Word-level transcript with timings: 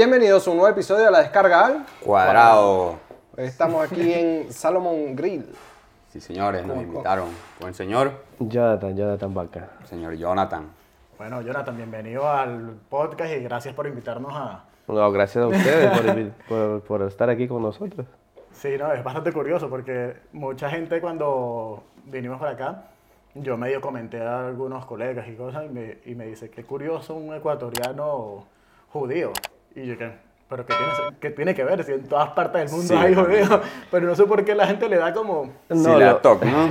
Bienvenidos 0.00 0.46
a 0.46 0.50
un 0.50 0.58
nuevo 0.58 0.70
episodio 0.70 1.06
de 1.06 1.10
La 1.10 1.20
Descarga 1.20 1.64
al 1.64 1.86
Cuadrado. 2.04 2.96
Estamos 3.34 3.82
aquí 3.90 4.12
en 4.12 4.52
Salomon 4.52 5.16
Grill. 5.16 5.46
Sí, 6.10 6.20
señores, 6.20 6.66
nos 6.66 6.76
¿Cómo- 6.76 6.86
invitaron. 6.86 7.28
Buen 7.58 7.72
señor, 7.72 8.12
Jonathan, 8.38 8.94
Jonathan 8.94 9.32
Vaca. 9.32 9.68
señor 9.88 10.12
Jonathan. 10.16 10.66
Bueno, 11.16 11.40
Jonathan, 11.40 11.74
bienvenido 11.78 12.28
al 12.28 12.74
podcast 12.90 13.32
y 13.32 13.38
gracias 13.42 13.74
por 13.74 13.86
invitarnos 13.86 14.32
a... 14.34 14.64
No, 14.86 15.10
gracias 15.12 15.42
a 15.42 15.46
ustedes 15.48 16.30
por- 16.46 16.82
por 16.82 17.00
estar 17.00 17.30
aquí 17.30 17.48
con 17.48 17.62
nosotros. 17.62 18.06
Sí, 18.52 18.76
no, 18.78 18.92
es 18.92 19.02
bastante 19.02 19.32
curioso 19.32 19.70
porque 19.70 20.14
mucha 20.34 20.68
gente 20.68 21.00
cuando 21.00 21.84
vinimos 22.04 22.38
para 22.38 22.50
acá, 22.50 22.82
yo 23.34 23.56
medio 23.56 23.80
comenté 23.80 24.20
a 24.20 24.46
algunos 24.46 24.84
colegas 24.84 25.26
y 25.26 25.36
cosas 25.36 25.64
y 25.64 25.70
me, 25.70 25.96
y 26.04 26.14
me 26.14 26.26
dice, 26.26 26.50
qué 26.50 26.64
curioso 26.64 27.14
un 27.14 27.32
ecuatoriano 27.34 28.44
judío. 28.92 29.32
Y 29.76 29.86
yo, 29.86 29.96
¿qué? 29.96 30.12
¿Pero 30.48 30.64
qué 30.64 30.74
tiene, 30.74 31.16
qué 31.20 31.30
tiene 31.30 31.54
que 31.54 31.64
ver? 31.64 31.84
Si 31.84 31.92
en 31.92 32.04
todas 32.08 32.30
partes 32.30 32.62
del 32.62 32.70
mundo 32.70 32.86
Sí, 32.86 32.94
hay 32.94 33.14
judíos. 33.14 33.60
Pero 33.90 34.06
no 34.06 34.14
sé 34.14 34.24
por 34.24 34.44
qué 34.44 34.54
la 34.54 34.66
gente 34.66 34.88
le 34.88 34.96
da 34.96 35.12
como... 35.12 35.44
sí, 35.68 35.74
No, 35.76 35.98
la 35.98 36.10
lo- 36.12 36.16
toc, 36.18 36.42
¿no? 36.44 36.68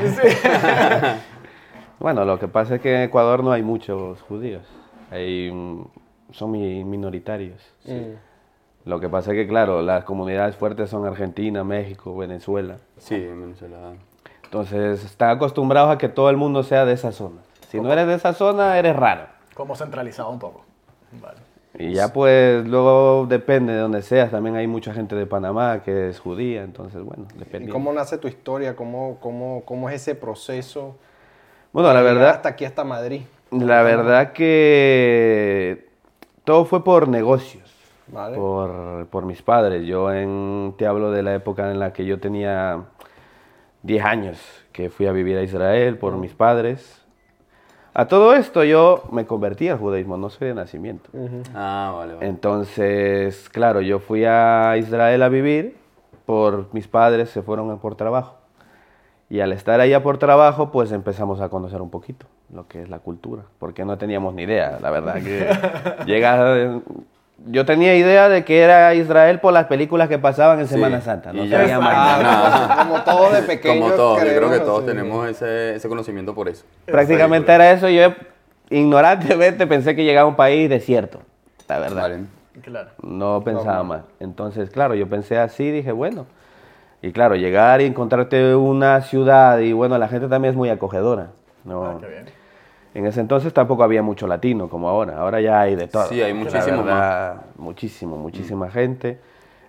Bueno, 2.00 2.26
lo 2.26 2.40
que 2.40 2.48
pasa 2.48 2.76
es 2.76 2.82
que 2.82 2.96
en 2.96 3.02
Ecuador 3.04 3.44
no 3.44 3.52
hay 3.52 3.64
muchos 3.64 4.22
judíos. 4.24 4.64
Hay, 5.12 5.50
mm, 5.52 5.86
son 6.32 6.52
mi- 6.52 6.84
minoritarios. 6.84 7.62
Lo 8.86 9.00
que 9.00 9.10
pasa 9.10 9.32
es 9.32 9.38
que, 9.38 9.48
claro, 9.48 9.82
las 9.82 10.04
comunidades 10.04 10.56
fuertes 10.56 10.90
son 10.90 11.06
Argentina, 11.06 11.64
México, 11.64 12.16
Venezuela. 12.16 12.78
Sí, 12.98 13.16
en 13.16 13.42
Venezuela. 13.42 13.94
Entonces, 14.44 15.04
están 15.04 15.32
acostumbrados 15.32 15.92
a 15.94 15.98
que 15.98 16.08
todo 16.08 16.30
el 16.30 16.38
mundo 16.38 16.64
sea 16.64 16.86
de 16.86 16.94
esa 16.94 17.12
zona. 17.12 17.42
Si 17.70 17.80
no 17.80 17.92
eres 17.92 18.08
de 18.08 18.14
esa 18.14 18.34
zona, 18.34 18.78
eres 18.78 18.96
raro. 18.96 19.24
como 19.56 19.76
centralizado 19.76 20.30
un 20.30 20.40
poco. 20.40 20.64
Vale. 21.22 21.40
Y 21.78 21.94
ya 21.94 22.14
pues 22.14 22.66
luego 22.66 23.26
depende 23.28 23.74
de 23.74 23.80
donde 23.80 24.02
seas. 24.02 24.32
También 24.32 24.56
hay 24.56 24.68
mucha 24.68 24.94
gente 24.94 25.16
de 25.16 25.26
Panamá 25.26 25.82
que 25.84 26.10
es 26.10 26.20
judía, 26.20 26.64
entonces 26.64 27.02
bueno, 27.04 27.26
¿Y 27.36 27.40
depende. 27.40 27.72
cómo 27.72 27.92
nace 27.94 28.18
tu 28.18 28.28
historia? 28.28 28.76
¿Cómo, 28.76 29.18
cómo, 29.20 29.64
cómo 29.66 29.90
es 29.90 29.96
ese 29.96 30.16
proceso? 30.16 30.96
Bueno, 31.74 31.94
la 31.94 32.02
verdad, 32.02 32.30
Hasta 32.30 32.50
aquí, 32.50 32.64
hasta 32.66 32.84
Madrid. 32.84 33.22
La 33.52 33.84
verdad 33.84 34.32
que 34.34 35.90
todo 36.46 36.66
fue 36.66 36.84
por 36.84 37.08
negocios, 37.08 37.70
Vale. 38.08 38.38
por, 38.38 39.08
por 39.08 39.26
mis 39.26 39.42
padres. 39.42 39.86
Yo 39.86 40.12
en, 40.14 40.74
te 40.78 40.88
hablo 40.88 41.12
de 41.12 41.24
la 41.24 41.36
época 41.36 41.70
en 41.72 41.80
la 41.80 41.92
que 41.94 42.06
yo 42.06 42.20
tenía 42.20 42.84
10 43.84 44.04
años, 44.06 44.40
que 44.72 44.90
fui 44.90 45.08
a 45.08 45.12
vivir 45.12 45.38
a 45.38 45.44
Israel 45.44 45.98
por 45.98 46.16
mis 46.18 46.34
padres. 46.34 47.05
A 47.98 48.10
todo 48.10 48.34
esto 48.34 48.66
yo 48.66 49.04
me 49.14 49.26
convertí 49.26 49.70
al 49.70 49.78
judaísmo, 49.78 50.18
no 50.18 50.30
soy 50.30 50.50
de 50.50 50.54
nacimiento. 50.54 51.10
Ah, 51.54 51.94
vale, 51.96 52.16
vale. 52.16 52.28
Entonces, 52.28 53.48
claro, 53.48 53.80
yo 53.80 54.00
fui 54.00 54.26
a 54.26 54.76
Israel 54.76 55.24
a 55.24 55.30
vivir 55.30 55.78
por 56.26 56.74
mis 56.74 56.90
padres, 56.90 57.30
se 57.30 57.42
fueron 57.42 57.80
por 57.80 57.96
trabajo. 57.96 58.36
Y 59.30 59.40
al 59.40 59.54
estar 59.54 59.80
allá 59.80 60.04
por 60.04 60.18
trabajo, 60.18 60.72
pues 60.72 60.92
empezamos 60.92 61.40
a 61.40 61.48
conocer 61.48 61.82
un 61.82 61.90
poquito 61.90 62.26
lo 62.54 62.68
que 62.68 62.82
es 62.82 62.90
la 62.90 63.00
cultura, 63.00 63.44
porque 63.60 63.86
no 63.86 63.98
teníamos 63.98 64.34
ni 64.34 64.44
idea, 64.44 64.78
la 64.82 64.92
verdad 64.92 65.16
que 65.24 65.48
llega 66.06 66.82
yo 67.48 67.66
tenía 67.66 67.96
idea 67.96 68.30
de 68.30 68.46
que 68.46 68.62
era 68.62 68.94
Israel 68.94 69.40
por 69.40 69.54
las 69.54 69.66
películas 69.66 70.08
que 70.10 70.18
pasaban 70.18 70.60
en 70.60 70.68
Sí, 70.68 70.76
Semana 70.76 71.02
Santa, 71.02 71.34
no 71.34 71.48
sabía 71.48 71.80
más 71.80 72.24
nada. 72.24 72.78
Como 72.88 73.04
todo 73.04 73.32
de 73.32 73.42
pequeño. 73.44 73.82
Como 73.82 73.94
todos, 73.94 74.20
yo 74.20 74.36
creo 74.36 74.50
que 74.50 74.60
todos 74.60 74.86
tenemos 74.86 75.28
ese, 75.28 75.76
ese 75.76 75.90
conocimiento 75.90 76.34
por 76.34 76.48
eso. 76.48 76.66
Prácticamente 76.86 77.52
era 77.52 77.72
eso, 77.72 77.90
yo 77.90 78.14
ignorantemente 78.70 79.68
pensé 79.68 79.96
que 79.96 80.04
llegaba 80.04 80.26
a 80.28 80.30
un 80.30 80.36
país 80.36 80.70
desierto, 80.70 81.20
la 81.68 81.80
verdad. 81.80 82.02
Vale. 82.02 82.20
Claro. 82.62 82.90
No 83.02 83.42
pensaba 83.44 83.84
más. 83.84 84.02
Entonces, 84.20 84.70
claro, 84.70 84.96
yo 84.96 85.08
pensé 85.10 85.38
así, 85.38 85.72
dije, 85.72 85.92
bueno. 85.92 86.26
Y 87.02 87.12
claro, 87.12 87.36
llegar 87.36 87.82
y 87.82 87.86
encontrarte 87.86 88.56
una 88.56 89.02
ciudad 89.02 89.60
y 89.60 89.74
bueno, 89.74 89.98
la 89.98 90.08
gente 90.08 90.28
también 90.28 90.54
es 90.54 90.58
muy 90.58 90.70
acogedora. 90.70 91.28
¿no? 91.66 91.86
Ah, 91.86 91.98
qué 92.00 92.08
bien. 92.08 92.26
En 92.96 93.06
ese 93.06 93.20
entonces 93.20 93.54
tampoco 93.54 93.84
había 93.84 94.02
mucho 94.02 94.26
latino 94.26 94.70
como 94.70 94.88
ahora. 94.88 95.18
Ahora 95.20 95.42
ya 95.42 95.60
hay 95.60 95.76
de 95.76 95.90
todo. 95.90 96.08
Sí, 96.08 96.22
hay 96.22 96.34
muchísimo 96.34 96.82
verdad, 96.82 97.42
Muchísimo, 97.58 98.18
muchísima 98.18 98.72
gente. 98.72 99.20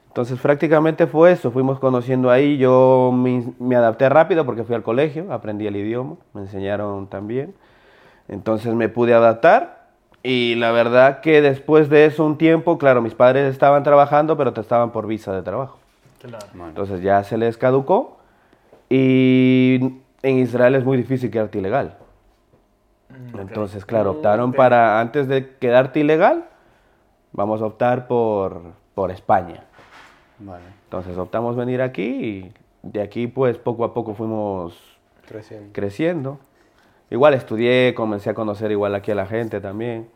Entonces 0.06 0.38
prácticamente 0.38 1.09
fue 1.09 1.32
eso, 1.32 1.50
fuimos 1.50 1.81
conociendo 1.81 2.31
ahí, 2.31 2.56
yo 2.56 3.10
me, 3.12 3.53
me 3.59 3.75
adapté 3.75 4.09
rápido 4.09 4.47
porque 4.47 4.62
fui 4.62 4.76
al 4.76 4.84
colegio, 4.84 5.32
aprendí 5.32 5.66
el 5.66 5.75
idioma, 5.75 6.14
me 6.34 6.42
enseñaron 6.42 7.09
también. 7.09 7.53
Entonces 8.28 8.72
me 8.75 8.88
pude 8.88 9.12
adaptar 9.12 9.88
y 10.22 10.54
la 10.54 10.70
verdad 10.70 11.20
que 11.20 11.43
después 11.43 11.88
de 11.91 12.06
eso 12.06 12.25
un 12.25 12.38
tiempo, 12.38 12.78
claro, 12.78 13.03
mis 13.03 13.14
padres 13.14 13.53
estaban 13.53 13.82
trabajando, 13.82 14.37
pero 14.37 14.53
te 14.53 14.60
estaban 14.60 14.93
por 14.93 15.08
visa 15.08 15.32
de 15.34 15.43
trabajo. 15.43 15.78
Claro. 16.20 16.47
Entonces 16.69 17.03
ya 17.03 17.25
se 17.25 17.37
les 17.37 17.58
caducó 17.58 18.19
y 18.88 19.81
en 20.22 20.38
Israel 20.38 20.76
es 20.76 20.84
muy 20.84 20.97
difícil 20.97 21.28
quedarte 21.28 21.58
ilegal. 21.58 21.97
Entonces, 23.39 23.84
claro, 23.84 24.12
optaron 24.12 24.53
para, 24.53 25.00
antes 25.00 25.28
de 25.28 25.56
quedarte 25.56 26.00
ilegal, 26.00 26.44
vamos 27.33 27.62
a 27.62 27.67
optar 27.67 28.06
por, 28.09 28.61
por 28.94 29.11
España. 29.11 29.65
Vale. 30.39 30.65
Entonces 30.84 31.17
optamos 31.17 31.56
venir 31.56 31.81
aquí 31.83 32.03
y 32.03 32.53
de 32.83 33.00
aquí 33.03 33.27
pues 33.27 33.59
poco 33.59 33.84
a 33.84 33.94
poco 33.94 34.15
fuimos 34.15 34.78
Creciendo. 35.27 35.71
creciendo. 35.72 36.39
Igual 37.11 37.34
estudié, 37.34 37.94
comencé 37.94 38.31
a 38.31 38.34
conocer 38.34 38.71
igual 38.72 38.94
aquí 38.94 39.12
a 39.12 39.15
la 39.15 39.27
gente 39.27 39.61
también. 39.61 40.09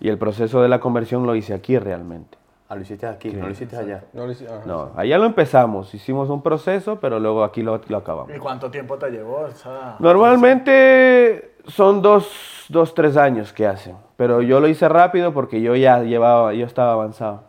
Y 0.00 0.08
el 0.08 0.18
proceso 0.18 0.60
de 0.62 0.68
la 0.68 0.78
conversión 0.80 1.26
lo 1.26 1.34
hice 1.34 1.54
aquí 1.54 1.78
realmente. 1.78 2.36
Ah, 2.68 2.74
lo 2.74 2.82
hiciste 2.82 3.06
aquí, 3.06 3.30
no 3.30 3.46
lo 3.46 3.52
hiciste 3.52 3.76
allá. 3.76 4.04
No 4.12 4.26
lo 4.26 4.32
hice- 4.32 4.46
ajá. 4.46 4.62
No, 4.66 4.90
allá 4.96 5.18
lo 5.18 5.24
empezamos, 5.26 5.94
hicimos 5.94 6.28
un 6.30 6.42
proceso, 6.42 6.98
pero 7.00 7.20
luego 7.20 7.44
aquí 7.44 7.62
lo, 7.62 7.80
lo 7.88 7.96
acabamos. 7.96 8.34
¿Y 8.34 8.38
cuánto 8.38 8.70
tiempo 8.70 8.98
te 8.98 9.08
llevó. 9.10 9.46
Normalmente 10.00 11.55
son 11.68 12.02
dos, 12.02 12.64
dos, 12.68 12.94
tres 12.94 13.16
años 13.16 13.52
que 13.52 13.66
hacen, 13.66 13.96
pero 14.16 14.42
yo 14.42 14.60
lo 14.60 14.68
hice 14.68 14.88
rápido 14.88 15.32
porque 15.32 15.60
yo 15.60 15.74
ya 15.76 16.02
llevaba, 16.02 16.52
yo 16.54 16.66
estaba 16.66 16.92
avanzado. 16.92 17.44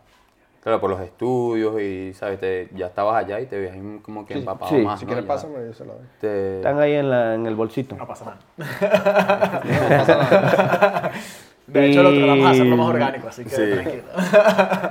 Claro, 0.62 0.80
por 0.80 0.90
los 0.90 1.00
estudios 1.00 1.80
y, 1.80 2.12
¿sabes? 2.14 2.40
Te- 2.40 2.68
ya 2.74 2.86
estabas 2.86 3.24
allá 3.24 3.40
y 3.40 3.46
te 3.46 3.58
veías 3.58 3.76
como 4.02 4.26
que 4.26 4.34
empapado 4.34 4.70
sí, 4.76 4.82
más, 4.82 4.98
Si 4.98 5.06
¿no? 5.06 5.10
quieres, 5.10 5.24
pásame, 5.24 5.54
yo 5.66 5.72
se 5.72 5.84
la 5.86 5.94
doy. 5.94 6.02
te- 6.20 6.56
Están 6.56 6.78
ahí 6.80 6.92
en, 6.94 7.08
la, 7.10 7.34
en 7.34 7.46
el 7.46 7.54
bolsito. 7.54 7.94
No 7.96 8.06
pasa 8.06 8.24
nada. 8.24 8.38
No 9.64 9.88
pasa 9.98 10.16
nada. 10.16 11.10
De 11.66 11.86
hecho, 11.90 12.02
lo 12.02 12.10
tratamos 12.10 12.38
de 12.38 12.50
hacerlo 12.50 12.76
más 12.76 12.86
Y- 12.86 12.90
orgánico, 12.90 13.28
así 13.28 13.44
que 13.44 13.50
Sí. 13.50 13.62
tranquilo. 13.72 14.02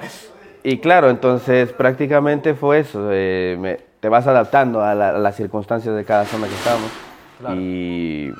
Y 0.64 0.80
claro, 0.80 1.10
entonces 1.10 1.72
prácticamente 1.74 2.54
fue 2.56 2.80
eso. 2.80 3.10
eh, 3.12 3.56
me- 3.60 3.78
te 4.00 4.10
vas 4.10 4.26
adaptando 4.28 4.82
a, 4.82 4.94
la- 4.96 5.10
a 5.10 5.18
las 5.20 5.36
circunstancias 5.36 5.96
de 5.96 6.04
cada 6.06 6.26
zona 6.26 6.48
que 6.48 6.54
estábamos. 6.56 6.90
Claro. 7.40 7.56
Y 7.56 8.32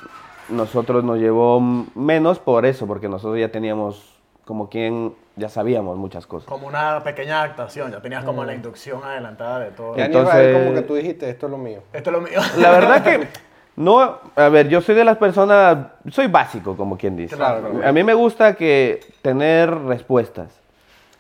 nosotros 0.50 1.04
nos 1.04 1.18
llevó 1.20 1.60
menos 1.60 2.40
por 2.40 2.66
eso, 2.66 2.88
porque 2.88 3.10
nosotros 3.10 3.40
ya 3.40 3.50
teníamos 3.52 4.14
como 4.46 4.70
quien 4.70 5.14
ya 5.36 5.50
sabíamos 5.50 5.98
muchas 5.98 6.26
cosas. 6.26 6.48
Como 6.48 6.68
una 6.68 7.04
pequeña 7.04 7.40
adaptación, 7.44 7.92
ya 7.92 8.02
tenías 8.02 8.24
como 8.24 8.44
la 8.46 8.54
inducción 8.56 9.04
adelantada 9.04 9.60
de 9.60 9.72
todo. 9.72 9.96
Entonces- 9.98 10.34
Israel 10.36 10.58
como 10.64 10.74
que 10.76 10.82
tú 10.82 10.96
dijiste, 10.96 11.30
esto 11.30 11.48
es 11.48 11.52
lo 11.52 11.58
mío. 11.58 11.82
Esto 11.94 12.10
es 12.10 12.16
lo 12.16 12.22
mío. 12.22 12.40
La 12.58 12.72
verdad 12.72 13.04
que 13.04 13.28
no, 13.76 14.18
a 14.36 14.50
ver, 14.50 14.70
yo 14.70 14.82
soy 14.82 14.96
de 14.96 15.04
las 15.04 15.18
personas, 15.18 15.78
soy 16.10 16.28
básico 16.28 16.76
como 16.78 16.98
quien 16.98 17.16
dice. 17.18 17.36
Claro, 17.36 17.60
claro. 17.70 17.88
A 17.88 17.92
mí 17.92 18.04
me 18.04 18.14
gusta 18.14 18.54
que 18.56 19.02
tener 19.22 19.70
respuestas. 19.84 20.60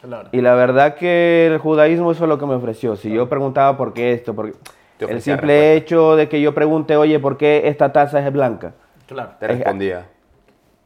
Claro. 0.01 0.29
Y 0.31 0.39
la 0.41 0.53
verdad 0.55 0.95
que 0.95 1.47
el 1.47 1.57
judaísmo 1.57 2.11
eso 2.11 2.23
es 2.23 2.29
lo 2.29 2.37
que 2.39 2.45
me 2.45 2.53
ofreció. 2.55 2.95
Si 2.95 3.11
yo 3.11 3.27
preguntaba 3.27 3.75
por 3.75 3.93
qué 3.93 4.13
esto, 4.13 4.33
por 4.33 4.51
qué- 4.53 4.57
el 5.05 5.21
simple 5.21 5.75
hecho 5.75 6.15
de 6.15 6.29
que 6.29 6.39
yo 6.39 6.53
pregunte, 6.55 6.95
oye, 6.95 7.19
¿por 7.19 7.37
qué 7.37 7.63
esta 7.65 7.91
taza 7.91 8.25
es 8.25 8.31
blanca? 8.31 8.73
Claro. 9.07 9.31
Te 9.39 9.47
respondía. 9.47 10.05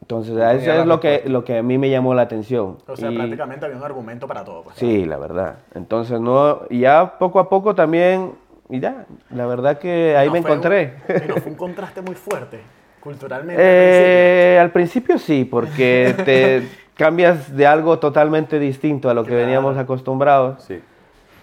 Entonces, 0.00 0.36
a 0.38 0.52
eso 0.54 0.72
es 0.72 0.86
lo 0.86 0.98
que, 1.00 1.22
lo 1.26 1.44
que 1.44 1.58
a 1.58 1.62
mí 1.62 1.78
me 1.78 1.88
llamó 1.88 2.12
la 2.14 2.22
atención. 2.22 2.78
O 2.88 2.96
sea, 2.96 3.10
Y- 3.10 3.16
prácticamente 3.16 3.64
había 3.66 3.76
un 3.78 3.84
argumento 3.84 4.26
para 4.26 4.44
todo. 4.44 4.62
Pues, 4.64 4.76
Sí, 4.76 5.04
la 5.04 5.16
verdad. 5.16 5.56
Entonces, 5.74 6.20
no, 6.20 6.62
y 6.70 6.80
ya 6.80 7.18
poco 7.18 7.38
a 7.38 7.48
poco 7.48 7.74
también, 7.74 8.32
y 8.68 8.80
ya, 8.80 9.06
la 9.30 9.46
verdad 9.46 9.78
que 9.78 10.16
ahí 10.16 10.26
No, 10.26 10.32
me 10.34 10.42
fue 10.42 10.50
un- 10.50 10.56
encontré. 10.58 10.94
y 11.08 11.28
no, 11.28 11.36
fue 11.36 11.52
un 11.52 11.56
contraste 11.58 12.02
muy 12.02 12.16
fuerte, 12.16 12.60
culturalmente. 13.00 13.62
Eh, 13.64 14.58
al 14.60 14.70
principio 14.72 15.18
sí, 15.18 15.44
porque 15.44 16.14
te 16.24 16.68
cambias 16.96 17.54
de 17.56 17.66
algo 17.66 17.98
totalmente 18.00 18.58
distinto 18.58 19.08
a 19.08 19.14
lo 19.14 19.22
que 19.22 19.28
Claro. 19.30 19.44
veníamos 19.44 19.76
acostumbrados. 19.78 20.62
Sí. 20.64 20.80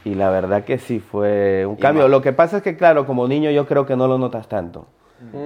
Y 0.05 0.15
la 0.15 0.29
verdad 0.31 0.63
que 0.65 0.77
sí 0.79 0.99
fue 0.99 1.65
un 1.65 1.75
cambio. 1.77 2.07
Lo 2.09 2.21
que 2.21 2.33
pasa 2.33 2.57
es 2.57 2.63
que, 2.63 2.75
claro, 2.77 3.05
como 3.05 3.27
niño 3.27 3.51
yo 3.51 3.65
creo 3.65 3.85
que 3.85 3.95
no 3.95 4.07
lo 4.07 4.17
notas 4.17 4.47
tanto. 4.47 4.85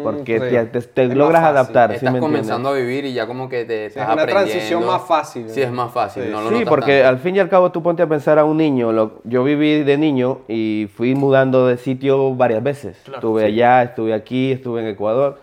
Porque 0.04 0.40
Mm, 0.40 0.44
sí. 0.64 0.70
te, 0.72 0.81
te- 0.81 1.16
logras 1.16 1.42
fácil. 1.42 1.58
adaptar. 1.58 1.90
¿sí 1.92 1.96
Estás 1.96 2.12
me 2.14 2.20
entiendes? 2.20 2.42
comenzando 2.42 2.70
a 2.70 2.74
vivir 2.74 3.06
y 3.06 3.14
ya 3.14 3.25
como 3.25 3.50
que 3.50 3.66
te 3.66 3.90
Sí, 3.90 4.00
estás 4.00 4.04
es 4.10 4.14
una 4.14 4.22
aprendiendo. 4.24 4.52
transición 4.52 4.86
más 4.86 5.02
fácil. 5.08 5.50
Sí, 5.50 5.62
es 5.62 5.72
más 5.72 5.92
fácil. 5.92 6.24
Sí. 6.25 6.30
no 6.31 6.42
lo 6.42 6.50
Sí, 6.58 6.64
porque 6.66 7.00
tanto. 7.02 7.10
al 7.10 7.18
fin 7.20 7.36
y 7.36 7.40
al 7.40 7.50
cabo 7.50 7.72
tú 7.72 7.81
ponte 7.81 8.04
a 8.04 8.08
pensar 8.08 8.38
a 8.40 8.46
un 8.46 8.58
niño. 8.58 8.92
lo- 8.92 9.22
yo 9.24 9.44
viví 9.44 9.84
de 9.84 9.98
niño 9.98 10.40
y 10.48 10.90
fui 10.96 11.16
mudando 11.16 11.66
de 11.68 11.78
sitio 11.78 12.36
varias 12.36 12.62
veces. 12.64 12.98
Claro, 13.04 13.18
estuve 13.18 13.46
allá, 13.46 13.81
estuve 13.84 14.14
aquí, 14.14 14.52
estuve 14.52 14.81
en 14.81 14.88
Ecuador. 14.88 15.40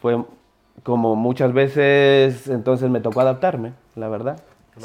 Fue 0.00 0.16
como 0.82 1.14
muchas 1.14 1.52
veces, 1.52 2.48
entonces 2.48 2.88
me 2.90 3.00
tocó 3.00 3.20
adaptarme, 3.20 3.72
la 3.96 4.08
verdad. 4.08 4.40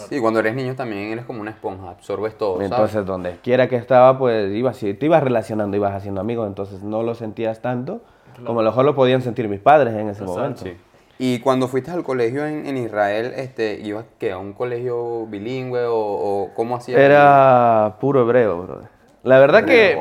Sí, 0.09 0.19
cuando 0.19 0.41
eres 0.41 0.53
niño 0.53 0.75
también 0.75 1.13
eres 1.13 1.23
como 1.23 1.39
una 1.39 1.51
esponja, 1.51 1.89
absorbes 1.91 2.37
todo, 2.37 2.55
¿sabes? 2.55 2.69
Entonces, 2.71 3.05
donde 3.05 3.37
quiera 3.41 3.69
que 3.69 3.77
estaba, 3.77 4.17
pues 4.19 4.53
ibas, 4.53 4.77
te 4.77 4.97
ibas 4.99 5.23
relacionando, 5.23 5.77
ibas 5.77 5.93
haciendo 5.93 6.19
amigos, 6.19 6.45
entonces 6.47 6.83
no 6.83 7.01
lo 7.03 7.15
sentías 7.15 7.61
tanto 7.61 8.01
como 8.45 8.59
a 8.59 8.63
lo 8.63 8.69
mejor 8.69 8.85
lo 8.85 8.95
podían 8.95 9.21
sentir 9.21 9.47
mis 9.47 9.59
padres 9.59 9.93
en 9.93 10.09
ese 10.09 10.23
momento. 10.23 10.63
Sí. 10.63 10.73
Y 11.19 11.39
cuando 11.39 11.67
fuiste 11.67 11.89
al 11.89 12.03
colegio 12.03 12.45
en, 12.45 12.67
en 12.67 12.77
Israel, 12.77 13.33
este, 13.35 13.79
¿ibas 13.83 14.05
que 14.19 14.31
a 14.31 14.37
un 14.37 14.53
colegio 14.53 15.25
bilingüe 15.25 15.85
o, 15.85 15.95
o 15.95 16.53
cómo 16.53 16.75
hacías? 16.75 16.99
Era 16.99 17.95
puro 17.99 18.21
hebreo, 18.21 18.61
brother. 18.61 18.89
La 19.23 19.39
verdad 19.39 19.65
que, 19.65 19.99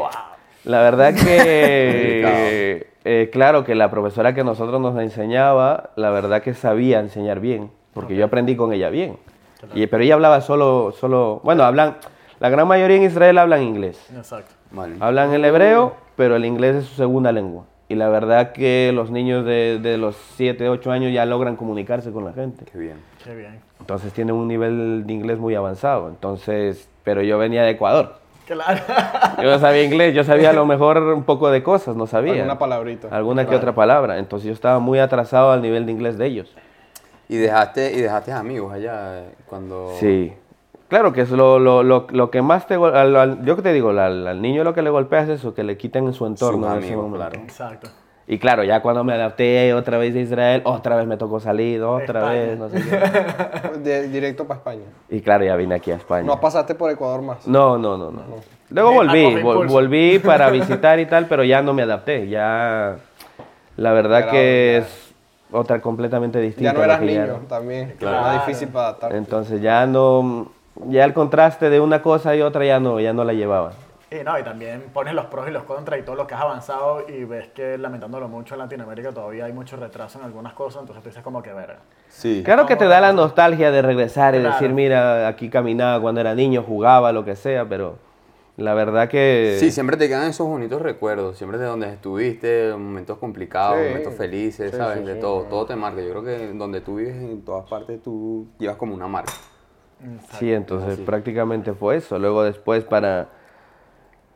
la 0.65 0.83
verdad 0.83 1.15
que, 1.15 2.87
eh, 3.05 3.31
claro 3.33 3.65
que 3.65 3.75
la 3.75 3.91
profesora 3.91 4.35
que 4.35 4.44
nosotros 4.44 4.81
nos 4.81 5.00
enseñaba, 5.00 5.91
la 5.97 6.11
verdad 6.11 6.43
que 6.43 6.53
sabía 6.53 7.00
enseñar 7.00 7.41
bien, 7.41 7.71
porque 7.94 8.15
yo 8.15 8.27
aprendí 8.27 8.55
con 8.55 8.73
ella 8.73 8.91
bien. 8.91 9.17
Y, 9.75 9.87
pero 9.87 10.05
ella 10.05 10.15
hablaba 10.15 10.43
solo, 10.43 10.93
solo, 10.93 11.41
bueno, 11.43 11.65
hablan, 11.65 11.97
la 12.41 12.50
gran 12.50 12.69
mayoría 12.69 12.99
en 12.99 13.05
Israel 13.05 13.39
hablan 13.39 13.62
inglés. 13.62 13.99
Exacto. 14.15 14.53
Vale. 14.71 14.97
Hablan 15.00 15.32
el 15.32 15.44
hebreo, 15.44 15.94
pero 16.15 16.37
el 16.37 16.44
inglés 16.44 16.77
es 16.77 16.85
su 16.85 16.94
segunda 16.94 17.32
lengua. 17.32 17.65
Y 17.88 17.94
la 17.94 18.09
verdad 18.09 18.53
que 18.53 18.91
los 18.93 19.11
niños 19.11 19.44
de, 19.44 19.79
de 19.79 19.97
los 19.97 20.17
7, 20.37 20.69
8 20.69 20.91
años 20.91 21.12
ya 21.12 21.25
logran 21.25 21.56
comunicarse 21.56 22.11
con 22.11 22.25
la 22.25 22.33
gente. 22.33 22.65
Qué 22.65 22.79
bien. 22.79 22.97
Qué 23.23 23.35
bien. 23.35 23.61
Entonces 23.79 24.12
tienen 24.12 24.35
un 24.35 24.49
nivel 24.49 25.05
de 25.06 25.12
inglés 25.12 25.38
muy 25.38 25.55
avanzado. 25.55 26.09
Entonces, 26.09 26.88
pero 27.05 27.23
yo 27.23 27.38
venía 27.38 27.62
de 27.62 27.71
Ecuador. 27.71 28.17
Claro. 28.47 28.81
Yo 29.43 29.50
no 29.50 29.59
sabía 29.59 29.83
inglés, 29.83 30.15
yo 30.15 30.23
sabía 30.23 30.50
a 30.50 30.53
lo 30.53 30.65
mejor 30.67 30.99
un 30.99 31.25
poco 31.25 31.50
de 31.50 31.65
cosas, 31.65 31.97
no 31.97 32.06
sabía. 32.06 32.35
Alguna 32.35 32.59
palabrita. 32.59 33.09
Alguna 33.11 33.44
que 33.44 33.56
otra 33.56 33.75
palabra. 33.75 34.19
Entonces 34.19 34.47
yo 34.47 34.53
estaba 34.53 34.79
muy 34.79 35.00
atrasado 35.00 35.50
al 35.50 35.62
nivel 35.62 35.85
de 35.85 35.91
inglés 35.91 36.17
de 36.17 36.27
ellos. 36.27 36.55
Y 37.29 37.37
dejaste, 37.39 37.93
y 37.93 38.00
dejaste 38.00 38.31
amigos 38.31 38.73
allá 38.73 39.25
cuando... 39.47 39.93
Sí. 39.99 40.32
Claro 40.88 41.12
que 41.12 41.23
es 41.23 41.31
lo, 41.31 41.59
lo, 41.59 41.83
lo, 41.83 42.06
lo 42.11 42.31
que 42.31 42.43
más 42.43 42.67
te... 42.67 42.75
al- 42.75 43.17
al- 43.17 43.44
yo 43.44 43.56
que 43.56 43.62
te 43.62 43.73
digo, 43.73 43.91
al, 43.91 44.27
al 44.27 44.41
niño 44.43 44.62
lo 44.65 44.73
que 44.75 44.83
le 44.83 44.91
golpea 44.91 45.23
es 45.23 45.29
eso, 45.31 45.53
que 45.55 45.65
le 45.65 45.77
quiten 45.77 46.12
su 46.12 46.27
entorno 46.27 46.69
amigos, 46.69 47.05
momento. 47.09 47.17
claro. 47.17 47.41
Exacto. 47.41 47.88
Y 48.29 48.38
claro, 48.38 48.65
ya 48.65 48.83
cuando 48.83 49.05
me 49.05 49.12
adapté 49.15 49.73
otra 49.73 49.99
vez 49.99 50.12
de 50.12 50.21
Israel, 50.23 50.61
otra 50.65 50.97
vez 50.97 51.06
me 51.06 51.17
tocó 51.17 51.38
salir, 51.38 51.81
otra 51.83 52.21
España. 52.21 52.41
vez, 52.41 52.59
no 52.59 52.69
sé 52.69 52.83
qué. 52.83 53.79
De- 53.79 54.09
directo 54.09 54.47
para 54.49 54.59
España. 54.59 54.83
Y 55.09 55.21
claro, 55.21 55.44
ya 55.44 55.55
vine 55.55 55.77
aquí 55.77 55.93
a 55.93 55.94
España. 55.97 56.27
No 56.27 56.41
pasaste 56.41 56.75
por 56.75 56.91
Ecuador 56.91 57.23
más. 57.23 57.47
No, 57.47 57.79
no, 57.79 57.97
no, 57.97 58.11
no. 58.11 58.23
Luego 58.71 58.94
volví, 58.94 59.25
vol- 59.27 59.39
impulso. 59.39 59.73
volví 59.75 60.19
para 60.25 60.50
visitar 60.50 60.99
y 60.99 61.06
tal, 61.06 61.27
pero 61.27 61.44
ya 61.44 61.62
no 61.62 61.73
me 61.73 61.82
adapté. 61.82 62.29
Ya, 62.29 62.97
la 63.77 63.93
verdad 63.93 64.23
Era 64.23 64.31
que 64.32 64.77
es 64.79 65.15
otra 65.53 65.81
completamente 65.81 66.41
distinta. 66.41 66.71
Ya 66.73 66.77
no 66.77 66.81
a 66.82 66.85
eras 66.85 67.00
niño 67.03 67.23
era. 67.23 67.39
también. 67.49 67.94
Claro. 67.97 68.23
Más 68.23 68.44
difícil 68.47 68.69
para 68.69 68.89
adaptar. 68.89 69.15
Entonces 69.15 69.61
ya 69.61 69.87
no, 69.87 70.50
ya 70.88 71.05
el 71.05 71.12
contraste 71.14 71.70
de 71.70 71.81
una 71.81 72.02
cosa 72.02 72.34
y 72.37 72.43
otra 72.43 72.64
ya 72.64 72.81
no, 72.81 73.00
ya 73.00 73.12
no 73.12 73.25
la 73.25 73.32
llevaba. 73.32 73.73
Y 74.08 74.23
no, 74.25 74.38
y 74.38 74.44
también 74.44 74.84
pones 74.93 75.14
los 75.14 75.26
pros 75.26 75.49
y 75.49 75.50
los 75.50 75.64
contras 75.64 75.99
y 75.99 76.02
todo 76.05 76.14
lo 76.14 76.28
que 76.28 76.34
has 76.34 76.40
avanzado 76.40 77.05
y 77.08 77.25
ves 77.25 77.49
que 77.49 77.76
lamentándolo 77.76 78.28
mucho 78.28 78.55
en 78.55 78.61
Latinoamérica 78.61 79.11
todavía 79.12 79.46
hay 79.46 79.52
mucho 79.52 79.76
retraso 79.76 80.20
en 80.20 80.25
algunas 80.26 80.52
cosas, 80.52 80.82
entonces 80.82 81.02
tú 81.02 81.08
dices 81.11 81.25
como 81.25 81.43
que 81.43 81.52
ver. 81.52 81.75
Sí. 82.08 82.43
Claro 82.44 82.67
que 82.67 82.76
te 82.76 82.84
da 82.87 83.00
la 83.00 83.12
nostalgia 83.12 83.73
de 83.73 83.82
regresar 83.82 84.37
y 84.37 84.38
Claro. 84.38 84.55
decir, 84.55 84.70
mira, 84.73 85.26
aquí 85.26 85.50
caminaba 85.50 86.00
cuando 86.00 86.20
era 86.20 86.37
niño, 86.37 86.62
jugaba, 86.62 87.11
lo 87.11 87.25
que 87.25 87.34
sea, 87.34 87.64
pero 87.69 87.96
la 88.56 88.75
verdad 88.75 89.08
que... 89.08 89.56
Sí, 89.58 89.72
siempre 89.72 89.96
te 89.96 90.06
quedan 90.06 90.31
esos 90.31 90.46
bonitos 90.46 90.81
recuerdos, 90.81 91.37
siempre 91.37 91.58
de 91.58 91.67
donde 91.67 91.93
estuviste, 91.93 92.70
momentos 92.75 93.19
complicados, 93.19 93.79
Sí. 93.82 93.88
momentos 93.88 94.14
felices, 94.14 94.70
Sí, 94.70 94.76
¿sabes? 94.76 95.00
sí, 95.00 95.05
de 95.05 95.14
sí. 95.14 95.20
todo, 95.20 95.43
todo 95.43 95.67
te 95.67 95.75
marca. 95.75 96.00
Yo 96.00 96.11
creo 96.11 96.22
que 96.22 96.52
donde 96.52 96.81
tú 96.81 96.94
vives, 96.94 97.17
en 97.17 97.43
todas 97.44 97.69
partes, 97.69 98.00
tú 98.05 98.46
llevas 98.61 98.76
como 98.76 98.94
una 98.94 99.08
marca. 99.08 99.32
Sí, 100.38 100.52
entonces 100.52 100.98
prácticamente 101.00 101.72
fue 101.72 101.96
eso. 101.96 102.19
Luego 102.19 102.43
después 102.43 102.84
para... 102.84 103.28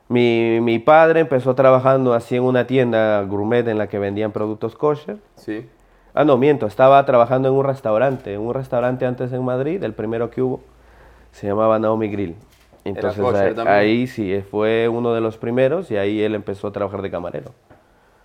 Mi, 0.08 0.60
mi 0.60 0.80
padre 0.80 1.20
empezó 1.20 1.54
trabajando 1.54 2.14
así 2.14 2.34
en 2.34 2.42
una 2.42 2.66
tienda 2.66 3.22
gourmet 3.22 3.66
en 3.68 3.78
la 3.78 3.88
que 3.88 3.98
vendían 3.98 4.32
productos 4.32 4.74
kosher. 4.74 5.18
Sí. 5.36 5.68
Ah, 6.14 6.24
no, 6.24 6.36
miento, 6.36 6.66
estaba 6.66 7.04
trabajando 7.06 7.48
en 7.48 7.54
un 7.54 7.64
restaurante, 7.64 8.34
en 8.34 8.40
un 8.40 8.52
restaurante 8.52 9.06
antes 9.06 9.32
en 9.32 9.44
Madrid, 9.44 9.82
el 9.84 9.92
primero 9.92 10.28
que 10.30 10.42
hubo, 10.42 10.60
se 11.30 11.46
llamaba 11.46 11.78
Naomi 11.78 12.08
Grill. 12.08 12.34
Entonces 12.82 13.20
kosher 13.20 13.68
ahí, 13.68 14.08
sí, 14.08 14.42
fue 14.50 14.88
uno 14.88 15.14
de 15.14 15.20
los 15.20 15.36
primeros 15.36 15.90
y 15.92 15.96
ahí 15.96 16.20
él 16.20 16.34
empezó 16.34 16.68
a 16.68 16.72
trabajar 16.72 17.02
de 17.02 17.10
camarero. 17.12 17.52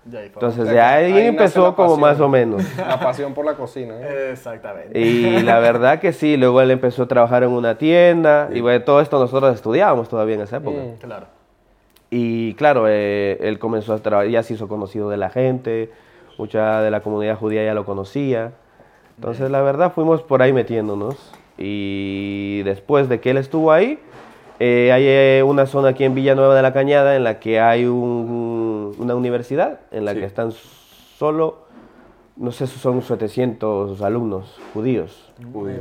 Entonces 0.05 0.69
de 0.69 0.79
ahí, 0.79 1.11
ahí 1.13 1.27
empezó 1.27 1.75
como 1.75 1.89
pasión. 1.99 2.01
más 2.01 2.19
o 2.19 2.29
menos. 2.29 2.77
La 2.77 2.99
pasión 2.99 3.33
por 3.33 3.43
la 3.45 3.55
cocina. 3.55 3.95
¿eh? 3.99 4.29
Exactamente. 4.33 4.99
Y 4.99 5.41
la 5.41 5.57
verdad 5.59 5.99
que 5.99 6.13
sí, 6.13 6.37
luego 6.37 6.61
él 6.61 6.69
empezó 6.71 7.03
a 7.03 7.07
trabajar 7.07 7.43
en 7.43 7.49
una 7.49 7.77
tienda 7.77 8.49
y 8.53 8.61
bueno, 8.61 8.83
todo 8.83 9.01
esto 9.01 9.17
nosotros 9.19 9.55
estudiábamos 9.55 10.07
todavía 10.07 10.35
en 10.35 10.41
esa 10.41 10.57
época. 10.57 10.77
Mm. 10.77 10.97
Claro. 11.01 11.25
Y 12.11 12.53
claro, 12.53 12.85
eh, 12.87 13.37
él 13.41 13.57
comenzó 13.57 13.93
a 13.93 13.97
trabajar, 13.97 14.29
ya 14.29 14.43
se 14.43 14.53
hizo 14.53 14.67
conocido 14.67 15.09
de 15.09 15.17
la 15.17 15.29
gente, 15.31 15.89
mucha 16.37 16.81
de 16.81 16.91
la 16.91 16.99
comunidad 17.01 17.35
judía 17.37 17.65
ya 17.65 17.73
lo 17.73 17.83
conocía. 17.83 18.51
Entonces, 19.17 19.49
la 19.49 19.61
verdad, 19.61 19.91
fuimos 19.91 20.21
por 20.21 20.41
ahí 20.43 20.53
metiéndonos. 20.53 21.15
Y 21.57 22.61
después 22.63 23.09
de 23.09 23.19
que 23.21 23.31
él 23.31 23.37
estuvo 23.37 23.71
ahí, 23.71 23.97
eh, 24.59 24.91
hay 24.91 25.03
eh, 25.07 25.43
una 25.43 25.65
zona 25.65 25.89
aquí 25.89 26.03
en 26.03 26.13
Villanueva 26.13 26.53
de 26.55 26.61
la 26.61 26.73
Cañada 26.73 27.15
en 27.15 27.23
la 27.23 27.39
que 27.39 27.59
hay 27.59 27.85
un- 27.85 28.74
una 28.97 29.15
universidad 29.15 29.79
en 29.91 30.05
la 30.05 30.13
Sí. 30.13 30.19
que 30.19 30.25
están 30.25 30.51
solo, 31.17 31.65
no 32.37 32.51
sé 32.51 32.67
si 32.67 32.77
son 32.79 33.01
700 33.01 34.01
alumnos 34.01 34.57
judíos. 34.73 35.31
Judío. 35.53 35.79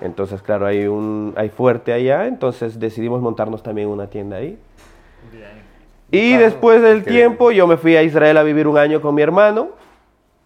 Entonces, 0.00 0.42
claro, 0.42 0.66
hay, 0.66 0.86
un, 0.86 1.34
hay 1.36 1.48
fuerte 1.48 1.92
allá, 1.92 2.26
entonces 2.26 2.78
decidimos 2.78 3.20
montarnos 3.20 3.62
también 3.62 3.88
una 3.88 4.08
tienda 4.08 4.36
ahí. 4.36 4.56
Bien. 5.32 5.68
Y 6.10 6.36
después 6.36 6.80
del 6.80 7.04
tiempo 7.04 7.50
yo 7.50 7.66
me 7.66 7.76
fui 7.76 7.96
a 7.96 8.02
Israel 8.02 8.36
a 8.38 8.42
vivir 8.42 8.66
un 8.68 8.78
año 8.78 9.00
con 9.00 9.14
mi 9.14 9.22
hermano. 9.22 9.70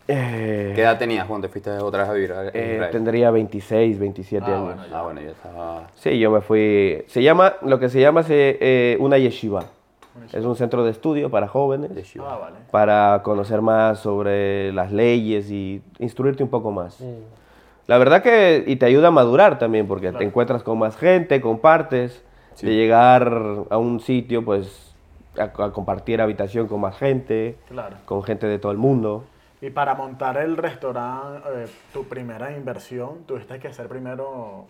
Eh, 0.08 0.72
¿Qué 0.74 0.82
edad 0.82 0.98
tenías 0.98 1.26
cuando 1.26 1.46
te 1.46 1.52
fuiste 1.52 1.70
otra 1.70 2.00
vez 2.02 2.08
a 2.10 2.12
vivir 2.14 2.32
a 2.32 2.48
eh, 2.52 2.88
tendría 2.90 3.30
26, 3.30 3.98
27 4.00 4.44
Ah, 4.44 4.48
años. 4.56 4.64
bueno, 4.64 4.86
ya. 4.90 4.98
Ah, 4.98 5.02
bueno, 5.02 5.20
ya 5.20 5.30
estaba... 5.30 5.86
Sí, 5.94 6.18
yo 6.18 6.30
me 6.32 6.40
fui. 6.40 7.04
Se 7.06 7.22
llama, 7.22 7.54
lo 7.62 7.78
que 7.78 7.88
se 7.88 8.00
llama 8.00 8.22
se- 8.24 8.58
eh, 8.60 8.96
una 8.98 9.18
yeshiva. 9.18 9.66
Es 10.32 10.44
un 10.44 10.56
centro 10.56 10.84
de 10.84 10.90
estudio 10.90 11.30
para 11.30 11.48
jóvenes. 11.48 11.90
Ah, 12.20 12.38
vale. 12.40 12.56
para 12.70 13.20
conocer 13.22 13.62
más 13.62 13.98
sobre 14.00 14.72
las 14.72 14.92
leyes 14.92 15.50
y 15.50 15.82
instruirte 15.98 16.42
un 16.42 16.50
poco 16.50 16.70
más. 16.70 17.02
La 17.86 17.98
verdad 17.98 18.22
que, 18.22 18.62
y 18.66 18.76
te 18.76 18.86
ayuda 18.86 19.08
a 19.08 19.10
madurar 19.10 19.58
también, 19.58 19.86
porque 19.88 20.12
te 20.12 20.24
encuentras 20.24 20.62
con 20.62 20.78
más 20.78 20.96
gente, 20.96 21.40
compartes, 21.40 22.22
Sí. 22.54 22.66
de 22.66 22.74
llegar 22.74 23.32
a 23.70 23.78
un 23.78 23.98
sitio, 24.00 24.44
pues, 24.44 24.94
a, 25.38 25.44
a 25.44 25.72
compartir 25.72 26.20
habitación 26.20 26.66
con 26.68 26.80
más 26.82 26.96
gente, 26.98 27.56
Claro. 27.68 27.96
con 28.04 28.22
gente 28.22 28.46
de 28.46 28.58
todo 28.58 28.70
el 28.72 28.78
mundo. 28.78 29.24
Y 29.62 29.70
para 29.70 29.94
montar 29.94 30.38
el 30.38 30.56
restaurante, 30.56 31.48
eh, 31.54 31.66
tu 31.92 32.02
primera 32.04 32.50
inversión, 32.50 33.18
tuviste 33.26 33.60
que 33.60 33.68
hacer 33.68 33.86
primero. 33.86 34.64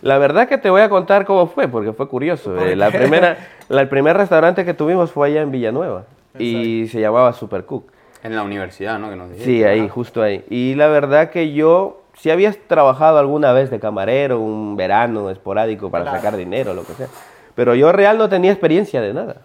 La 0.00 0.16
verdad 0.16 0.48
que 0.48 0.56
te 0.56 0.70
voy 0.70 0.80
a 0.80 0.88
contar 0.88 1.26
cómo 1.26 1.46
fue, 1.48 1.68
porque 1.68 1.92
fue 1.92 2.08
curioso. 2.08 2.56
Eh, 2.58 2.74
la 2.74 2.90
primera, 2.90 3.36
la- 3.68 3.82
el 3.82 3.88
primer 3.88 4.16
restaurante 4.16 4.64
que 4.64 4.72
tuvimos 4.72 5.12
fue 5.12 5.28
allá 5.28 5.42
en 5.42 5.50
Villanueva 5.50 6.04
y 6.38 6.86
se 6.90 6.98
llamaba 6.98 7.34
Super 7.34 7.66
Cook. 7.66 7.92
En 8.22 8.34
la 8.34 8.42
universidad, 8.42 8.98
¿no? 8.98 9.10
Que 9.10 9.16
nos. 9.16 9.30
Sí, 9.36 9.62
ahí, 9.64 9.86
justo 9.86 10.22
ahí. 10.22 10.42
Y 10.48 10.74
la 10.76 10.88
verdad 10.88 11.28
que 11.30 11.52
yo, 11.52 12.00
si 12.14 12.30
habías 12.30 12.56
trabajado 12.56 13.18
alguna 13.18 13.52
vez 13.52 13.70
de 13.70 13.78
camarero, 13.78 14.40
un 14.40 14.76
verano 14.76 15.28
esporádico 15.28 15.90
para 15.90 16.04
Claro. 16.04 16.16
sacar 16.18 16.36
dinero, 16.38 16.72
lo 16.72 16.84
que 16.84 16.94
sea. 16.94 17.08
Pero 17.54 17.74
yo 17.74 17.92
real 17.92 18.16
no 18.16 18.30
tenía 18.30 18.50
experiencia 18.50 19.02
de 19.02 19.12
nada. 19.12 19.42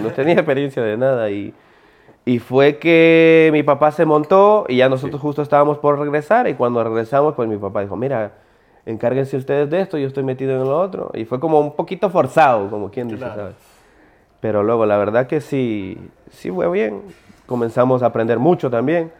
No 0.00 0.08
tenía 0.10 0.34
experiencia 0.36 0.82
de 0.82 0.96
nada 0.96 1.30
y 1.30 1.52
Y 2.24 2.38
fue 2.38 2.78
que 2.78 3.50
mi 3.52 3.62
papá 3.64 3.90
se 3.90 4.04
montó 4.04 4.64
y 4.68 4.76
ya 4.76 4.88
nosotros 4.88 5.20
justo 5.20 5.42
estábamos 5.42 5.78
por 5.78 5.98
regresar 5.98 6.46
y 6.48 6.54
cuando 6.54 6.82
regresamos 6.84 7.34
pues 7.34 7.48
mi 7.48 7.56
papá 7.56 7.80
dijo, 7.80 7.96
mira, 7.96 8.30
encárguense 8.86 9.36
ustedes 9.36 9.68
de 9.70 9.80
esto, 9.80 9.98
yo 9.98 10.06
estoy 10.06 10.22
metido 10.22 10.52
en 10.52 10.64
lo 10.68 10.78
otro. 10.80 11.10
Y 11.14 11.24
fue 11.24 11.40
como 11.40 11.58
un 11.58 11.74
poquito 11.74 12.10
forzado, 12.10 12.70
como 12.70 12.90
quien 12.90 13.08
dice, 13.08 13.18
Claro. 13.24 13.34
¿sabes? 13.34 13.54
Pero 14.40 14.62
luego 14.62 14.86
la 14.86 14.96
verdad 14.98 15.26
que 15.26 15.40
sí, 15.40 15.98
sí 16.30 16.50
fue 16.50 16.68
bien. 16.70 17.02
Comenzamos 17.46 18.02
a 18.02 18.06
aprender 18.06 18.38
mucho 18.38 18.70
también. 18.70 19.10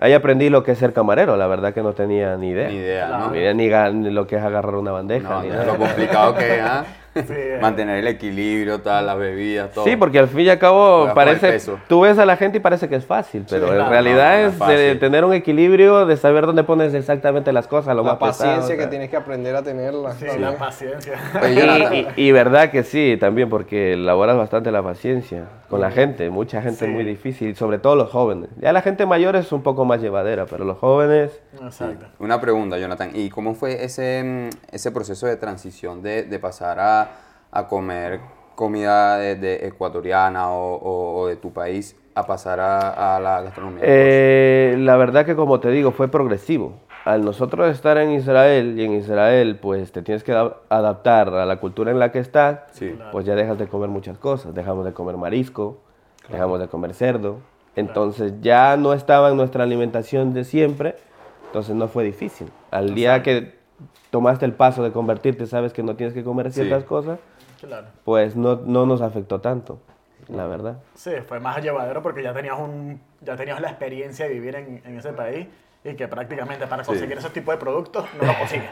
Ahí 0.00 0.14
aprendí 0.14 0.48
lo 0.48 0.62
que 0.62 0.72
es 0.72 0.78
ser 0.78 0.94
camarero, 0.94 1.36
la 1.36 1.46
verdad 1.46 1.74
que 1.74 1.82
no 1.82 1.92
tenía 1.92 2.36
ni 2.38 2.48
idea. 2.50 2.68
Ni 2.68 2.76
idea, 2.76 3.08
¿no? 3.18 3.30
Ni 3.32 3.38
idea 3.38 3.52
ni, 3.54 3.68
ga- 3.68 3.92
ni 3.92 4.10
lo 4.10 4.26
que 4.26 4.36
es 4.36 4.42
agarrar 4.42 4.76
una 4.76 4.92
bandeja. 4.92 5.28
No, 5.28 5.42
ni 5.42 5.48
no, 5.48 5.54
nada. 5.56 5.66
lo 5.66 5.76
complicado 5.78 6.34
que 6.36 6.54
es, 6.56 6.62
¿ah? 6.62 6.84
Sí, 7.14 7.22
Mantener 7.60 7.98
el 7.98 8.06
equilibrio, 8.06 8.80
todas 8.80 9.04
las 9.04 9.18
bebidas, 9.18 9.72
todo. 9.72 9.84
Sí, 9.84 9.96
porque 9.96 10.18
al 10.20 10.28
fin 10.28 10.40
y 10.40 10.48
al 10.48 10.58
cabo 10.58 11.10
parece, 11.14 11.58
tú 11.88 12.00
ves 12.02 12.18
a 12.18 12.24
la 12.24 12.36
gente 12.36 12.58
y 12.58 12.60
parece 12.60 12.88
que 12.88 12.94
es 12.96 13.04
fácil, 13.04 13.44
pero 13.50 13.66
en 13.68 13.74
claro, 13.74 13.90
realidad 13.90 14.52
no, 14.56 14.66
no 14.66 14.70
es 14.70 14.80
es 14.80 15.00
tener 15.00 15.24
un 15.24 15.32
equilibrio, 15.32 16.06
de 16.06 16.16
saber 16.16 16.46
dónde 16.46 16.62
pones 16.62 16.94
exactamente 16.94 17.52
las 17.52 17.66
cosas, 17.66 17.96
lo 17.96 18.04
La 18.04 18.10
más 18.14 18.18
pesado, 18.18 18.50
paciencia 18.50 18.76
que 18.76 18.82
tal. 18.82 18.90
tienes 18.90 19.10
que 19.10 19.16
aprender 19.16 19.56
a 19.56 19.62
tenerla. 19.62 20.12
Sí, 20.12 20.26
también. 20.26 20.52
la 20.52 20.56
paciencia. 20.56 21.14
Jonathan, 21.34 21.94
Y, 21.94 21.98
y- 22.22 22.28
y 22.28 22.32
verdad 22.32 22.70
que 22.70 22.84
sí, 22.84 23.16
también 23.18 23.50
porque 23.50 23.94
elaboras 23.94 24.36
bastante 24.36 24.70
la 24.70 24.82
paciencia 24.82 25.44
con 25.68 25.80
la 25.80 25.90
gente, 25.90 26.30
mucha 26.30 26.62
gente 26.62 26.84
es 26.84 26.90
muy 26.90 27.04
difícil, 27.04 27.54
sobre 27.56 27.78
todo 27.78 27.94
los 27.96 28.10
jóvenes. 28.10 28.50
Ya 28.60 28.72
la 28.72 28.82
gente 28.82 29.06
mayor 29.06 29.36
es 29.36 29.52
un 29.52 29.62
poco 29.62 29.84
más 29.84 30.00
llevadera, 30.00 30.46
pero 30.46 30.64
los 30.64 30.78
jóvenes... 30.78 31.30
Exacto. 31.62 32.06
Una 32.18 32.40
pregunta, 32.40 32.76
Jonathan. 32.78 33.10
¿Y 33.14 33.30
cómo 33.30 33.54
fue 33.54 33.84
ese, 33.84 34.22
mm, 34.52 34.74
ese 34.74 34.90
proceso 34.90 35.26
de 35.26 35.36
transición 35.36 36.02
de, 36.02 36.24
de 36.24 36.38
pasar 36.40 36.78
a, 36.80 36.99
a 37.52 37.66
comer 37.66 38.20
comida 38.54 39.16
de, 39.18 39.36
de 39.36 39.66
ecuatoriana 39.66 40.50
o, 40.50 40.74
o- 40.74 41.20
o 41.20 41.26
de 41.26 41.36
tu 41.36 41.52
país 41.52 41.96
a 42.14 42.26
pasar 42.26 42.60
a, 42.60 43.16
a 43.16 43.20
la 43.20 43.40
gastronomía? 43.42 43.82
Eh, 43.84 44.76
la 44.78 44.96
verdad 44.96 45.24
que 45.24 45.34
como 45.36 45.60
te 45.60 45.70
digo, 45.70 45.92
fue 45.92 46.08
progresivo. 46.08 46.74
Al 47.06 47.24
nosotros 47.24 47.70
estar 47.70 47.96
en 47.96 48.10
Israel 48.10 48.78
y 48.78 48.84
en 48.84 48.92
Israel 48.92 49.58
pues 49.60 49.90
te 49.90 50.02
tienes 50.02 50.22
que 50.22 50.32
da- 50.32 50.56
adaptar 50.68 51.28
a 51.30 51.46
la 51.46 51.56
cultura 51.56 51.90
en 51.90 51.98
la 51.98 52.12
que 52.12 52.18
estás, 52.18 52.60
Sí. 52.72 52.98
pues 53.10 53.24
ya 53.24 53.34
dejas 53.34 53.58
de 53.58 53.66
comer 53.68 53.88
muchas 53.88 54.18
cosas. 54.18 54.54
Dejamos 54.54 54.84
de 54.84 54.92
comer 54.92 55.16
marisco, 55.16 55.78
dejamos 56.30 56.60
de 56.60 56.68
comer 56.68 56.92
cerdo. 56.92 57.38
Entonces 57.76 58.34
ya 58.42 58.76
no 58.76 58.92
estaba 58.92 59.30
en 59.30 59.36
nuestra 59.36 59.64
alimentación 59.64 60.34
de 60.34 60.44
siempre, 60.44 60.96
entonces 61.46 61.74
no 61.74 61.88
fue 61.88 62.04
difícil. 62.04 62.50
Al 62.70 62.94
día 62.94 63.22
que 63.22 63.54
tomaste 64.10 64.44
el 64.44 64.52
paso 64.52 64.82
de 64.82 64.90
convertirte, 64.92 65.46
sabes 65.46 65.72
que 65.72 65.82
no 65.82 65.96
tienes 65.96 66.12
que 66.12 66.22
comer 66.22 66.52
ciertas 66.52 66.82
Sí. 66.82 66.88
cosas, 66.88 67.18
Claro. 67.60 67.86
pues 68.04 68.36
no, 68.36 68.56
no 68.64 68.86
nos 68.86 69.00
afectó 69.02 69.40
tanto, 69.40 69.78
la 70.28 70.46
verdad. 70.46 70.78
Sí, 70.94 71.10
fue 71.26 71.40
más 71.40 71.62
llevadero 71.62 72.02
porque 72.02 72.22
ya 72.22 72.32
tenías, 72.32 72.58
un, 72.58 73.00
ya 73.20 73.36
tenías 73.36 73.60
la 73.60 73.68
experiencia 73.68 74.26
de 74.26 74.32
vivir 74.34 74.54
en, 74.56 74.82
en 74.84 74.98
ese 74.98 75.12
país 75.12 75.46
y 75.82 75.94
que 75.94 76.06
prácticamente 76.08 76.66
para 76.66 76.84
conseguir 76.84 77.16
ese 77.16 77.30
tipo 77.30 77.50
de 77.52 77.56
productos 77.56 78.04
no 78.20 78.26
lo 78.26 78.38
consigues. 78.38 78.68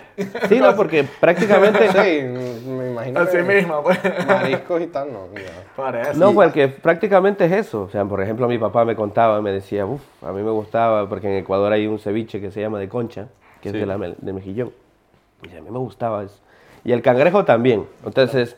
Sí, 0.49 0.61
no, 0.61 0.77
porque 0.77 1.05
prácticamente... 1.21 1.89
Sí, 1.89 2.67
me 2.69 2.91
imagino. 2.91 3.21
Así 3.21 3.39
que 3.39 3.43
mismo, 3.45 3.83
pues. 3.83 3.99
Mariscos 4.27 4.83
y 4.83 4.87
tal, 4.89 5.11
no. 5.13 5.21
Parece. 5.75 6.19
No, 6.19 6.35
porque 6.35 6.69
prácticamente 6.69 7.47
es 7.47 7.53
eso. 7.53 7.85
O 7.85 7.89
sea, 7.89 8.05
por 8.05 8.21
ejemplo, 8.21 8.47
mi 8.47 8.59
papá 8.59 8.85
me 8.85 8.95
contaba, 8.95 9.41
me 9.41 9.53
decía, 9.53 9.87
uff, 9.87 10.03
a 10.23 10.33
mí 10.33 10.43
me 10.43 10.51
gustaba, 10.51 11.09
porque 11.09 11.29
en 11.29 11.39
Ecuador 11.43 11.73
hay 11.73 11.87
un 11.87 11.99
ceviche 11.99 12.43
que 12.43 12.51
se 12.51 12.61
llama 12.61 12.79
de 12.79 12.91
concha, 12.91 13.29
que 13.63 13.71
Sí. 13.71 13.77
es 13.77 13.81
de, 13.81 13.87
la, 13.87 13.97
de 13.99 14.33
mejillón. 14.35 14.71
Y 15.51 15.57
a 15.57 15.63
mí 15.63 15.71
me 15.71 15.79
gustaba 15.79 16.25
eso. 16.25 16.39
Y 16.85 16.93
el 16.93 17.01
cangrejo 17.01 17.45
también. 17.47 17.87
Entonces, 18.05 18.57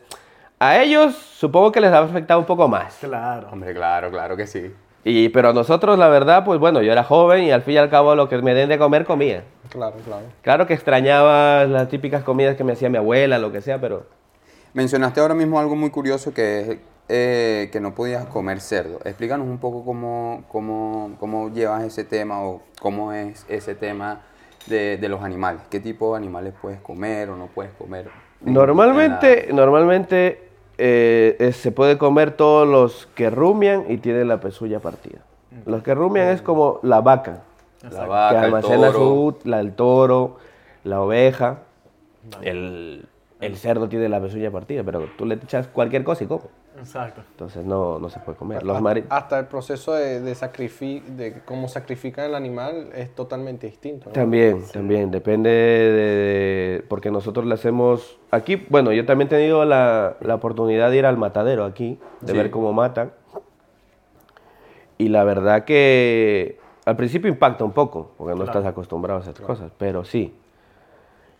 a 0.60 0.80
ellos 0.82 1.14
supongo 1.14 1.72
que 1.72 1.80
les 1.80 1.90
ha 1.92 1.98
afectado 2.00 2.38
un 2.38 2.46
poco 2.46 2.68
más. 2.68 2.94
Claro. 3.00 3.48
Hombre, 3.50 3.74
claro, 3.74 4.10
claro 4.10 4.36
que 4.36 4.46
sí. 4.46 4.72
Y, 5.02 5.30
pero 5.30 5.48
a 5.48 5.52
nosotros, 5.54 5.98
la 5.98 6.08
verdad, 6.08 6.44
pues 6.44 6.60
bueno, 6.60 6.82
yo 6.82 6.92
era 6.92 7.02
joven 7.02 7.44
y 7.44 7.50
al 7.50 7.62
fin 7.62 7.74
y 7.74 7.78
al 7.78 7.88
cabo 7.88 8.14
lo 8.14 8.28
que 8.28 8.36
me 8.42 8.52
den 8.52 8.68
de 8.68 8.78
comer 8.78 9.06
comía. 9.06 9.44
Claro, 9.70 9.96
claro. 10.04 10.26
Claro 10.42 10.66
que 10.66 10.74
extrañaba 10.74 11.64
las 11.64 11.88
típicas 11.88 12.22
comidas 12.22 12.56
que 12.56 12.64
me 12.64 12.72
hacía 12.74 12.90
mi 12.90 12.98
abuela, 12.98 13.38
lo 13.38 13.50
que 13.50 13.62
sea, 13.62 13.80
pero 13.80 14.04
Mencionaste 14.74 15.20
ahora 15.20 15.34
mismo 15.34 15.58
algo 15.58 15.74
muy 15.74 15.90
curioso 15.90 16.32
que 16.32 16.60
es 16.60 16.78
eh, 17.08 17.70
que 17.72 17.80
no 17.80 17.94
podías 17.94 18.26
comer 18.26 18.60
cerdo. 18.60 19.00
Explícanos 19.04 19.48
un 19.48 19.58
poco 19.58 19.84
cómo, 19.84 20.44
cómo, 20.48 21.16
cómo 21.18 21.48
llevas 21.52 21.82
ese 21.82 22.04
tema 22.04 22.40
o 22.42 22.62
cómo 22.80 23.12
es 23.12 23.44
ese 23.48 23.74
tema 23.74 24.20
de, 24.66 24.96
de 24.98 25.08
los 25.08 25.22
animales. 25.24 25.62
¿Qué 25.70 25.80
tipo 25.80 26.12
de 26.12 26.18
animales 26.18 26.52
puedes 26.60 26.78
comer 26.80 27.30
o 27.30 27.36
no 27.36 27.46
puedes 27.46 27.72
comer? 27.72 28.08
en- 28.46 28.52
Normalmente, 28.52 29.50
en 29.50 29.56
normalmente 29.56 30.49
eh, 30.82 31.36
eh, 31.38 31.52
se 31.52 31.72
puede 31.72 31.98
comer 31.98 32.30
todos 32.32 32.66
los 32.66 33.06
que 33.14 33.28
rumian 33.28 33.84
y 33.88 33.98
tienen 33.98 34.28
la 34.28 34.40
pezulla 34.40 34.80
partida. 34.80 35.18
Los 35.66 35.82
que 35.82 35.94
rumian 35.94 36.28
es 36.28 36.40
como 36.40 36.80
la 36.82 37.00
vaca, 37.02 37.42
la, 37.82 37.90
la 37.90 38.02
que 38.04 38.08
vaca, 38.08 38.38
el 38.38 38.44
almacena 38.46 38.86
toro. 38.86 38.98
su, 38.98 39.36
la, 39.44 39.60
el 39.60 39.72
toro, 39.74 40.36
la 40.84 41.02
oveja, 41.02 41.58
el, 42.40 43.06
el 43.40 43.56
cerdo 43.56 43.88
tiene 43.88 44.08
la 44.08 44.20
pezulla 44.20 44.50
partida, 44.50 44.82
pero 44.82 45.06
tú 45.18 45.26
le 45.26 45.34
echas 45.34 45.68
cualquier 45.68 46.02
cosa 46.02 46.24
y 46.24 46.26
come. 46.28 46.44
Exacto. 46.78 47.22
Entonces 47.32 47.64
no, 47.64 47.98
no 47.98 48.08
se 48.08 48.20
puede 48.20 48.38
comer. 48.38 48.62
Los 48.62 48.76
Hasta- 48.76 48.82
mari- 48.82 49.04
Hasta 49.10 49.38
el 49.40 49.46
proceso 49.46 49.92
de, 49.92 50.20
de, 50.20 50.34
de 50.34 51.40
cómo 51.44 51.68
sacrifican 51.68 52.26
el 52.26 52.34
animal 52.34 52.90
es 52.94 53.14
totalmente 53.14 53.66
distinto. 53.66 54.06
¿no? 54.06 54.12
También, 54.12 54.62
también, 54.72 55.10
depende 55.10 55.50
de, 55.50 55.92
de- 56.78 56.84
Porque 56.88 57.10
nosotros 57.10 57.44
le 57.46 57.54
hacemos... 57.54 58.18
Aquí, 58.30 58.64
bueno, 58.68 58.92
yo 58.92 59.04
también 59.04 59.26
he 59.26 59.30
tenido 59.30 59.64
la, 59.64 60.16
la 60.20 60.34
oportunidad 60.36 60.90
de 60.90 60.96
ir 60.98 61.06
al 61.06 61.16
matadero 61.18 61.64
aquí, 61.64 61.98
de 62.20 62.32
Sí. 62.32 62.38
ver 62.38 62.50
cómo 62.50 62.72
matan. 62.72 63.12
Y 64.98 65.08
la 65.08 65.24
verdad 65.24 65.64
que 65.64 66.58
al 66.84 66.96
principio 66.96 67.28
impacta 67.30 67.64
un 67.64 67.72
poco, 67.72 68.12
porque 68.16 68.34
no 68.38 68.44
estás 68.44 68.64
acostumbrado 68.64 69.20
a 69.20 69.22
esas 69.22 69.38
cosas, 69.40 69.72
pero 69.78 70.04
sí. 70.04 70.34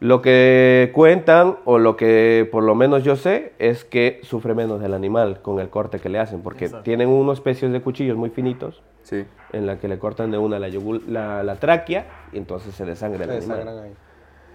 Lo 0.01 0.23
que 0.23 0.91
cuentan, 0.95 1.59
o 1.67 1.79
lo 1.79 1.95
que 1.97 2.49
por 2.51 2.63
lo 2.63 2.75
menos 2.75 3.05
yo 3.05 3.17
sé, 3.17 3.53
es 3.59 3.85
que 3.85 4.21
sufre 4.23 4.55
menos 4.55 4.83
el 4.83 4.95
animal 4.95 5.43
con 5.43 5.61
el 5.61 5.69
corte 5.69 5.99
que 6.01 6.09
le 6.09 6.19
hacen, 6.19 6.41
porque 6.41 6.65
Exacto. 6.65 6.85
tienen 6.85 7.09
unos 7.11 7.39
especies 7.39 7.71
de 7.71 7.83
cuchillos 7.83 8.17
muy 8.17 8.31
finitos, 8.31 8.83
Sí. 9.03 9.27
en 9.53 9.67
la 9.67 9.79
que 9.79 9.89
le 9.89 9.99
cortan 9.99 10.31
de 10.31 10.39
una 10.39 10.59
la, 10.59 10.69
yugul- 10.71 11.05
la, 11.07 11.43
la 11.43 11.57
tráquea 11.57 12.07
y 12.33 12.39
entonces 12.39 12.75
se 12.75 12.87
desangra 12.87 13.25
el 13.25 13.43
Se 13.43 13.53
animal. 13.53 13.79
ahí. 13.79 13.93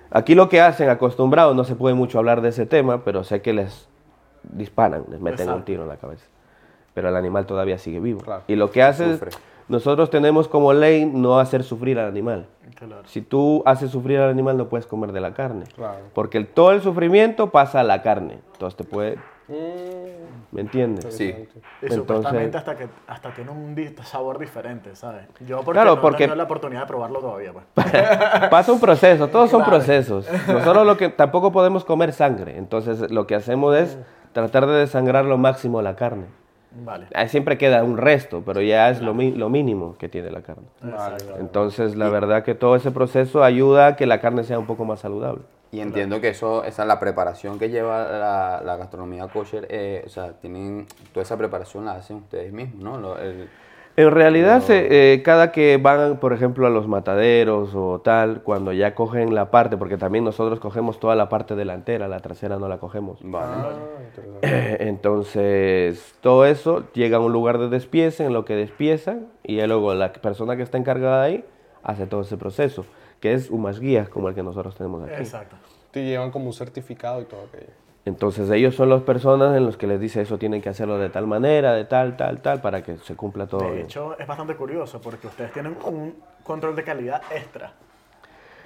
Aquí 0.09 0.33
lo 0.33 0.49
que 0.49 0.61
hacen, 0.61 0.89
acostumbrados, 0.89 1.55
no 1.55 1.63
se 1.63 1.75
puede 1.75 1.93
mucho 1.93 2.17
hablar 2.17 2.41
de 2.41 2.49
ese 2.49 2.65
tema, 2.65 3.03
pero 3.03 3.23
sé 3.23 3.41
que 3.43 3.53
les 3.53 3.87
disparan, 4.43 5.03
les 5.11 5.19
meten 5.21 5.49
un 5.49 5.63
tiro 5.63 5.83
en 5.83 5.89
la 5.89 5.97
cabeza. 5.97 6.25
Pero 6.95 7.09
el 7.09 7.15
animal 7.15 7.45
todavía 7.45 7.77
sigue 7.77 7.99
vivo. 7.99 8.21
Claro. 8.21 8.43
Y 8.47 8.55
lo 8.55 8.71
que 8.71 8.81
hace 8.81 9.05
es, 9.11 9.19
Sufre. 9.19 9.31
Nosotros 9.67 10.09
tenemos 10.09 10.47
como 10.47 10.73
ley 10.73 11.05
no 11.05 11.39
hacer 11.39 11.63
sufrir 11.63 11.97
al 11.99 12.07
animal. 12.07 12.47
Claro. 12.75 13.03
Si 13.05 13.21
tú 13.21 13.63
haces 13.65 13.91
sufrir 13.91 14.19
al 14.19 14.29
animal, 14.29 14.57
no 14.57 14.67
puedes 14.69 14.85
comer 14.85 15.11
de 15.11 15.21
la 15.21 15.33
carne. 15.33 15.63
Claro. 15.75 15.99
Porque 16.13 16.37
el- 16.37 16.47
todo 16.47 16.71
el 16.71 16.81
sufrimiento 16.81 17.49
pasa 17.49 17.79
a 17.79 17.83
la 17.83 18.01
carne. 18.01 18.39
Entonces 18.53 18.75
te 18.77 18.83
puede... 18.83 19.17
Mm, 19.47 19.55
¿Me 20.51 20.61
entiendes? 20.61 21.13
Sí. 21.15 21.25
Y 21.25 21.29
Entonces- 21.85 21.95
supuestamente 21.97 22.57
hasta 22.57 22.75
que 22.75 22.87
hasta 23.07 23.33
tiene 23.33 23.51
un 23.51 23.75
sabor 24.03 24.39
diferente, 24.39 24.95
¿sabes? 24.95 25.25
Yo 25.45 25.57
porque 25.57 25.71
Claro, 25.79 25.95
no 25.95 26.01
porque- 26.01 26.23
he 26.23 26.27
tenido 26.27 26.35
la 26.35 26.43
oportunidad 26.43 26.81
de 26.81 26.87
probarlo 26.87 27.19
todavía, 27.19 27.51
pues. 27.53 27.65
Pasa 28.49 28.71
un 28.71 28.79
proceso, 28.79 29.27
todos 29.27 29.49
son 29.49 29.61
Claro. 29.61 29.77
procesos. 29.77 30.27
Nosotros 30.47 30.85
lo 30.85 30.97
que 30.97 31.09
tampoco 31.09 31.51
podemos 31.51 31.83
comer 31.85 32.13
sangre, 32.13 32.57
entonces 32.57 33.11
lo 33.11 33.27
que 33.27 33.35
hacemos 33.35 33.75
es 33.75 33.97
tratar 34.33 34.65
de 34.65 34.73
desangrar 34.73 35.25
lo 35.25 35.37
máximo 35.37 35.81
la 35.81 35.95
carne. 35.95 36.25
Vale. 36.83 37.07
Ahí 37.13 37.29
siempre 37.29 37.57
queda 37.57 37.83
un 37.83 37.97
resto, 37.97 38.43
pero 38.45 38.61
ya 38.61 38.89
es 38.89 39.01
lo, 39.01 39.13
lo 39.13 39.49
mínimo 39.49 39.95
que 39.97 40.09
tiene 40.09 40.29
la 40.31 40.41
carne. 40.41 40.65
vale, 40.81 41.23
vale. 41.25 41.39
Entonces, 41.39 41.95
la 41.95 42.09
verdad 42.09 42.43
que 42.43 42.53
todo 42.55 42.75
ese 42.75 42.91
proceso 42.91 43.43
ayuda 43.43 43.87
a 43.87 43.95
que 43.95 44.05
la 44.05 44.19
carne 44.19 44.43
sea 44.43 44.59
un 44.59 44.65
poco 44.65 44.83
más 44.85 44.99
saludable. 44.99 45.41
Y 45.71 45.79
entiendo 45.81 46.21
que 46.21 46.29
eso, 46.29 46.63
esa 46.63 46.83
es 46.83 46.87
la 46.87 46.99
preparación 46.99 47.59
que 47.59 47.69
lleva 47.69 48.03
la, 48.03 48.61
la 48.63 48.75
gastronomía 48.77 49.27
kosher. 49.27 49.67
eh, 49.69 50.03
o 50.05 50.09
sea, 50.09 50.31
tienen 50.33 50.85
toda 51.13 51.23
esa 51.23 51.37
preparación 51.37 51.85
la 51.85 51.93
hacen 51.93 52.17
ustedes 52.17 52.53
mismos, 52.53 52.81
¿no? 52.83 52.97
Lo- 52.99 53.17
el- 53.19 53.49
En 53.97 54.11
realidad, 54.11 54.59
se- 54.61 55.13
eh, 55.13 55.23
cada 55.23 55.53
que 55.53 55.77
van, 55.77 56.19
por 56.19 56.33
ejemplo, 56.33 56.67
a 56.67 56.69
los 56.69 56.85
mataderos 56.87 57.69
o 57.75 57.99
tal, 58.01 58.41
cuando 58.43 58.73
ya 58.73 58.93
cogen 58.93 59.33
la 59.33 59.51
parte, 59.51 59.77
porque 59.77 59.97
también 59.97 60.25
nosotros 60.25 60.59
cogemos 60.59 60.99
toda 60.99 61.15
la 61.15 61.29
parte 61.29 61.55
delantera, 61.55 62.09
la 62.09 62.19
trasera 62.19 62.59
no 62.59 62.67
la 62.67 62.77
cogemos. 62.77 63.19
vale. 63.23 63.55
Ah, 63.55 64.01
interesante. 64.03 64.87
Entonces, 64.89 66.13
todo 66.21 66.45
eso 66.45 66.83
llega 66.93 67.17
a 67.17 67.19
un 67.21 67.31
lugar 67.31 67.57
de 67.57 67.69
despiece, 67.69 68.25
en 68.25 68.33
lo 68.33 68.43
que 68.43 68.55
despiezan, 68.55 69.27
y 69.43 69.55
ya 69.57 69.67
luego 69.67 69.93
la 69.93 70.11
persona 70.11 70.57
que 70.57 70.63
está 70.63 70.77
encargada 70.77 71.23
ahí 71.23 71.45
hace 71.83 72.05
todo 72.05 72.21
ese 72.21 72.35
proceso, 72.35 72.85
que 73.21 73.33
es 73.33 73.49
un 73.49 73.61
más 73.61 73.79
guía 73.79 74.05
como 74.07 74.27
el 74.27 74.35
que 74.35 74.43
nosotros 74.43 74.75
tenemos 74.75 75.03
aquí. 75.03 75.21
Exacto. 75.21 75.55
Te 75.91 76.03
llevan 76.03 76.31
como 76.31 76.47
un 76.47 76.53
certificado 76.53 77.21
y 77.21 77.25
todo 77.25 77.45
aquello. 77.47 77.71
Entonces, 78.05 78.49
ellos 78.51 78.75
son 78.75 78.89
las 78.89 79.01
personas 79.01 79.57
en 79.57 79.65
los 79.65 79.77
que 79.77 79.87
les 79.87 79.99
dice 79.99 80.21
eso 80.21 80.37
tienen 80.37 80.61
que 80.61 80.69
hacerlo 80.69 80.99
de 80.99 81.09
tal 81.09 81.25
manera, 81.25 81.73
de 81.73 81.85
tal, 81.85 82.15
tal, 82.15 82.39
tal, 82.39 82.61
para 82.61 82.83
que 82.83 82.97
se 82.97 83.15
cumpla 83.15 83.47
todo 83.47 83.63
De 83.63 83.71
bien. 83.71 83.85
hecho, 83.85 84.15
es 84.19 84.27
bastante 84.27 84.55
curioso 84.55 85.01
porque 85.01 85.25
ustedes 85.25 85.51
tienen 85.51 85.75
un 85.83 86.15
control 86.43 86.75
de 86.75 86.83
calidad 86.83 87.21
extra. 87.35 87.73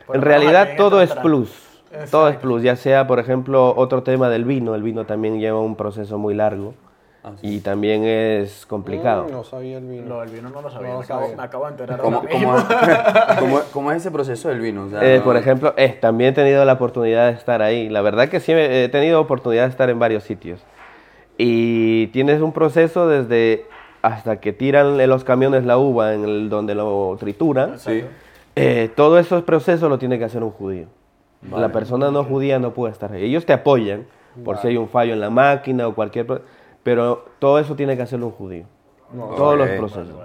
Por 0.06 0.18
En 0.18 0.22
realidad 0.22 0.72
todo 0.76 1.02
este 1.02 1.16
es 1.16 1.22
plus. 1.22 1.66
Todo 2.12 2.28
es 2.28 2.36
plus, 2.38 2.62
ya 2.62 2.76
sea, 2.76 3.08
por 3.08 3.18
ejemplo, 3.20 3.74
otro 3.76 4.04
tema 4.04 4.30
del 4.30 4.44
vino. 4.44 4.76
El 4.76 4.84
vino 4.84 5.06
también 5.06 5.40
lleva 5.40 5.60
un 5.60 5.76
proceso 5.76 6.18
muy 6.18 6.34
largo. 6.36 6.74
Ah, 7.30 7.38
sí. 7.42 7.56
y 7.56 7.60
también 7.60 8.04
es 8.06 8.66
complicado. 8.66 9.26
Mm, 9.28 9.32
no 9.32 9.44
sabía 9.44 9.78
el 9.78 9.86
vino. 9.86 10.20
Del 10.22 10.30
vino 10.30 10.50
no 10.50 10.62
lo 10.62 10.70
sabía. 10.70 10.88
No 10.90 10.94
lo 10.96 11.00
me, 11.00 11.06
acabo, 11.06 11.22
sabía. 11.22 11.36
me 11.38 11.44
acabo 11.44 11.66
de 11.66 11.72
enterar 11.72 12.00
¿Cómo, 12.00 12.22
cómo, 12.22 12.54
mismo. 12.54 12.56
cómo- 13.40 13.60
cómo 13.74 13.92
es 13.92 13.98
ese 13.98 14.12
proceso 14.12 14.50
del 14.50 14.60
vino? 14.60 14.86
O 14.86 14.90
sea, 14.90 15.04
Eh, 15.04 15.18
no- 15.20 15.24
por 15.24 15.38
ejemplo, 15.38 15.74
eh, 15.78 15.98
también 16.00 16.32
he 16.32 16.34
tenido 16.34 16.66
la 16.66 16.74
oportunidad 16.74 17.28
de 17.32 17.34
estar 17.38 17.62
ahí. 17.62 17.90
La 17.90 18.02
verdad 18.02 18.30
que 18.30 18.40
sí 18.40 18.52
he 18.52 18.84
he 18.86 18.90
tenido 18.90 19.20
oportunidad 19.22 19.64
de 19.64 19.70
estar 19.70 19.90
en 19.90 20.00
varios 20.00 20.24
sitios. 20.24 20.62
Y 21.38 22.08
tienes 22.08 22.42
un 22.42 22.52
proceso 22.52 23.08
desde 23.08 23.66
hasta 24.02 24.40
que 24.40 24.54
tiran 24.54 25.00
en 25.00 25.10
los 25.10 25.24
camiones 25.24 25.66
la 25.66 25.78
uva 25.78 26.14
en 26.14 26.24
el 26.24 26.50
donde 26.50 26.76
lo 26.76 27.16
trituran. 27.20 27.80
Sí. 27.80 28.04
Eh, 28.56 28.90
todo 28.96 29.20
esos 29.20 29.44
procesos 29.44 29.90
lo 29.90 29.98
tiene 30.00 30.18
que 30.20 30.26
hacer 30.26 30.44
un 30.44 30.52
judío. 30.52 30.88
La 31.56 31.70
persona 31.72 32.12
no 32.12 32.26
judía 32.26 32.60
no 32.60 32.74
puede 32.74 32.92
estar 32.92 33.14
ahí. 33.14 33.24
Ellos 33.24 33.46
te 33.46 33.54
apoyan 33.54 34.06
por 34.44 34.58
si 34.58 34.68
hay 34.68 34.78
un 34.78 34.90
fallo 34.90 35.14
en 35.14 35.22
la 35.22 35.30
máquina 35.30 35.88
o 35.88 35.96
cualquier... 35.96 36.26
Pero 36.90 37.24
todo 37.38 37.60
eso 37.60 37.76
tiene 37.76 37.96
que 37.96 38.02
hacerlo 38.02 38.26
un 38.28 38.32
judío. 38.32 38.66
Todos 39.38 39.56
los 39.58 39.70
procesos. 39.70 40.16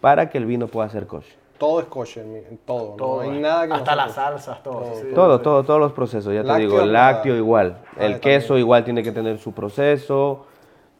Para 0.00 0.30
que 0.30 0.38
el 0.38 0.46
vino 0.46 0.68
pueda 0.68 0.88
ser 0.88 1.06
kosher. 1.08 1.34
Todo 1.58 1.80
es 1.80 1.86
kosher, 1.86 2.24
todo. 2.64 2.90
Todo, 2.96 3.22
no 3.24 3.30
hay 3.32 3.40
nada 3.40 3.66
que 3.66 3.72
Hasta 3.72 3.90
no 3.92 3.96
las 3.96 4.06
kosher. 4.08 4.24
salsas, 4.24 4.62
todo. 4.62 4.84
sí, 4.94 5.06
Todo, 5.14 5.38
sí. 5.38 5.42
todo, 5.42 5.62
todos 5.64 5.80
los 5.80 5.92
procesos, 5.92 6.32
ya 6.32 6.42
te 6.42 6.46
Lácteo, 6.46 6.68
digo, 6.68 6.80
el 6.80 6.92
lácteo 6.92 7.36
igual, 7.36 7.78
Ah, 7.96 8.04
el 8.04 8.20
queso 8.20 8.48
también. 8.48 8.64
igual 8.64 8.84
tiene 8.84 9.02
que 9.02 9.10
tener 9.12 9.38
su 9.38 9.52
proceso, 9.52 10.46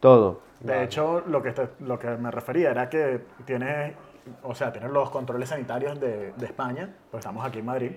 todo. 0.01 0.39
De 0.59 0.83
hecho, 0.83 1.21
lo 1.27 1.41
que, 1.41 1.51
te- 1.51 1.69
lo 1.79 1.97
que 1.99 2.07
me 2.09 2.31
refería 2.31 2.71
era 2.71 2.89
que 2.89 3.21
tienes, 3.45 3.93
o 4.43 4.53
sea, 4.55 4.71
tienes 4.73 4.91
los 4.91 5.09
controles 5.09 5.49
sanitarios 5.49 5.99
de, 6.01 6.31
de 6.33 6.45
España, 6.45 6.89
pues 7.11 7.21
estamos 7.21 7.45
aquí 7.45 7.59
en 7.59 7.65
Madrid. 7.65 7.91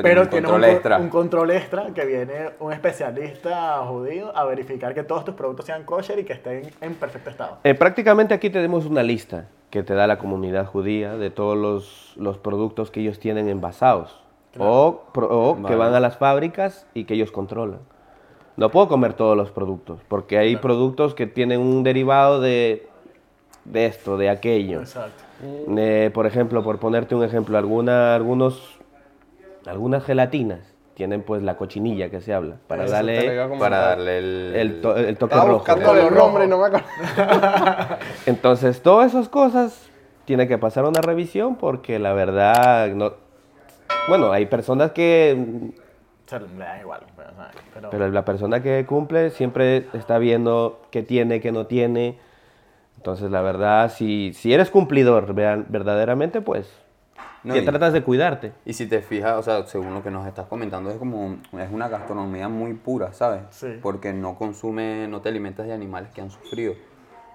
Pero 0.00 0.28
tiene 0.28 0.46
un 0.46 0.52
control 0.52 0.60
co- 0.62 0.66
extra. 0.76 0.98
un 0.98 1.08
control 1.08 1.50
extra 1.50 1.86
que 1.94 2.04
viene 2.06 2.50
un 2.60 2.72
especialista 2.72 3.78
judío 3.86 4.34
a 4.36 4.44
verificar 4.44 4.94
que 4.94 5.02
todos 5.02 5.24
tus 5.24 5.34
productos 5.34 5.66
sean 5.66 5.84
kosher 5.84 6.18
y 6.20 6.24
que 6.24 6.32
estén 6.32 6.62
en 6.80 6.94
perfecto 6.94 7.28
estado. 7.30 7.58
Eh, 7.64 7.74
prácticamente 7.74 8.32
aquí 8.32 8.48
tenemos 8.48 8.86
una 8.86 9.02
lista 9.02 9.46
que 9.70 9.82
te 9.82 9.94
da 9.94 10.06
la 10.06 10.18
comunidad 10.18 10.66
judía 10.66 11.16
de 11.16 11.30
todos 11.30 11.56
los, 11.56 12.14
los 12.16 12.38
productos 12.38 12.90
que 12.90 13.00
ellos 13.00 13.18
tienen 13.18 13.48
envasados 13.48 14.18
o, 14.58 15.02
pro- 15.12 15.28
o 15.28 15.56
que 15.56 15.62
Vale. 15.62 15.76
van 15.76 15.94
a 15.94 16.00
las 16.00 16.16
fábricas 16.18 16.86
y 16.94 17.04
que 17.04 17.14
ellos 17.14 17.30
controlan. 17.32 17.80
No 18.56 18.70
puedo 18.70 18.86
comer 18.88 19.14
todos 19.14 19.36
los 19.36 19.50
productos 19.50 20.00
porque 20.08 20.36
hay 20.38 20.56
productos 20.56 21.14
que 21.14 21.26
tienen 21.26 21.60
un 21.60 21.82
derivado 21.82 22.40
de, 22.40 22.86
de 23.64 23.86
esto, 23.86 24.16
de 24.18 24.28
aquello. 24.28 24.80
Exacto. 24.80 25.22
Eh, 25.76 26.10
por 26.12 26.26
ejemplo, 26.26 26.62
por 26.62 26.78
ponerte 26.78 27.14
un 27.14 27.24
ejemplo, 27.24 27.56
alguna, 27.58 28.14
algunos, 28.14 28.78
algunas 29.66 30.04
gelatinas 30.04 30.60
tienen 30.94 31.22
pues 31.22 31.42
la 31.42 31.56
cochinilla 31.56 32.10
que 32.10 32.20
se 32.20 32.34
habla 32.34 32.56
para 32.66 32.84
Eso 32.84 32.92
darle. 32.92 33.48
Para 33.58 33.78
darle 33.78 34.18
el... 34.18 34.52
el, 34.56 34.80
to- 34.82 34.96
el 34.96 35.16
toque 35.16 35.34
Estaba 35.34 35.44
rojo. 35.50 35.58
buscando 35.58 35.94
el 36.08 36.14
nombre 36.14 36.44
y 36.44 36.48
no 36.48 36.58
me 36.58 36.66
acuerdo. 36.66 36.86
Entonces, 38.26 38.82
todas 38.82 39.12
esas 39.12 39.28
cosas 39.28 39.88
tienen 40.24 40.48
que 40.48 40.58
pasar 40.58 40.84
una 40.84 41.00
revisión 41.00 41.56
porque 41.56 41.98
la 41.98 42.12
verdad, 42.12 42.88
no, 42.88 43.14
bueno, 44.08 44.32
hay 44.32 44.46
personas 44.46 44.92
que, 44.92 45.34
le 46.30 46.64
da 46.64 46.80
igual. 46.80 47.00
Pero. 47.74 47.90
Pero- 47.90 48.08
la 48.10 48.24
persona 48.24 48.62
que 48.62 48.84
cumple 48.86 49.30
siempre 49.30 49.86
está 49.94 50.18
viendo 50.18 50.82
qué 50.90 51.02
tiene, 51.02 51.40
qué 51.40 51.52
no 51.52 51.66
tiene. 51.66 52.18
Entonces, 52.96 53.30
la 53.30 53.40
verdad, 53.42 53.90
si, 53.90 54.32
si 54.34 54.52
eres 54.54 54.70
cumplidor 54.70 55.34
vean- 55.34 55.66
verdaderamente, 55.68 56.40
pues, 56.40 56.70
No, 57.44 57.54
que 57.54 57.60
y- 57.60 57.64
tratas 57.64 57.92
de 57.92 58.02
cuidarte. 58.02 58.52
Y 58.64 58.72
si 58.74 58.86
te 58.86 59.02
fijas, 59.02 59.36
o 59.38 59.42
sea, 59.42 59.66
según 59.66 59.94
lo 59.94 60.02
que 60.02 60.10
nos 60.10 60.26
estás 60.26 60.46
comentando, 60.46 60.90
es 60.90 60.96
como, 60.96 61.38
es 61.58 61.70
una 61.72 61.88
gastronomía 61.88 62.48
muy 62.48 62.74
pura, 62.74 63.12
¿sabes? 63.12 63.42
Sí. 63.50 63.78
Porque 63.82 64.12
no 64.12 64.36
consume, 64.36 65.08
no 65.08 65.20
te 65.20 65.28
alimentas 65.28 65.66
de 65.66 65.72
animales 65.72 66.10
que 66.12 66.20
han 66.20 66.30
sufrido, 66.30 66.74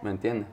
¿me 0.01 0.11
entiendes? 0.11 0.47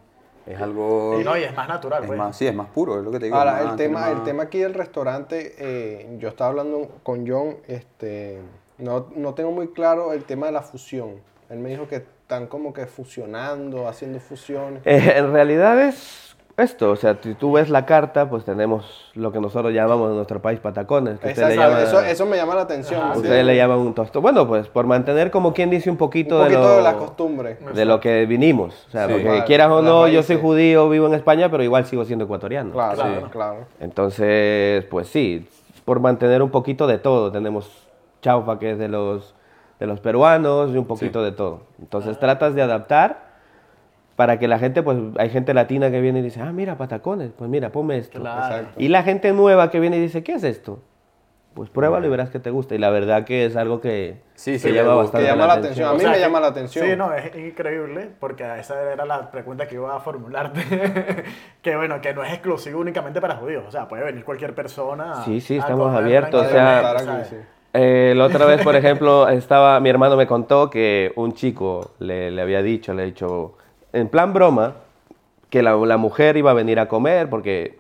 Es 0.46 0.61
algo... 0.61 1.18
y 1.20 1.25
no, 1.25 1.37
y 1.38 1.42
es 1.44 1.54
más 1.56 1.68
natural, 1.68 2.02
es 2.02 2.06
pues. 2.08 2.18
más, 2.18 2.37
sí, 2.37 2.46
es 2.46 2.54
más 2.54 2.66
puro, 2.68 2.99
es 2.99 3.04
lo 3.04 3.11
que 3.11 3.18
te 3.18 3.26
digo. 3.26 3.37
Ahora, 3.37 3.62
el 3.62 3.76
tema, 3.76 4.11
el 4.11 4.23
tema 4.25 4.42
aquí 4.42 4.58
del 4.58 4.75
restaurante, 4.75 5.54
eh, 5.58 6.16
yo 6.18 6.28
estaba 6.28 6.50
hablando 6.50 6.99
con 7.02 7.26
John, 7.26 7.56
este, 7.66 8.40
no, 8.76 9.06
no 9.16 9.32
tengo 9.34 9.52
muy 9.52 9.68
claro 9.68 10.12
el 10.12 10.25
tema 10.25 10.46
de 10.46 10.52
la 10.52 10.61
fusión. 10.62 11.12
Él 11.49 11.61
me 11.61 11.70
dijo 11.70 11.88
que 11.88 11.96
están 11.96 12.46
como 12.46 12.75
que 12.75 12.87
fusionando, 12.87 13.88
haciendo 13.88 14.18
fusiones. 14.20 14.82
Eh, 14.84 15.14
en 15.16 15.32
realidad 15.32 15.80
es 15.80 16.33
esto, 16.56 16.90
o 16.93 16.97
sea, 16.97 17.17
si 17.21 17.34
tú 17.34 17.52
ves 17.52 17.69
la 17.69 17.84
carta, 17.84 18.30
pues 18.30 18.45
tenemos 18.45 19.10
lo 19.14 19.32
que 19.32 19.40
nosotros 19.40 19.73
llamamos 19.73 20.10
en 20.10 20.17
nuestro 20.17 20.40
país 20.40 20.60
patacones. 20.60 21.19
Que 21.19 21.30
Exacto, 21.30 21.78
eso, 21.78 22.00
eso 22.00 22.26
me 22.26 22.36
llama 22.36 22.54
la 22.54 22.60
atención. 22.62 23.00
Ajá, 23.02 23.14
¿sí? 23.14 23.21
Ustedes 23.23 23.45
le 23.45 23.56
llaman 23.56 23.78
un 23.78 23.93
tostón. 23.95 24.23
Bueno, 24.23 24.47
pues 24.47 24.69
por 24.69 24.86
mantener 24.86 25.30
como 25.32 25.52
quien 25.52 25.69
dice 25.71 25.90
un 25.90 25.97
poquito, 25.97 26.36
Un 26.36 26.43
poquito 26.45 26.60
de, 26.60 26.67
lo, 26.69 26.76
de 26.76 26.82
la 26.82 26.95
costumbre. 26.97 27.58
de 27.75 27.84
lo 27.84 27.99
que 27.99 28.25
vinimos. 28.26 28.86
O 28.88 28.90
sea, 28.93 29.06
Sí. 29.08 29.12
porque 29.14 29.25
Claro, 29.28 29.45
quieras 29.47 29.71
o 29.71 29.82
no, 29.82 30.06
yo 30.08 30.23
soy 30.23 30.38
judío, 30.40 30.88
vivo 30.88 31.06
en 31.08 31.14
España, 31.14 31.50
pero 31.50 31.62
igual 31.64 31.86
sigo 31.86 32.04
siendo 32.04 32.25
ecuatoriano. 32.26 32.73
Claro, 32.73 32.95
Claro. 33.02 33.28
claro. 33.30 33.56
Entonces, 33.80 34.84
pues 34.84 35.08
sí, 35.08 35.49
por 35.84 35.99
mantener 36.00 36.43
un 36.43 36.50
poquito 36.50 36.86
de 36.86 36.99
todo. 36.99 37.32
Tenemos 37.32 37.69
chaufa 38.23 38.58
que 38.58 38.71
es 38.73 38.78
de 38.78 38.88
los, 38.88 39.34
de 39.80 39.86
los 39.86 39.99
peruanos 40.00 40.71
y 40.73 40.78
un 40.78 40.86
poquito 40.86 41.23
de 41.23 41.32
todo. 41.32 41.62
Entonces 41.80 42.19
tratas 42.21 42.54
de 42.54 42.62
adaptar 42.62 43.33
para 44.17 44.39
que 44.39 44.47
la 44.49 44.59
gente, 44.59 44.83
pues 44.83 44.97
hay 45.19 45.31
gente 45.31 45.55
latina 45.55 45.91
que 45.91 46.00
viene 46.00 46.21
y 46.21 46.23
dice, 46.23 46.41
ah, 46.41 46.53
mira, 46.53 46.77
patacones, 46.77 47.33
pues 47.37 47.50
mira, 47.50 47.71
ponme 47.71 47.99
esto. 47.99 48.21
Claro. 48.21 48.69
Y 48.77 48.89
la 48.89 49.03
gente 49.03 49.33
nueva 49.33 49.71
que 49.71 49.81
viene 49.81 49.97
y 49.97 50.00
dice, 50.00 50.23
¿qué 50.23 50.33
es 50.35 50.45
esto? 50.45 50.79
Pues 51.55 51.71
pruébalo 51.71 52.05
y 52.07 52.11
verás 52.11 52.31
que 52.31 52.41
te 52.41 52.50
gusta. 52.50 52.75
Y 52.75 52.79
la 52.79 52.91
verdad 52.91 53.25
que 53.25 53.45
es 53.47 53.55
algo 53.55 53.81
que, 53.81 54.17
Sí, 54.35 54.53
que 54.55 54.59
sí, 54.59 54.73
llama 54.73 54.95
bastante 54.95 55.25
Que 55.27 55.33
llama 55.33 55.47
la 55.47 55.53
atención. 55.55 55.89
A 55.89 55.93
O 55.93 55.95
mí 55.95 56.00
sea, 56.00 56.09
me 56.11 56.15
que- 56.17 56.21
llama 56.21 56.41
la 56.41 56.47
atención. 56.49 56.85
Sí, 56.87 56.97
no, 56.97 57.15
es 57.15 57.37
increíble, 57.37 58.09
porque 58.19 58.43
esa 58.59 58.93
era 58.93 59.05
la 59.05 59.31
pregunta 59.31 59.69
que 59.69 59.77
iba 59.77 59.95
a 59.95 60.00
formularte. 60.00 60.61
que 61.63 61.77
bueno, 61.77 62.00
que 62.00 62.13
no 62.13 62.25
es 62.25 62.33
exclusivo 62.33 62.81
únicamente 62.81 63.21
para 63.21 63.37
judíos. 63.37 63.65
O 63.69 63.71
sea, 63.71 63.87
puede 63.87 64.03
venir 64.05 64.25
cualquier 64.25 64.53
persona. 64.55 65.23
Sí, 65.25 65.41
sí, 65.41 65.57
a 65.57 65.61
estamos 65.61 65.95
abiertos, 65.95 66.45
o 66.45 66.50
sea-. 66.50 66.95
Eh, 67.73 68.15
la 68.17 68.25
otra 68.25 68.47
vez, 68.47 68.63
por 68.63 68.75
ejemplo, 68.77 69.29
estaba, 69.29 69.79
mi 69.81 69.91
hermano 69.91 70.17
me 70.17 70.27
contó 70.27 70.71
que 70.71 71.13
un 71.17 71.35
chico 71.35 71.93
le, 72.00 72.31
le 72.33 72.43
había 72.43 72.63
dicho, 72.63 72.95
le 72.95 73.03
ha 73.03 73.07
dicho, 73.07 73.57
en 73.95 74.09
plan 74.09 74.33
broma, 74.33 74.75
que 75.50 75.63
la, 75.63 75.75
la 75.76 75.97
mujer 75.97 76.37
iba 76.37 76.50
a 76.50 76.54
venir 76.54 76.78
a 76.80 76.89
comer 76.89 77.30
porque 77.30 77.78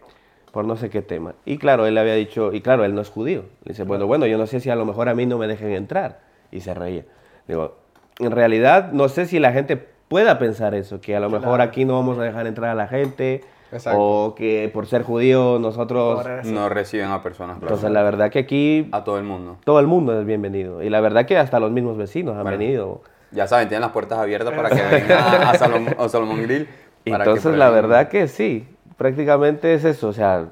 por 0.52 0.64
no 0.64 0.76
sé 0.76 0.88
qué 0.88 1.02
tema. 1.02 1.34
Y 1.44 1.58
claro, 1.58 1.84
él 1.86 1.94
le 1.94 2.00
había 2.00 2.14
dicho, 2.14 2.52
y 2.52 2.60
claro, 2.60 2.84
él 2.84 2.94
no 2.94 3.00
es 3.00 3.10
judío. 3.10 3.42
Le 3.64 3.70
dice, 3.72 3.82
bueno, 3.82 4.06
bueno, 4.06 4.26
yo 4.26 4.38
no 4.38 4.46
sé 4.46 4.60
si 4.60 4.70
a 4.70 4.76
lo 4.76 4.84
mejor 4.84 5.08
a 5.08 5.14
mí 5.14 5.26
no 5.26 5.36
me 5.36 5.48
dejen 5.48 5.72
entrar. 5.72 6.20
Y 6.52 6.60
se 6.60 6.72
reía. 6.74 7.04
Digo, 7.48 7.74
en 8.20 8.30
realidad 8.30 8.92
no 8.92 9.08
sé 9.08 9.26
si 9.26 9.40
la 9.40 9.52
gente 9.52 9.76
pueda 10.06 10.38
pensar 10.38 10.74
eso, 10.76 11.00
que 11.00 11.16
a 11.16 11.20
lo 11.20 11.28
mejor 11.28 11.60
aquí 11.60 11.84
no 11.84 11.94
vamos 11.94 12.18
a 12.18 12.22
dejar 12.22 12.46
entrar 12.46 12.70
a 12.70 12.74
la 12.76 12.86
gente, 12.86 13.40
Exacto. 13.72 13.98
o 14.00 14.34
que 14.36 14.70
por 14.72 14.86
ser 14.86 15.02
judío 15.02 15.58
nosotros... 15.58 16.24
No 16.44 16.68
reciben 16.68 17.08
a 17.08 17.20
personas, 17.24 17.58
claro. 17.58 17.74
Entonces 17.74 17.90
la 17.90 18.04
verdad 18.04 18.30
que 18.30 18.38
aquí 18.38 18.88
a 18.92 19.02
todo 19.02 19.18
el 19.18 19.24
mundo. 19.24 19.56
todo 19.64 19.80
el 19.80 19.88
mundo 19.88 20.16
es 20.20 20.24
bienvenido. 20.24 20.80
Y 20.84 20.90
la 20.90 21.00
verdad 21.00 21.26
que 21.26 21.36
hasta 21.36 21.58
los 21.58 21.72
mismos 21.72 21.96
vecinos 21.96 22.36
han 22.36 22.44
Bueno. 22.44 22.58
venido. 22.58 23.00
Ya 23.34 23.46
saben, 23.46 23.68
tienen 23.68 23.82
las 23.82 23.90
puertas 23.92 24.18
abiertas 24.18 24.54
para 24.54 24.70
que 24.70 24.82
vengan 24.82 25.18
a, 25.18 25.50
a 25.50 25.54
Salom- 25.58 25.94
a 25.98 26.08
Salomón 26.08 26.42
Grill. 26.42 26.68
Entonces 27.04 27.56
la 27.56 27.68
verdad 27.70 28.08
que 28.08 28.28
sí, 28.28 28.66
prácticamente 28.96 29.74
es 29.74 29.84
eso. 29.84 30.08
O 30.08 30.12
sea, 30.12 30.46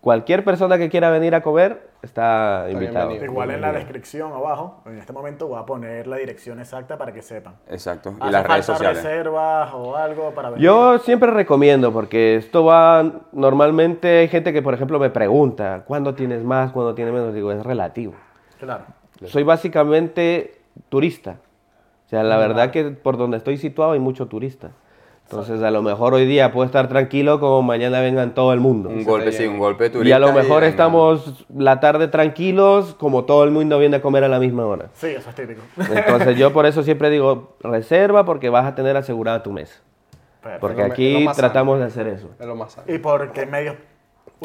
cualquier 0.00 0.44
persona 0.44 0.78
que 0.78 0.88
quiera 0.88 1.10
venir 1.10 1.34
a 1.34 1.42
comer 1.42 1.88
está 2.02 2.66
invitado. 2.70 3.08
bienvenido. 3.08 3.24
Igual 3.32 3.50
en 3.50 3.60
la 3.60 3.72
descripción 3.72 4.32
abajo, 4.32 4.82
en 4.86 4.96
este 4.98 5.12
momento 5.12 5.48
voy 5.48 5.60
a 5.60 5.66
poner 5.66 6.06
la 6.06 6.16
dirección 6.16 6.58
exacta 6.60 6.96
para 6.96 7.12
que 7.12 7.20
sepan. 7.22 7.54
Exacto. 7.68 8.14
Y 8.18 8.22
¿Hace 8.22 8.32
las 8.32 8.46
redes 8.46 8.64
sociales. 8.66 9.02
reservas 9.02 9.70
o 9.74 9.96
algo 9.96 10.30
para 10.30 10.50
venir? 10.50 10.64
Yo 10.64 10.98
siempre 11.00 11.30
recomiendo, 11.30 11.92
porque 11.92 12.36
esto 12.36 12.64
va, 12.64 13.04
normalmente 13.32 14.20
hay 14.20 14.28
gente 14.28 14.52
que 14.52 14.62
por 14.62 14.72
ejemplo 14.74 14.98
me 14.98 15.10
pregunta, 15.10 15.82
¿cuándo 15.86 16.14
tienes 16.14 16.42
más, 16.44 16.70
cuándo 16.72 16.94
tienes 16.94 17.12
menos? 17.12 17.34
Digo, 17.34 17.50
es 17.52 17.62
relativo. 17.64 18.14
Claro. 18.58 18.84
Soy 19.26 19.42
básicamente 19.42 20.60
turista. 20.88 21.36
O 22.10 22.12
sea, 22.12 22.24
la 22.24 22.38
verdad 22.38 22.72
que 22.72 22.86
por 22.90 23.16
donde 23.16 23.36
estoy 23.36 23.56
situado 23.56 23.92
hay 23.92 24.00
mucho 24.00 24.26
turista. 24.26 24.72
Entonces, 25.26 25.62
a 25.62 25.70
lo 25.70 25.80
mejor 25.80 26.12
hoy 26.12 26.26
día 26.26 26.50
puedo 26.50 26.66
estar 26.66 26.88
tranquilo 26.88 27.38
como 27.38 27.62
mañana 27.62 28.00
vengan 28.00 28.34
todo 28.34 28.52
el 28.52 28.58
mundo. 28.58 28.88
Un 28.88 29.04
golpe, 29.04 29.30
sí, 29.30 29.46
un 29.46 29.60
golpe 29.60 29.84
de 29.84 29.90
Y 29.90 29.92
turista. 29.92 30.16
a 30.16 30.18
lo 30.18 30.32
mejor 30.32 30.64
estamos 30.64 31.46
la 31.56 31.78
tarde 31.78 32.08
tranquilos, 32.08 32.96
como 32.98 33.26
todo 33.26 33.44
el 33.44 33.52
mundo 33.52 33.78
viene 33.78 33.98
a 33.98 34.02
comer 34.02 34.24
a 34.24 34.28
la 34.28 34.40
misma 34.40 34.66
hora. 34.66 34.86
Sí, 34.94 35.06
eso 35.06 35.30
es 35.30 35.36
típico. 35.36 35.60
Entonces 35.76 36.36
yo 36.36 36.52
por 36.52 36.66
eso 36.66 36.82
siempre 36.82 37.10
digo, 37.10 37.54
reserva 37.60 38.24
porque 38.24 38.48
vas 38.48 38.66
a 38.66 38.74
tener 38.74 38.96
asegurada 38.96 39.44
tu 39.44 39.52
mesa. 39.52 39.78
Perfecto. 40.42 40.60
Porque 40.66 40.82
aquí 40.82 41.24
más 41.24 41.36
sano. 41.36 41.46
tratamos 41.48 41.78
de 41.78 41.84
hacer 41.84 42.08
eso. 42.08 42.30
Es 42.40 42.46
lo 42.48 42.56
más 42.56 42.72
sano. 42.72 42.92
¿Y 42.92 42.98
por 42.98 43.30
qué 43.30 43.46
medios? 43.46 43.76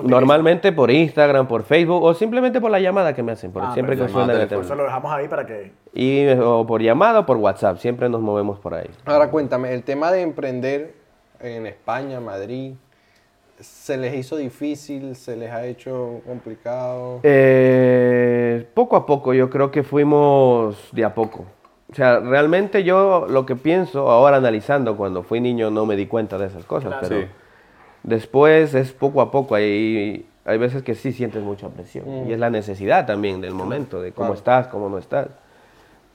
Normalmente 0.03 0.71
por 0.73 0.91
Instagram, 0.91 1.47
por 1.47 1.63
Facebook 1.63 2.03
o 2.03 2.13
simplemente 2.13 2.60
por 2.60 2.69
la 2.71 2.79
llamada 2.79 3.13
que 3.13 3.23
me 3.23 3.31
hacen, 3.31 3.51
por 3.51 3.63
Ah, 3.63 3.71
siempre 3.73 3.95
que 3.95 4.08
suena 4.10 4.34
el 4.34 4.39
Por 4.39 4.45
eso 4.47 4.49
teléfono. 4.55 4.75
lo 4.75 4.84
dejamos 4.84 5.12
ahí 5.13 5.27
para 5.27 5.45
que... 5.45 5.71
Y 5.93 6.27
o 6.39 6.65
por 6.67 6.81
llamada 6.81 7.19
o 7.19 7.25
por 7.25 7.38
WhatsApp, 7.38 7.77
siempre 7.77 8.10
nos 8.10 8.21
movemos 8.21 8.60
por 8.60 8.73
ahí. 8.73 8.89
Ahora 9.05 9.29
cuéntame, 9.31 9.73
el 9.73 9.84
tema 9.84 10.12
de 10.12 10.21
emprender 10.21 10.95
en 11.39 11.65
España, 11.65 12.19
Madrid, 12.19 12.73
¿se 13.60 13.95
les 13.97 14.13
hizo 14.15 14.36
difícil? 14.36 15.15
¿Se 15.15 15.38
les 15.38 15.51
ha 15.51 15.65
hecho 15.65 16.21
complicado? 16.27 17.21
Eh, 17.23 18.65
poco 18.73 18.95
a 18.97 19.05
poco, 19.05 19.34
yo 19.34 19.49
creo 19.49 19.71
que 19.71 19.84
fuimos 19.84 20.89
de 20.91 21.05
a 21.05 21.13
poco. 21.13 21.45
O 21.91 21.95
sea, 21.95 22.19
realmente 22.19 22.84
yo 22.84 23.27
lo 23.29 23.45
que 23.45 23.55
pienso 23.55 24.10
ahora 24.12 24.38
analizando, 24.38 24.97
cuando 24.97 25.23
fui 25.23 25.39
niño 25.39 25.69
no 25.71 25.86
me 25.86 25.95
di 25.95 26.08
cuenta 26.08 26.38
de 26.38 26.47
esas 26.47 26.65
cosas, 26.65 26.89
Claro. 26.89 27.08
pero 27.08 27.21
Sí. 27.21 27.27
Después 28.06 28.74
es 28.74 28.91
poco 28.91 29.22
a 29.22 29.32
poco. 29.32 29.56
Hay, 29.56 30.26
hay 30.46 30.58
veces 30.58 30.84
que 30.84 30.96
sí 30.96 31.12
sientes 31.12 31.44
mucha 31.44 31.68
presión. 31.70 32.28
Y 32.28 32.34
es 32.34 32.39
la 32.39 32.50
necesidad 32.50 33.06
también 33.06 33.41
del 33.41 33.54
momento, 33.54 34.02
de 34.02 34.12
cómo 34.12 34.28
Claro. 34.30 34.38
estás, 34.38 34.68
cómo 34.68 34.89
no 34.89 34.98
estás. 34.98 35.28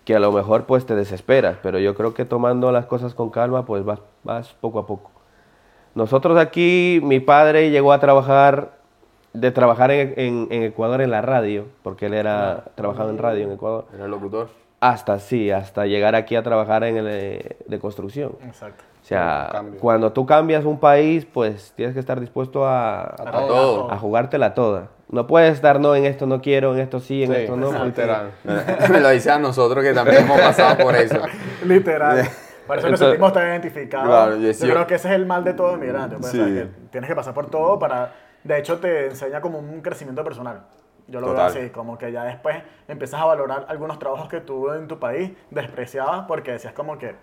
Que 0.04 0.14
a 0.16 0.20
lo 0.20 0.32
mejor 0.32 0.64
pues 0.64 0.86
te 0.86 0.94
desesperas, 0.94 1.56
pero 1.62 1.78
yo 1.78 1.94
creo 1.94 2.14
que 2.14 2.24
tomando 2.24 2.72
las 2.72 2.86
cosas 2.86 3.14
con 3.14 3.30
calma 3.30 3.64
pues 3.66 3.84
vas, 3.84 4.00
vas 4.24 4.48
poco 4.60 4.78
a 4.78 4.86
poco. 4.86 5.10
Nosotros 5.94 6.38
aquí, 6.38 7.00
mi 7.02 7.20
padre 7.20 7.70
llegó 7.70 7.92
a 7.92 7.98
trabajar, 8.00 8.78
de 9.32 9.50
trabajar 9.50 9.90
en, 9.90 10.14
en- 10.16 10.48
en 10.50 10.62
Ecuador 10.62 11.00
en 11.02 11.10
la 11.10 11.20
radio, 11.20 11.66
porque 11.82 12.06
él 12.06 12.14
era, 12.14 12.64
trabajaba 12.76 13.10
en 13.10 13.18
radio 13.18 13.44
en 13.44 13.52
Ecuador, 13.52 13.86
Era 13.94 14.04
el 14.04 14.10
locutor. 14.10 14.48
hasta 14.80 15.18
sí, 15.18 15.50
hasta 15.50 15.86
llegar 15.86 16.14
aquí 16.14 16.34
a 16.36 16.42
trabajar 16.42 16.84
en 16.84 16.96
el 16.96 17.06
eh, 17.08 17.56
de 17.66 17.78
construcción. 17.80 18.32
Exacto. 18.46 18.84
O 19.10 19.12
sea, 19.12 19.62
cuando 19.80 20.12
tú 20.12 20.24
cambias 20.24 20.64
un 20.64 20.78
país, 20.78 21.26
pues 21.26 21.72
tienes 21.74 21.94
que 21.94 22.00
estar 22.00 22.20
dispuesto 22.20 22.64
a, 22.64 23.00
A 23.02 23.16
Para 23.16 23.30
todo. 23.32 23.46
todo. 23.48 23.90
a 23.92 23.98
jugártela 23.98 24.54
toda. 24.54 24.88
No 25.08 25.26
puedes 25.26 25.52
estar, 25.54 25.80
no, 25.80 25.96
en 25.96 26.04
esto 26.04 26.26
no 26.26 26.40
quiero, 26.40 26.74
en 26.74 26.80
esto 26.80 27.00
sí, 27.00 27.24
en 27.24 27.30
Sí, 27.34 27.36
esto 27.40 27.56
no. 27.56 27.84
literal. 27.84 28.30
Me 28.90 29.00
lo 29.00 29.08
dice 29.08 29.32
a 29.32 29.38
nosotros 29.40 29.82
que 29.82 29.92
también 29.92 30.22
hemos 30.22 30.40
pasado 30.40 30.76
por 30.78 30.94
eso. 30.94 31.18
Literal. 31.64 32.28
Por 32.68 32.78
eso 32.78 32.88
nos 32.88 33.00
sentimos 33.00 33.32
tan 33.32 33.48
identificados. 33.48 34.06
Claro, 34.06 34.36
yo 34.36 34.52
yo, 34.52 34.74
creo 34.74 34.86
que 34.86 34.94
ese 34.94 35.08
es 35.08 35.14
el 35.14 35.26
mal 35.26 35.42
de 35.42 35.54
todo 35.54 35.74
inmigrante. 35.74 36.16
Pues, 36.16 36.30
Sí. 36.30 36.40
o 36.40 36.44
sea, 36.44 36.54
que 36.54 36.68
tienes 36.92 37.08
que 37.10 37.16
pasar 37.16 37.34
por 37.34 37.50
todo 37.50 37.80
para... 37.80 38.12
De 38.44 38.58
hecho, 38.58 38.78
te 38.78 39.06
enseña 39.08 39.40
como 39.40 39.58
un 39.58 39.80
crecimiento 39.82 40.22
personal. 40.22 40.60
Yo 41.08 41.20
lo 41.20 41.26
Total. 41.26 41.52
veo 41.52 41.62
así, 41.62 41.70
como 41.70 41.98
que 41.98 42.12
ya 42.12 42.22
después 42.22 42.56
empiezas 42.86 43.20
a 43.20 43.24
valorar 43.24 43.66
algunos 43.68 43.98
trabajos 43.98 44.28
que 44.28 44.40
tú 44.40 44.72
en 44.72 44.86
tu 44.86 45.00
país 45.00 45.32
despreciabas 45.50 46.26
porque 46.28 46.52
decías 46.52 46.72
como 46.74 46.96
que... 46.96 47.16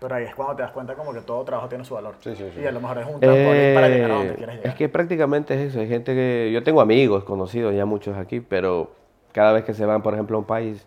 Pero 0.00 0.14
ahí 0.14 0.24
es 0.24 0.34
cuando 0.34 0.54
te 0.56 0.62
das 0.62 0.70
cuenta 0.70 0.94
como 0.94 1.12
que 1.12 1.20
todo 1.20 1.42
trabajo 1.44 1.68
tiene 1.68 1.84
su 1.84 1.94
valor. 1.94 2.14
Sí, 2.20 2.30
sí, 2.36 2.44
sí. 2.54 2.60
Y 2.62 2.66
a 2.66 2.70
lo 2.72 2.80
mejor 2.80 2.98
es 2.98 3.06
un 3.06 3.18
trampolín 3.20 3.74
para 3.74 3.88
llegar 3.88 4.10
a 4.10 4.14
donde 4.14 4.30
Eh, 4.32 4.36
quieres 4.36 4.54
llegar. 4.56 4.68
es 4.70 4.74
que 4.76 4.88
prácticamente 4.88 5.54
es 5.54 5.70
eso. 5.70 5.80
Hay 5.80 5.88
gente 5.88 6.14
que. 6.14 6.50
Yo 6.52 6.62
tengo 6.62 6.80
amigos 6.80 7.24
conocidos, 7.24 7.74
ya 7.74 7.84
muchos 7.84 8.16
aquí, 8.16 8.40
pero 8.40 8.90
cada 9.32 9.52
vez 9.52 9.64
que 9.64 9.74
se 9.74 9.84
van, 9.84 10.02
por 10.02 10.14
ejemplo, 10.14 10.36
a 10.36 10.40
un 10.40 10.46
país, 10.46 10.86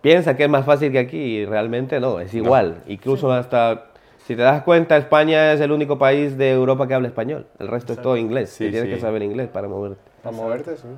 piensa 0.00 0.36
que 0.36 0.44
es 0.44 0.50
más 0.50 0.64
fácil 0.64 0.92
que 0.92 0.98
aquí 0.98 1.18
y 1.18 1.46
realmente 1.46 2.00
no, 2.00 2.20
es 2.20 2.34
igual. 2.34 2.82
Incluso 2.86 3.32
hasta. 3.32 3.86
Si 4.26 4.34
te 4.34 4.40
das 4.42 4.62
cuenta, 4.62 4.96
España 4.96 5.52
es 5.52 5.60
el 5.60 5.70
único 5.70 5.98
país 5.98 6.38
de 6.38 6.50
Europa 6.50 6.88
que 6.88 6.94
habla 6.94 7.08
español. 7.08 7.46
El 7.58 7.68
resto 7.68 7.92
es 7.92 8.00
todo 8.00 8.16
inglés. 8.16 8.48
Sí, 8.50 8.64
y 8.66 8.70
tienes 8.70 8.88
sí. 8.88 8.94
que 8.94 9.00
saber 9.00 9.22
inglés 9.22 9.48
para 9.48 9.68
moverte. 9.68 10.00
Para 10.22 10.34
moverte, 10.34 10.76
sí. 10.78 10.88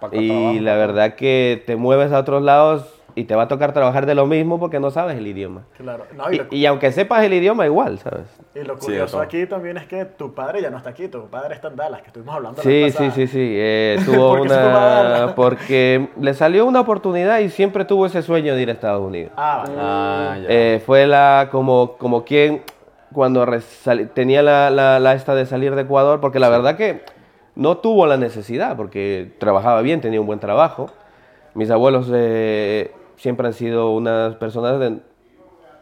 Para 0.00 0.16
Y 0.16 0.58
la 0.58 0.76
verdad 0.76 1.14
que 1.14 1.62
te 1.64 1.76
mueves 1.76 2.10
a 2.10 2.18
otros 2.18 2.42
lados 2.42 3.00
y 3.14 3.24
te 3.24 3.34
va 3.34 3.42
a 3.44 3.48
tocar 3.48 3.72
trabajar 3.72 4.06
de 4.06 4.14
lo 4.14 4.26
mismo 4.26 4.58
porque 4.58 4.80
no 4.80 4.90
sabes 4.90 5.16
el 5.16 5.26
idioma. 5.26 5.62
Claro. 5.76 6.04
No, 6.16 6.30
y, 6.30 6.34
Y, 6.34 6.38
lo, 6.38 6.46
y 6.50 6.66
aunque 6.66 6.92
sepas 6.92 7.22
el 7.24 7.32
idioma, 7.34 7.66
igual, 7.66 7.98
¿sabes? 7.98 8.24
y 8.54 8.60
lo 8.60 8.74
Sí, 8.78 8.86
curioso 8.86 9.20
aquí 9.20 9.46
también 9.46 9.76
es 9.76 9.86
que 9.86 10.04
tu 10.04 10.32
padre 10.34 10.62
ya 10.62 10.70
no 10.70 10.78
está 10.78 10.90
aquí. 10.90 11.08
Tu 11.08 11.26
padre 11.28 11.54
está 11.54 11.68
en 11.68 11.76
Dallas, 11.76 12.00
que 12.02 12.08
estuvimos 12.08 12.34
hablando 12.34 12.62
la 12.62 12.68
vez 12.68 12.94
Sí, 12.94 13.04
sí, 13.04 13.10
sí, 13.10 13.26
sí. 13.26 13.38
eh, 13.54 13.98
tuvo 14.04 14.30
¿Por 14.30 14.40
una. 14.40 15.32
Porque 15.36 16.08
le 16.20 16.34
salió 16.34 16.66
una 16.66 16.80
oportunidad 16.80 17.38
y 17.40 17.50
siempre 17.50 17.84
tuvo 17.84 18.06
ese 18.06 18.22
sueño 18.22 18.54
de 18.54 18.62
ir 18.62 18.68
a 18.70 18.72
Estados 18.72 19.02
Unidos. 19.06 19.32
Ah, 19.36 19.64
vale. 19.66 19.76
Ah, 19.78 20.36
ya. 20.42 20.46
Eh, 20.48 20.82
fue 20.84 21.06
la 21.06 21.48
como, 21.50 21.96
como 21.98 22.24
quien 22.24 22.62
cuando 23.12 23.46
tenía 24.14 24.42
la, 24.42 24.70
la, 24.70 24.98
la 24.98 25.14
esta 25.14 25.34
de 25.34 25.44
salir 25.46 25.74
de 25.74 25.82
Ecuador, 25.82 26.20
porque 26.20 26.38
la 26.38 26.48
verdad 26.48 26.76
que 26.76 27.02
no 27.54 27.76
tuvo 27.76 28.06
la 28.06 28.16
necesidad, 28.16 28.76
porque 28.76 29.32
trabajaba 29.38 29.82
bien, 29.82 30.00
tenía 30.00 30.20
un 30.20 30.26
buen 30.26 30.38
trabajo. 30.40 30.90
Mis 31.54 31.70
abuelos 31.70 32.08
eh, 32.12 32.90
siempre 33.16 33.46
han 33.46 33.52
sido 33.54 33.90
unas 33.92 34.36
personas 34.36 34.78
de- 34.80 34.98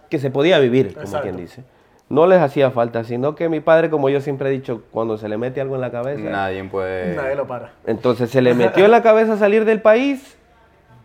que 0.08 0.18
se 0.18 0.30
podía 0.30 0.58
vivir, 0.58 0.88
como 0.94 1.04
Exacto. 1.04 1.22
quien 1.24 1.36
dice. 1.36 1.64
No 2.08 2.26
les 2.26 2.40
hacía 2.40 2.72
falta, 2.72 3.04
sino 3.04 3.36
que 3.36 3.48
mi 3.48 3.60
padre, 3.60 3.88
como 3.88 4.08
yo 4.08 4.20
siempre 4.20 4.48
he 4.48 4.52
dicho, 4.52 4.82
cuando 4.90 5.16
se 5.16 5.28
le 5.28 5.38
mete 5.38 5.60
algo 5.60 5.76
en 5.76 5.80
la 5.80 5.92
cabeza, 5.92 6.28
Nadie 6.28 6.64
puede. 6.64 7.14
Nadie 7.14 7.36
lo 7.36 7.46
para. 7.46 7.70
entonces 7.86 8.30
se 8.30 8.42
le 8.42 8.52
metió 8.54 8.84
en 8.84 8.90
la 8.90 9.02
cabeza 9.02 9.36
salir 9.36 9.64
del 9.64 9.80
país 9.80 10.36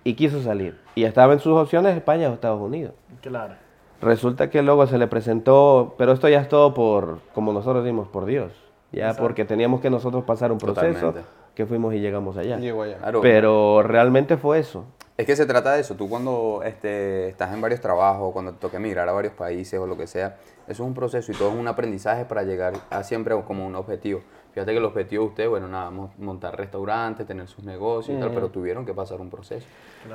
y 0.03 0.15
quiso 0.15 0.41
salir. 0.41 0.79
Y 0.95 1.03
estaba 1.03 1.33
en 1.33 1.39
sus 1.39 1.53
opciones 1.55 1.95
España 1.95 2.29
o 2.29 2.33
Estados 2.33 2.59
Unidos. 2.59 2.93
Claro. 3.21 3.53
Resulta 4.01 4.49
que 4.49 4.61
luego 4.63 4.87
se 4.87 4.97
le 4.97 5.05
presentó, 5.07 5.93
pero 5.97 6.11
esto 6.11 6.27
ya 6.27 6.39
es 6.41 6.49
todo 6.49 6.73
por, 6.73 7.19
como 7.35 7.53
nosotros 7.53 7.85
dimos, 7.85 8.07
por 8.07 8.25
Dios. 8.25 8.51
Ya 8.91 9.03
Exacto. 9.05 9.23
porque 9.23 9.45
teníamos 9.45 9.81
que 9.81 9.89
nosotros 9.91 10.23
pasar 10.23 10.51
un 10.51 10.57
proceso 10.57 10.93
Totalmente. 11.07 11.29
que 11.53 11.65
fuimos 11.65 11.93
y 11.93 11.99
llegamos 11.99 12.35
allá. 12.37 12.57
Llegó 12.57 12.83
allá. 12.83 12.97
Claro. 12.97 13.21
Pero 13.21 13.83
realmente 13.83 14.37
fue 14.37 14.59
eso. 14.59 14.85
Es 15.17 15.25
que 15.25 15.35
se 15.35 15.45
trata 15.45 15.73
de 15.73 15.81
eso. 15.81 15.95
Tú 15.95 16.09
cuando 16.09 16.61
este, 16.65 17.29
estás 17.29 17.53
en 17.53 17.61
varios 17.61 17.79
trabajos, 17.79 18.33
cuando 18.33 18.51
te 18.51 18.59
toca 18.59 18.77
emigrar 18.77 19.07
a 19.07 19.13
varios 19.13 19.33
países 19.33 19.79
o 19.79 19.87
lo 19.87 19.95
que 19.97 20.07
sea, 20.07 20.35
eso 20.67 20.83
es 20.83 20.87
un 20.87 20.93
proceso 20.93 21.31
y 21.31 21.35
todo 21.35 21.49
es 21.49 21.55
un 21.55 21.67
aprendizaje 21.69 22.25
para 22.25 22.43
llegar 22.43 22.73
a 22.89 23.03
siempre 23.03 23.33
como 23.47 23.65
un 23.65 23.75
objetivo. 23.75 24.21
Fíjate 24.53 24.71
que 24.71 24.77
el 24.77 24.85
objetivo 24.85 25.23
de 25.23 25.29
ustedes, 25.29 25.49
bueno, 25.49 25.67
nada, 25.67 25.89
mo- 25.91 26.13
montar 26.17 26.57
restaurantes, 26.57 27.25
tener 27.27 27.47
sus 27.47 27.63
negocios 27.63 28.17
y 28.17 28.19
tal, 28.19 28.31
pero 28.33 28.49
tuvieron 28.49 28.85
que 28.85 28.93
pasar 28.93 29.19
un 29.21 29.29
proceso. 29.29 29.65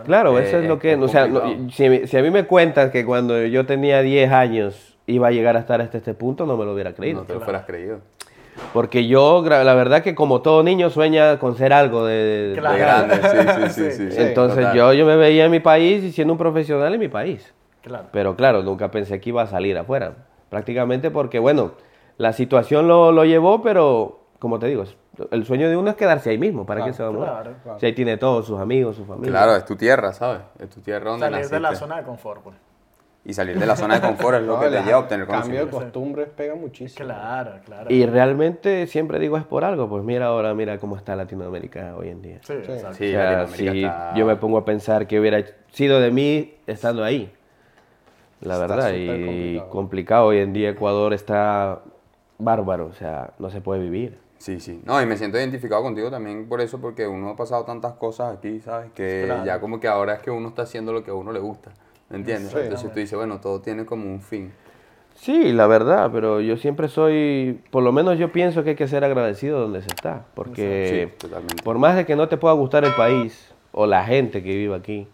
Claro, 0.05 0.39
Eh, 0.39 0.43
eso 0.45 0.59
es 0.59 0.65
lo 0.67 0.79
que... 0.79 0.93
es 0.93 0.99
o 0.99 1.09
sea, 1.09 1.27
no- 1.27 1.71
si, 1.71 2.07
si 2.07 2.17
a 2.17 2.23
mí 2.23 2.31
me 2.31 2.47
cuentas 2.47 2.91
que 2.91 3.05
cuando 3.05 3.41
yo 3.47 3.65
tenía 3.67 4.03
10 4.03 4.31
años 4.31 4.99
iba 5.07 5.29
a 5.29 5.31
llegar 5.31 5.57
a 5.57 5.61
estar 5.61 5.81
hasta 5.81 5.99
este 5.99 6.15
punto, 6.15 6.47
no 6.47 6.57
me 6.57 6.65
lo 6.65 6.75
hubiera 6.75 6.95
creído. 6.95 7.21
No 7.21 7.27
te 7.27 7.35
lo 7.35 7.41
fueras 7.41 7.65
creído. 7.67 8.01
Porque 8.73 9.07
yo, 9.07 9.43
la 9.47 9.75
verdad 9.75 10.03
que 10.03 10.15
como 10.15 10.43
todo 10.43 10.63
niño 10.63 10.91
sueña 10.91 11.39
con 11.39 11.57
ser 11.57 11.73
algo 11.73 12.05
de... 12.05 12.51
de- 12.51 12.57
Claro. 12.59 12.75
De 12.75 12.81
grande, 12.81 13.15
sí, 13.17 13.71
sí, 13.71 13.71
sí. 13.71 13.93
sí, 13.93 14.13
Sí. 14.13 14.23
Entonces 14.23 14.59
Total. 14.59 14.77
yo, 14.77 14.93
yo 14.93 15.07
me 15.07 15.17
veía 15.17 15.45
en 15.47 15.51
mi 15.51 15.61
país 15.61 16.05
y 16.05 16.13
siendo 16.13 16.35
un 16.35 16.39
profesional 16.39 16.93
en 16.95 17.01
mi 17.01 17.09
país. 17.09 17.53
Claro. 17.83 18.07
Pero 18.13 18.37
claro, 18.37 18.63
nunca 18.63 18.91
pensé 18.91 19.21
que 19.21 19.31
iba 19.31 19.43
a 19.43 19.47
salir 19.47 19.77
afuera. 19.79 20.13
Prácticamente 20.51 21.11
porque, 21.11 21.39
bueno, 21.39 21.73
la 22.19 22.33
situación 22.33 22.87
lo, 22.89 23.13
lo 23.13 23.25
llevó, 23.25 23.63
pero 23.63 24.21
como 24.39 24.59
te 24.59 24.67
digo, 24.67 24.85
el 25.31 25.45
sueño 25.47 25.69
de 25.69 25.77
uno 25.77 25.91
es 25.91 25.97
quedarse 25.97 26.31
ahí 26.31 26.39
mismo. 26.39 26.67
¿Para 26.67 26.85
qué 26.85 26.93
se 26.93 27.03
va 27.03 27.09
a 27.09 27.13
mover? 27.13 27.29
claro, 27.31 27.53
claro. 27.63 27.79
Si 27.81 27.87
ahí 27.87 27.93
tiene 27.95 28.17
todos 28.19 28.47
sus 28.47 28.59
amigos, 28.61 28.97
su 28.97 29.05
familia. 29.07 29.31
Claro, 29.31 29.57
es 29.57 29.65
tu 29.65 29.77
tierra, 29.77 30.13
¿sabes? 30.13 30.43
Es 30.59 30.69
tu 30.71 30.81
tierra 30.81 31.11
donde 31.11 31.27
Salir 31.27 31.47
de 31.49 31.61
la 31.61 31.71
naciste. 31.71 31.85
zona 31.87 31.97
de 31.99 32.03
confort, 32.05 32.43
pues. 32.43 32.57
Y 33.23 33.35
salir 33.35 33.59
de 33.59 33.67
la 33.67 33.77
zona 33.77 33.97
de 34.01 34.07
confort 34.07 34.39
es 34.39 34.43
lo 34.45 34.55
No, 34.57 34.61
que 34.61 34.71
te 34.71 34.83
lleva 34.83 34.97
a 34.97 35.01
obtener 35.01 35.27
cambio 35.27 35.51
de 35.53 35.71
conocimiento. 35.71 35.77
costumbres 35.79 36.29
pega 36.35 36.55
muchísimo. 36.55 37.05
Claro, 37.07 37.53
claro. 37.67 37.93
Y 37.93 38.07
realmente 38.07 38.87
siempre 38.87 39.19
digo 39.19 39.37
es 39.37 39.45
por 39.45 39.63
algo. 39.65 39.89
Pues 39.89 40.03
mira 40.03 40.27
ahora, 40.27 40.55
mira 40.55 40.79
cómo 40.79 40.97
está 40.97 41.15
Latinoamérica 41.17 41.95
hoy 41.97 42.09
en 42.09 42.23
día. 42.23 42.39
Sí. 42.43 42.55
Sí, 42.65 42.73
O 42.73 42.79
sea, 42.79 42.95
si 42.95 43.79
está- 43.83 44.15
yo 44.15 44.25
me 44.27 44.37
pongo 44.37 44.57
a 44.59 44.65
pensar 44.65 45.07
que 45.07 45.21
hubiera 45.21 45.45
sido 45.71 46.01
de 46.01 46.11
mí 46.11 46.55
estando 46.67 47.05
ahí. 47.05 47.31
La 48.41 48.55
Está 48.55 48.67
verdad, 48.67 48.93
y 48.95 49.07
complicado. 49.07 49.71
complicado. 49.71 50.27
Hoy 50.29 50.39
en 50.39 50.53
día 50.55 50.71
Ecuador 50.71 51.13
está 51.13 51.81
bárbaro, 52.39 52.87
o 52.87 52.93
sea, 52.95 53.35
no 53.39 53.51
se 53.51 53.61
puede 53.61 53.83
vivir. 53.83 54.19
Sí, 54.39 54.61
sí. 54.61 54.81
No, 54.87 55.01
y 55.03 55.05
me 55.05 55.19
siento 55.19 55.37
identificado 55.37 55.83
contigo 55.83 56.11
también 56.11 56.49
por 56.49 56.63
eso, 56.63 56.81
porque 56.81 57.07
uno 57.07 57.29
ha 57.29 57.37
pasado 57.37 57.65
tantas 57.67 57.93
cosas 57.93 58.35
aquí, 58.39 58.61
¿sabes? 58.61 58.91
Que 58.93 59.25
Claro. 59.27 59.45
ya 59.45 59.61
como 59.61 59.79
que 59.79 59.89
ahora 59.89 60.15
es 60.15 60.21
que 60.21 60.31
uno 60.31 60.49
está 60.49 60.63
haciendo 60.63 60.95
lo 60.95 61.05
que 61.05 61.11
a 61.11 61.15
uno 61.15 61.33
le 61.33 61.41
gusta, 61.41 61.71
¿me 61.71 61.90
entiendes? 62.17 62.51
Sí. 62.53 62.59
Entonces 62.61 62.93
tú 62.93 62.99
dices, 62.99 63.17
bueno, 63.17 63.41
todo 63.41 63.61
tiene 63.61 63.85
como 63.87 64.07
un 64.11 64.21
fin. 64.21 64.53
Sí, 65.15 65.53
la 65.53 65.67
verdad, 65.67 66.11
pero 66.13 66.41
yo 66.41 66.57
siempre 66.57 66.89
soy, 66.89 67.61
por 67.71 67.83
lo 67.83 67.93
menos 67.93 68.19
yo 68.19 68.33
pienso 68.33 68.65
que 68.65 68.71
hay 68.71 68.77
que 68.77 68.89
ser 68.89 69.05
agradecido 69.05 69.61
donde 69.61 69.83
se 69.83 69.89
está, 69.89 70.25
porque 70.35 71.11
Sí, 71.21 71.27
por 71.63 71.79
más 71.79 71.95
de 71.97 72.07
que 72.07 72.17
no 72.17 72.29
te 72.29 72.39
pueda 72.39 72.55
gustar 72.55 72.85
el 72.85 72.95
país 72.95 73.53
o 73.73 73.87
la 73.87 74.05
gente 74.05 74.43
que 74.43 74.55
vive 74.55 74.75
aquí, 74.75 75.07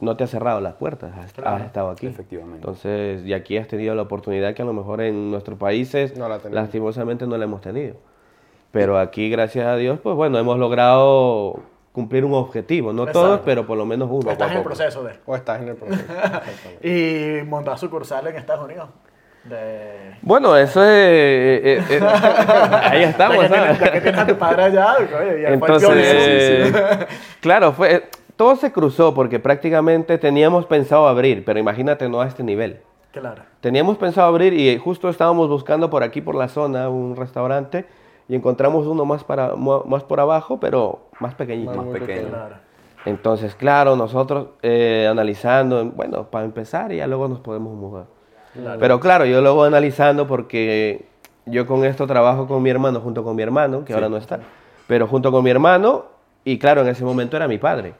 no 0.00 0.16
te 0.16 0.24
ha 0.24 0.26
cerrado 0.26 0.60
las 0.60 0.74
puertas, 0.74 1.12
has, 1.18 1.32
Claro, 1.34 1.56
has 1.56 1.62
estado 1.66 1.90
aquí. 1.90 2.06
efectivamente. 2.06 2.56
Entonces, 2.58 3.24
y 3.26 3.34
aquí 3.34 3.58
has 3.58 3.68
tenido 3.68 3.94
la 3.94 4.02
oportunidad 4.02 4.54
que 4.54 4.62
a 4.62 4.64
lo 4.64 4.72
mejor 4.72 5.00
en 5.02 5.30
nuestros 5.30 5.58
países 5.58 6.16
No 6.16 6.28
la 6.28 6.38
tenemos. 6.38 6.62
lastimosamente 6.62 7.26
no 7.26 7.36
la 7.36 7.44
hemos 7.44 7.60
tenido. 7.60 7.96
Pero 8.72 8.98
aquí, 8.98 9.28
gracias 9.30 9.66
a 9.66 9.76
Dios, 9.76 10.00
pues 10.02 10.16
bueno, 10.16 10.38
hemos 10.38 10.58
logrado 10.58 11.60
cumplir 11.94 12.24
un 12.24 12.34
objetivo, 12.34 12.92
no 12.92 13.06
todos, 13.06 13.26
Exacto. 13.26 13.44
pero 13.44 13.66
por 13.68 13.78
lo 13.78 13.86
menos 13.86 14.08
uno. 14.10 14.28
Estás 14.28 14.50
en 14.50 14.56
el 14.56 14.64
proceso 14.64 15.04
de... 15.04 15.12
O 15.24 15.36
estás 15.36 15.62
en 15.62 15.68
el 15.68 15.76
proceso. 15.76 16.02
Y 16.82 17.44
montar 17.44 17.78
sucursal 17.78 18.26
en 18.26 18.34
Estados 18.34 18.64
Unidos. 18.64 18.88
De... 19.44 20.16
Bueno, 20.20 20.56
eso 20.56 20.82
es... 20.82 20.88
eh, 20.88 21.60
eh, 21.62 21.84
eh, 21.90 22.00
ahí 22.82 23.04
estamos, 23.04 23.48
ya, 23.48 23.48
que 23.48 23.48
tienes, 23.48 23.78
¿sabes? 23.78 23.80
ya 23.80 23.92
que 23.92 24.00
tienes 24.00 24.20
a 24.20 24.26
tu 24.26 24.36
padre 24.36 24.62
allá, 24.64 24.96
oye, 24.98 25.52
Entonces, 25.52 26.74
claro, 27.40 27.72
fue, 27.72 28.08
todo 28.34 28.56
se 28.56 28.72
cruzó 28.72 29.14
porque 29.14 29.38
prácticamente 29.38 30.18
teníamos 30.18 30.66
pensado 30.66 31.06
abrir, 31.06 31.44
pero 31.44 31.60
imagínate 31.60 32.08
no 32.08 32.20
a 32.22 32.26
este 32.26 32.42
nivel. 32.42 32.80
Claro. 33.12 33.42
Teníamos 33.60 33.98
pensado 33.98 34.26
abrir 34.26 34.52
y 34.52 34.76
justo 34.78 35.08
estábamos 35.08 35.48
buscando 35.48 35.90
por 35.90 36.02
aquí, 36.02 36.20
por 36.20 36.34
la 36.34 36.48
zona, 36.48 36.88
un 36.88 37.14
restaurante 37.14 37.84
y 38.28 38.34
encontramos 38.34 38.86
uno 38.86 39.04
más, 39.04 39.22
para, 39.24 39.54
más 39.56 40.02
por 40.04 40.20
abajo, 40.20 40.58
pero 40.60 41.00
más 41.20 41.34
pequeñito. 41.34 41.74
Más 41.74 41.86
pequeño. 41.98 42.28
Claro. 42.28 42.56
Entonces, 43.06 43.54
claro, 43.54 43.96
nosotros 43.96 44.48
eh, 44.62 45.06
analizando, 45.10 45.84
bueno, 45.84 46.24
para 46.30 46.44
empezar 46.46 46.90
y 46.92 46.96
ya 46.96 47.06
luego 47.06 47.28
nos 47.28 47.40
podemos 47.40 47.74
mudar. 47.74 48.06
Pero 48.78 49.00
claro, 49.00 49.24
yo 49.26 49.40
luego 49.42 49.64
analizando 49.64 50.26
porque 50.26 51.06
yo 51.44 51.66
con 51.66 51.84
esto 51.84 52.06
trabajo 52.06 52.46
con 52.46 52.62
mi 52.62 52.70
hermano, 52.70 53.00
junto 53.00 53.22
con 53.24 53.36
mi 53.36 53.42
hermano, 53.42 53.84
que 53.84 53.92
ahora 53.92 54.08
no 54.08 54.16
está, 54.16 54.38
pero 54.86 55.06
junto 55.06 55.30
con 55.32 55.42
mi 55.44 55.50
hermano, 55.50 56.06
y 56.44 56.58
claro, 56.58 56.82
en 56.82 56.88
ese 56.88 57.04
momento 57.04 57.36
era 57.36 57.48
mi 57.48 57.58
padre. 57.58 57.94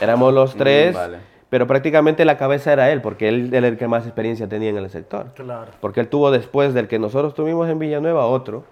Éramos 0.00 0.34
los 0.34 0.54
tres, 0.56 0.92
Mm, 0.94 0.98
vale. 0.98 1.18
pero 1.48 1.66
prácticamente 1.66 2.24
la 2.24 2.36
cabeza 2.36 2.72
era 2.72 2.90
él, 2.90 3.00
porque 3.00 3.28
él 3.28 3.54
era 3.54 3.68
el 3.68 3.78
que 3.78 3.86
más 3.88 4.04
experiencia 4.04 4.48
tenía 4.48 4.70
en 4.70 4.76
el 4.76 4.90
sector. 4.90 5.28
Claro. 5.34 5.70
Porque 5.80 6.00
él 6.00 6.08
tuvo 6.08 6.30
después 6.30 6.74
del 6.74 6.88
que 6.88 6.98
nosotros 6.98 7.32
tuvimos 7.34 7.68
en 7.70 7.78
Villanueva 7.78 8.26
otro, 8.26 8.64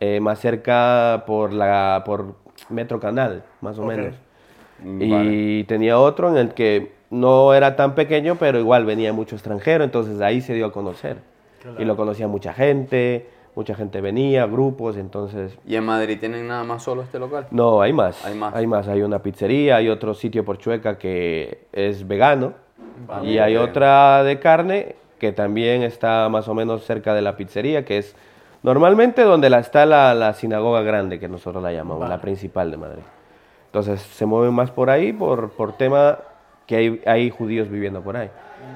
eh, 0.00 0.20
más 0.20 0.40
cerca 0.40 1.24
por, 1.26 1.52
la, 1.52 2.02
por 2.04 2.34
Metro 2.68 3.00
Canal, 3.00 3.44
más 3.60 3.78
o 3.78 3.84
menos. 3.84 4.14
Mm, 4.82 5.02
Y 5.02 5.64
tenía 5.64 5.98
otro 5.98 6.28
en 6.28 6.36
el 6.36 6.54
que 6.54 6.92
no 7.10 7.54
era 7.54 7.76
tan 7.76 7.94
pequeño, 7.94 8.36
pero 8.36 8.58
igual 8.58 8.84
venía 8.84 9.12
mucho 9.12 9.34
extranjero, 9.34 9.84
entonces 9.84 10.20
ahí 10.20 10.40
se 10.40 10.54
dio 10.54 10.66
a 10.66 10.72
conocer. 10.72 11.18
Claro. 11.62 11.82
Y 11.82 11.84
lo 11.84 11.96
conocía 11.96 12.28
mucha 12.28 12.52
gente, 12.52 13.26
mucha 13.56 13.74
gente 13.74 14.00
venía, 14.00 14.46
grupos, 14.46 14.96
entonces... 14.96 15.58
¿Y 15.66 15.74
en 15.74 15.84
Madrid 15.84 16.18
tienen 16.20 16.46
nada 16.46 16.62
más 16.62 16.84
solo 16.84 17.02
este 17.02 17.18
local? 17.18 17.48
No, 17.50 17.80
hay 17.82 17.92
más. 17.92 18.24
Hay 18.24 18.34
más. 18.36 18.54
Hay 18.54 18.66
más. 18.68 18.86
Hay 18.86 19.02
una 19.02 19.20
pizzería, 19.20 19.76
hay 19.76 19.88
otro 19.88 20.14
sitio 20.14 20.44
por 20.44 20.58
Chueca 20.58 20.96
que 20.98 21.64
es 21.72 22.06
vegano. 22.06 22.52
y 23.24 23.38
hay 23.38 23.56
otra 23.56 24.22
de 24.22 24.38
carne 24.38 24.94
que 25.18 25.32
también 25.32 25.82
está 25.82 26.28
más 26.28 26.46
o 26.46 26.54
menos 26.54 26.84
cerca 26.84 27.14
de 27.14 27.22
la 27.22 27.36
pizzería, 27.36 27.84
que 27.84 27.98
es 27.98 28.14
normalmente 28.62 29.22
donde 29.22 29.50
la, 29.50 29.58
está 29.58 29.86
la, 29.86 30.14
la 30.14 30.32
sinagoga 30.34 30.82
grande, 30.82 31.18
que 31.18 31.28
nosotros 31.28 31.62
la 31.62 31.72
llamamos, 31.72 32.08
la 32.08 32.20
principal 32.20 32.70
de 32.70 32.76
Madrid. 32.76 33.02
Entonces 33.66 34.00
se 34.00 34.26
mueven 34.26 34.54
más 34.54 34.70
por 34.70 34.90
ahí 34.90 35.12
por, 35.12 35.50
por 35.50 35.72
tema 35.76 36.18
que 36.66 36.76
hay, 36.76 37.02
hay 37.06 37.30
judíos 37.30 37.68
viviendo 37.68 38.00
por 38.02 38.16
ahí. 38.16 38.30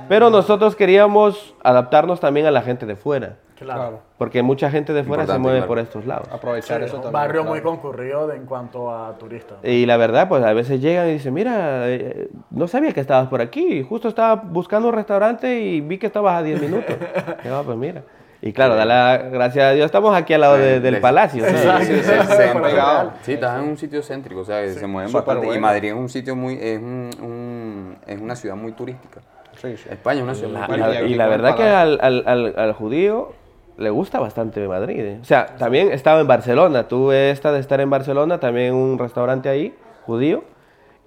Pero 0.09 0.31
nosotros 0.31 0.77
queríamos 0.77 1.55
adaptarnos 1.63 2.21
también 2.21 2.47
a 2.47 2.51
la 2.51 2.63
gente 2.63 2.87
de 2.87 2.97
fuera, 2.97 3.37
Claro. 3.59 4.01
Porque 4.19 4.43
mucha 4.43 4.73
gente 4.73 4.93
de 4.93 5.05
fuera 5.05 5.25
se 5.25 5.39
mueve 5.39 5.59
claro. 5.59 5.69
por 5.69 5.79
estos 5.79 6.05
lados. 6.05 6.27
Aprovechar 6.33 6.81
Sí, 6.81 6.87
eso 6.87 6.97
un 6.97 7.03
también. 7.03 7.13
barrio 7.13 7.41
claro. 7.43 7.51
muy 7.55 7.61
concurrido 7.61 8.27
de- 8.27 8.35
en 8.37 8.45
cuanto 8.45 8.93
a 8.93 9.17
turistas. 9.19 9.59
Y 9.63 9.87
la 9.87 9.97
verdad, 9.97 10.29
pues 10.29 10.43
a 10.43 10.53
veces 10.53 10.81
llegan 10.81 11.09
y 11.09 11.13
dicen, 11.13 11.33
mira, 11.33 11.89
eh, 11.89 12.29
no 12.51 12.67
sabía 12.67 12.93
que 12.93 12.99
estabas 12.99 13.29
por 13.29 13.41
aquí, 13.41 13.85
justo 13.85 14.09
estaba 14.09 14.35
buscando 14.35 14.89
un 14.89 14.95
restaurante 14.95 15.61
y 15.61 15.81
vi 15.81 15.97
que 15.99 16.07
estabas 16.09 16.39
a 16.39 16.43
10 16.43 16.61
minutos. 16.61 16.97
Y 17.45 17.49
"Ah, 17.49 17.63
pues 17.65 17.79
mira. 17.79 18.03
Y 18.45 18.53
claro, 18.53 18.75
da 18.75 18.85
la, 18.85 19.19
gracias 19.31 19.65
a 19.65 19.71
Dios 19.71 19.87
estamos 19.87 20.15
aquí 20.17 20.35
al 20.35 20.41
lado 20.41 20.59
de- 20.59 20.81
del 20.81 21.01
palacio. 21.01 21.45
Sí, 21.45 21.55
sí, 21.85 22.01
sí, 22.03 22.11
ahí 22.11 22.61
pegado. 22.61 23.13
Sí, 23.23 23.35
estás 23.35 23.63
en 23.63 23.69
un 23.69 23.79
sitio 23.79 24.03
céntrico, 24.03 24.41
o 24.41 24.45
sea, 24.45 24.69
se 24.69 24.85
mueven 24.87 25.13
bastante. 25.13 25.55
Y. 25.55 25.59
Madrid 25.61 25.91
es 25.91 25.95
un 25.95 26.09
sitio 26.09 26.35
muy, 26.35 26.55
es, 26.61 26.79
un, 26.81 27.11
un- 27.23 27.97
es 28.05 28.21
una 28.21 28.35
ciudad 28.35 28.57
muy 28.57 28.73
turística. 28.73 29.21
Sí, 29.61 29.77
sí. 29.77 29.89
España 29.91 30.19
es 30.19 30.25
una 30.25 30.35
ciudad 30.35 30.69
muy 30.69 30.77
La- 30.79 30.89
la- 30.89 31.03
y 31.03 31.15
la 31.15 31.27
verdad 31.29 31.51
que 31.57 31.63
palacio. 31.63 31.79
al, 31.79 31.99
al- 32.03 32.25
al- 32.27 32.55
al 32.59 32.73
judío 32.73 33.33
le 33.79 33.91
gusta 33.91 34.19
bastante 34.19 34.67
Madrid. 34.67 35.01
¿eh? 35.05 35.19
O 35.23 35.25
sea, 35.25 35.47
también 35.57 35.93
estaba 35.93 36.21
en 36.21 36.27
Barcelona, 36.27 36.89
tuve 36.89 37.31
esta 37.31 37.53
de 37.53 37.61
estar 37.61 37.81
en 37.81 37.91
Barcelona, 37.91 38.41
también 38.41 38.75
un 38.75 38.99
restaurante 38.99 39.49
ahí, 39.51 39.73
judío, 40.05 40.43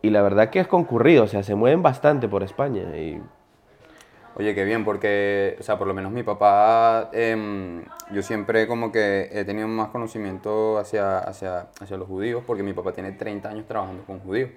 y 0.01 0.09
la 0.09 0.21
verdad 0.21 0.49
que 0.51 0.61
es 0.61 0.67
concurrido, 0.67 1.25
o 1.25 1.27
sea, 1.27 1.43
se 1.43 1.53
mueven 1.55 1.81
bastante 1.83 2.29
por 2.29 2.43
España. 2.43 2.83
Y 2.95 3.19
Oye, 4.37 4.53
qué 4.53 4.65
bien, 4.65 4.83
porque, 4.83 5.55
o 5.59 5.63
sea, 5.63 5.77
por 5.77 5.87
lo 5.87 5.93
menos 5.93 6.11
mi 6.11 6.21
papá, 6.23 7.09
em, 7.13 7.83
yo 8.11 8.21
siempre 8.21 8.67
como 8.67 8.91
que 8.91 9.29
he 9.31 9.45
tenido 9.45 9.67
más 9.69 9.87
conocimiento 9.89 10.77
hacia, 10.77 11.19
hacia, 11.19 11.67
hacia 11.79 11.95
los 11.97 12.05
judíos, 12.07 12.43
porque 12.45 12.61
mi 12.61 12.73
papá 12.73 12.91
tiene 12.91 13.13
30 13.13 13.49
años 13.49 13.65
trabajando 13.65 14.03
con 14.03 14.19
judíos. 14.19 14.49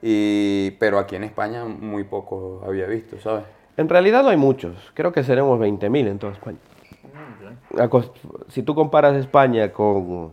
Y, 0.00 0.70
pero 0.78 0.98
aquí 1.00 1.16
en 1.16 1.24
España 1.24 1.64
muy 1.64 2.04
poco 2.04 2.62
había 2.64 2.86
visto, 2.86 3.18
¿sabes? 3.20 3.42
En 3.76 3.88
realidad 3.88 4.22
no 4.22 4.28
hay 4.28 4.36
muchos, 4.36 4.76
creo 4.94 5.12
que 5.12 5.24
seremos 5.24 5.58
20.000 5.58 6.06
en 6.06 6.18
toda 6.18 6.32
España. 6.32 6.58
Acos- 7.76 8.12
Si 8.48 8.62
tú 8.62 8.74
comparas 8.76 9.16
España 9.16 9.72
con 9.72 10.30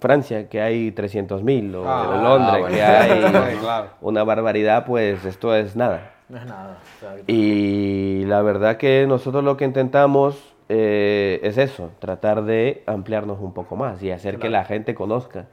Francia, 0.00 0.48
que 0.50 0.60
hay 0.60 0.92
300.000, 0.92 1.74
o 1.74 1.84
Ah, 1.88 2.20
Londres, 2.22 2.60
bueno. 2.60 2.76
que 2.76 2.82
hay 2.82 3.56
claro. 3.60 3.88
una 4.02 4.22
barbaridad, 4.22 4.84
pues 4.84 5.24
esto 5.24 5.54
es 5.54 5.74
nada. 5.76 6.12
No 6.28 6.36
es 6.38 6.44
nada. 6.46 6.78
o 6.96 7.00
sea, 7.00 7.14
Y 7.26 8.24
la 8.26 8.42
verdad 8.42 8.76
que 8.76 9.06
nosotros 9.06 9.42
lo 9.44 9.56
que 9.56 9.64
intentamos 9.64 10.54
eh, 10.68 11.40
es 11.42 11.56
eso, 11.56 11.90
tratar 11.98 12.42
de 12.44 12.82
ampliarnos 12.86 13.38
un 13.40 13.52
poco 13.54 13.76
más 13.76 14.02
y 14.02 14.10
hacer 14.10 14.38
que 14.38 14.50
la 14.50 14.64
gente 14.64 14.94
conozca. 14.94 15.46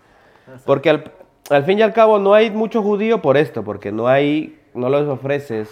Porque 0.65 0.89
al, 0.89 1.03
al 1.49 1.63
fin 1.63 1.79
y 1.79 1.81
al 1.81 1.93
cabo 1.93 2.19
no 2.19 2.33
hay 2.33 2.51
mucho 2.51 2.81
judío 2.83 3.21
por 3.21 3.37
esto, 3.37 3.63
porque 3.63 3.91
no 3.91 4.07
hay, 4.07 4.59
no 4.73 4.89
les 4.89 5.07
ofreces 5.07 5.69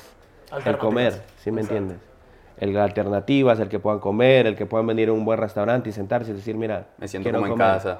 el 0.65 0.77
comer, 0.77 1.21
¿sí 1.37 1.51
me 1.51 1.61
Exacto. 1.61 1.77
entiendes? 1.83 2.07
El 2.57 2.77
alternativas, 2.77 3.59
el 3.59 3.67
que 3.67 3.79
puedan 3.79 3.99
comer, 3.99 4.47
el 4.47 4.55
que 4.55 4.65
puedan 4.65 4.87
venir 4.87 5.09
a 5.09 5.11
un 5.13 5.25
buen 5.25 5.37
restaurante 5.39 5.89
y 5.89 5.91
sentarse 5.91 6.31
y 6.31 6.35
decir, 6.35 6.55
mira, 6.55 6.85
Me 6.97 7.07
siento 7.09 7.25
quiero 7.25 7.39
como 7.39 7.47
en 7.47 7.51
comer". 7.53 7.67
casa. 7.73 7.99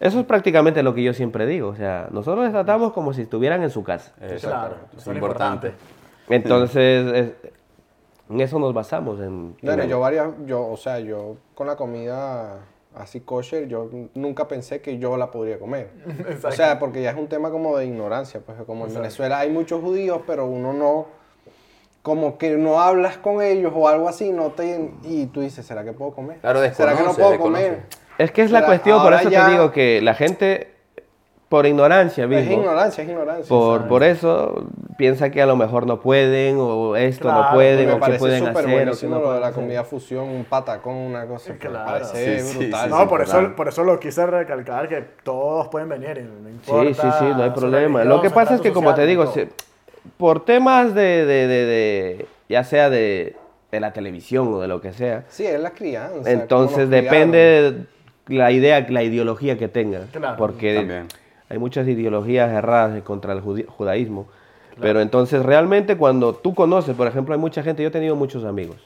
Eso 0.00 0.20
es 0.20 0.26
prácticamente 0.26 0.82
lo 0.82 0.94
que 0.94 1.02
yo 1.02 1.12
siempre 1.12 1.46
digo, 1.46 1.68
o 1.68 1.76
sea, 1.76 2.08
nosotros 2.10 2.44
les 2.44 2.52
tratamos 2.52 2.92
como 2.92 3.12
si 3.12 3.22
estuvieran 3.22 3.62
en 3.62 3.70
su 3.70 3.84
casa. 3.84 4.12
Claro, 4.18 4.32
Exacto. 4.34 4.76
eso 4.92 4.96
Es 4.96 5.06
es 5.08 5.14
importante. 5.14 5.66
importante. 5.68 6.01
Entonces, 6.34 7.12
es- 7.12 7.50
en 8.30 8.40
eso 8.40 8.58
nos 8.58 8.72
basamos. 8.72 9.20
En, 9.20 9.56
Bueno, 9.62 9.82
en- 9.82 9.88
yo 9.88 10.00
varias, 10.00 10.28
yo, 10.46 10.66
o 10.66 10.76
sea, 10.76 10.98
yo 11.00 11.36
con 11.54 11.66
la 11.66 11.76
comida 11.76 12.60
así 12.94 13.20
kosher, 13.20 13.68
yo 13.68 13.88
nunca 14.14 14.48
pensé 14.48 14.80
que 14.80 14.98
yo 14.98 15.16
la 15.16 15.30
podría 15.30 15.58
comer. 15.58 15.90
O 16.44 16.50
sea, 16.52 16.78
porque 16.78 17.02
ya 17.02 17.10
es 17.10 17.16
un 17.16 17.28
tema 17.28 17.50
como 17.50 17.76
de 17.76 17.86
ignorancia, 17.86 18.40
pues 18.44 18.58
como 18.66 18.86
en 18.86 18.94
Venezuela 18.94 19.38
hay 19.38 19.50
muchos 19.50 19.80
judíos, 19.82 20.20
pero 20.26 20.46
uno 20.46 20.72
no, 20.72 21.06
como 22.02 22.36
que 22.36 22.50
no 22.56 22.80
hablas 22.80 23.16
con 23.16 23.40
ellos 23.42 23.72
o 23.74 23.86
algo 23.88 24.08
así, 24.08 24.30
no 24.32 24.50
te, 24.52 24.90
y 25.04 25.26
tú 25.26 25.40
dices, 25.40 25.64
¿será 25.64 25.84
que 25.84 25.92
puedo 25.92 26.10
comer? 26.12 26.38
Claro, 26.40 26.60
¿Será 26.72 26.96
que 26.96 27.02
no 27.02 27.14
puedo 27.14 27.30
desconoce. 27.30 27.64
comer? 27.68 27.82
Es 28.18 28.30
que 28.32 28.42
es 28.42 28.50
la 28.50 28.66
cuestión, 28.66 29.00
por 29.02 29.14
eso 29.14 29.30
ya- 29.30 29.46
te 29.46 29.52
digo 29.52 29.70
que 29.72 30.00
la 30.02 30.14
gente, 30.14 30.71
por 31.52 31.66
ignorancia 31.66 32.24
Es 32.24 32.30
mismo, 32.30 32.60
ignorancia, 32.62 33.04
es 33.04 33.10
ignorancia. 33.10 33.46
por, 33.46 33.76
¿sabes? 33.80 33.88
por 33.90 34.02
eso 34.04 34.66
piensa 34.96 35.28
que 35.30 35.42
a 35.42 35.44
lo 35.44 35.54
mejor 35.54 35.86
no 35.86 36.00
pueden, 36.00 36.56
o 36.58 36.96
esto 36.96 37.24
Claro, 37.28 37.42
no 37.44 37.52
pueden, 37.52 37.86
me 37.88 37.92
o 37.92 37.96
qué 37.96 38.00
parece 38.00 38.18
pueden 38.20 38.38
súper 38.38 38.50
hacer, 38.56 38.64
o 38.64 38.68
qué 38.68 38.72
buenísimo 38.84 39.14
no 39.16 39.20
lo 39.20 39.32
de 39.34 39.40
la 39.40 39.46
hacer. 39.48 39.60
comida 39.62 39.84
fusión, 39.84 40.28
un 40.30 40.44
patacón, 40.46 40.94
una 40.96 41.26
cosa. 41.26 41.52
que 41.58 41.68
me 41.68 41.74
Claro. 41.74 41.90
parece 41.90 42.40
Sí, 42.40 42.56
brutal. 42.58 42.84
sí, 42.84 42.90
No, 42.90 43.06
por 43.06 43.20
eso, 43.20 43.52
por 43.54 43.68
eso 43.68 43.84
lo 43.84 44.00
quise 44.00 44.24
recalcar, 44.24 44.88
que 44.88 45.04
todos 45.22 45.68
pueden 45.68 45.90
venir, 45.90 46.22
no 46.42 46.48
importa. 46.48 46.94
Sí, 46.94 46.94
sí, 47.02 47.08
sí, 47.18 47.24
no 47.36 47.42
hay 47.42 47.50
problema. 47.50 48.02
Lo 48.04 48.22
que 48.22 48.30
pasa 48.30 48.54
es 48.54 48.62
que, 48.62 48.72
como 48.72 48.94
te 48.94 49.04
digo, 49.04 49.26
si- 49.26 49.46
por 50.16 50.46
temas 50.46 50.94
de, 50.94 51.26
de- 51.26 51.46
de- 51.48 51.66
de- 51.66 52.26
ya 52.48 52.64
sea 52.64 52.88
de, 52.88 53.36
de 53.70 53.78
la 53.80 53.92
televisión 53.92 54.48
o 54.54 54.58
de 54.60 54.68
lo 54.68 54.80
que 54.80 54.94
sea, 54.94 55.24
Sí, 55.28 55.44
es 55.44 55.60
la 55.60 55.72
crianza. 55.72 56.30
entonces 56.30 56.88
depende 56.88 57.38
de 58.26 58.34
la 58.38 58.50
idea, 58.52 58.86
la 58.88 59.02
ideología 59.02 59.58
que 59.58 59.68
tenga. 59.68 60.06
Claro. 60.12 60.36
porque 60.38 60.76
También. 60.76 61.08
Hay 61.52 61.58
muchas 61.58 61.86
ideologías 61.86 62.50
erradas 62.50 63.02
contra 63.02 63.34
el 63.34 63.42
judaísmo. 63.42 64.26
Pero 64.80 65.00
entonces 65.02 65.44
realmente 65.44 65.98
cuando 65.98 66.34
tú 66.34 66.54
conoces, 66.54 66.96
por 66.96 67.06
ejemplo, 67.06 67.34
hay 67.34 67.40
mucha 67.40 67.62
gente, 67.62 67.82
yo 67.82 67.88
he 67.88 67.92
tenido 67.92 68.16
muchos 68.16 68.42
amigos. 68.44 68.76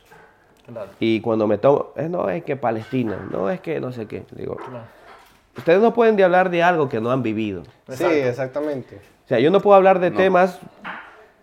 Claro, 0.67 0.91
Y 0.99 1.21
cuando 1.21 1.47
me 1.47 1.59
tomo, 1.59 1.91
eh, 1.95 2.09
no 2.09 2.29
es 2.29 2.43
que 2.43 2.57
Palestina, 2.57 3.29
no 3.31 3.49
es 3.51 3.61
que 3.61 3.79
no 3.79 3.93
sé 3.93 4.07
qué. 4.07 4.25
Digo, 4.33 4.57
claro. 4.57 4.85
ustedes 5.57 5.81
no 5.81 5.95
pueden 5.95 6.17
de 6.17 6.25
hablar 6.25 6.51
de 6.51 6.65
algo 6.65 6.89
que 6.89 7.01
no 7.01 7.13
han 7.13 7.23
vivido. 7.23 7.63
Sí, 7.89 8.03
exactamente. 8.05 8.97
O 8.97 9.29
sea, 9.29 9.39
yo 9.39 9.53
no 9.53 9.61
puedo 9.61 9.77
hablar 9.77 10.01
de 10.01 10.11
No. 10.11 10.17
temas 10.17 10.59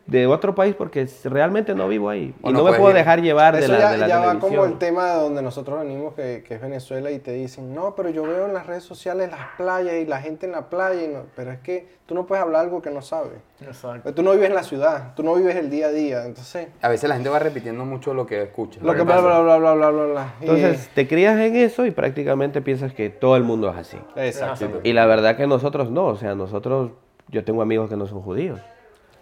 de 0.06 0.28
otro 0.28 0.54
país 0.54 0.76
porque 0.76 1.08
realmente 1.24 1.74
no 1.74 1.88
vivo 1.88 2.10
ahí. 2.10 2.34
Y 2.44 2.46
no 2.48 2.52
no 2.52 2.58
me 2.58 2.62
puedes 2.64 2.80
puedo 2.80 2.92
ir. 2.92 2.98
dejar 2.98 3.22
llevar 3.22 3.56
de 3.56 3.68
la, 3.70 3.80
ya, 3.80 3.92
de 3.94 3.98
la 4.00 4.08
ya 4.10 4.20
va 4.20 4.38
como 4.40 4.66
el 4.66 4.78
tema 4.78 5.14
de 5.14 5.22
donde 5.22 5.42
nosotros 5.42 5.80
venimos, 5.80 6.14
que, 6.14 6.44
que 6.46 6.56
es 6.56 6.62
Venezuela, 6.62 7.10
y 7.10 7.20
te 7.20 7.32
dicen, 7.32 7.74
no, 7.74 7.96
pero 7.96 8.10
yo 8.10 8.24
veo 8.24 8.46
en 8.46 8.54
las 8.54 8.68
redes 8.68 8.84
sociales 8.84 9.32
las 9.32 9.40
playas 9.58 9.94
y 9.96 10.06
la 10.06 10.20
gente 10.20 10.46
en 10.46 10.52
la 10.52 10.70
playa, 10.70 11.02
y 11.04 11.08
no- 11.08 11.24
pero 11.38 11.52
es 11.52 11.60
que 11.60 11.88
tú 12.06 12.16
no 12.16 12.26
puedes 12.26 12.44
hablar 12.44 12.64
algo 12.64 12.82
que 12.82 12.90
no 12.90 13.02
sabes. 13.02 13.40
Exacto. 13.62 14.02
Pero 14.04 14.14
Tú 14.16 14.24
no 14.24 14.34
vives 14.34 14.50
en 14.50 14.56
la 14.56 14.64
ciudad, 14.64 15.14
tú 15.16 15.24
no 15.24 15.36
vives 15.36 15.56
el 15.56 15.70
día 15.70 15.86
a 15.88 15.92
día, 15.92 16.26
entonces, 16.26 16.68
A 16.82 16.90
veces 16.90 17.08
la 17.08 17.16
gente 17.16 17.30
va 17.30 17.40
repitiendo 17.40 17.86
mucho 17.86 18.14
lo 18.14 18.26
que 18.26 18.42
escucha. 18.44 18.82
lo 18.84 18.94
que 18.96 19.04
bla, 19.04 19.16
pasa. 19.16 19.22
bla, 19.26 19.40
bla, 19.40 19.58
bla, 19.58 19.74
bla, 19.74 19.90
bla, 19.90 20.06
bla. 20.12 20.34
Y- 20.42 20.44
Entonces, 20.44 20.90
te 20.94 21.08
crías 21.08 21.40
en 21.40 21.56
eso 21.56 21.86
y 21.86 21.92
prácticamente 21.92 22.62
piensas 22.62 22.94
que 22.94 23.10
todo 23.10 23.38
el 23.38 23.44
mundo 23.44 23.70
es 23.70 23.78
así. 23.78 23.98
exacto. 24.18 24.82
Y 24.84 24.92
la 24.92 25.06
verdad 25.06 25.38
que 25.38 25.48
nosotros 25.48 25.90
no, 25.92 26.08
o 26.08 26.18
sea, 26.18 26.36
nosotros, 26.36 26.92
yo 27.30 27.46
tengo 27.46 27.62
amigos 27.62 27.90
que 27.90 27.96
no 27.96 28.06
son 28.06 28.22
judíos. 28.22 28.60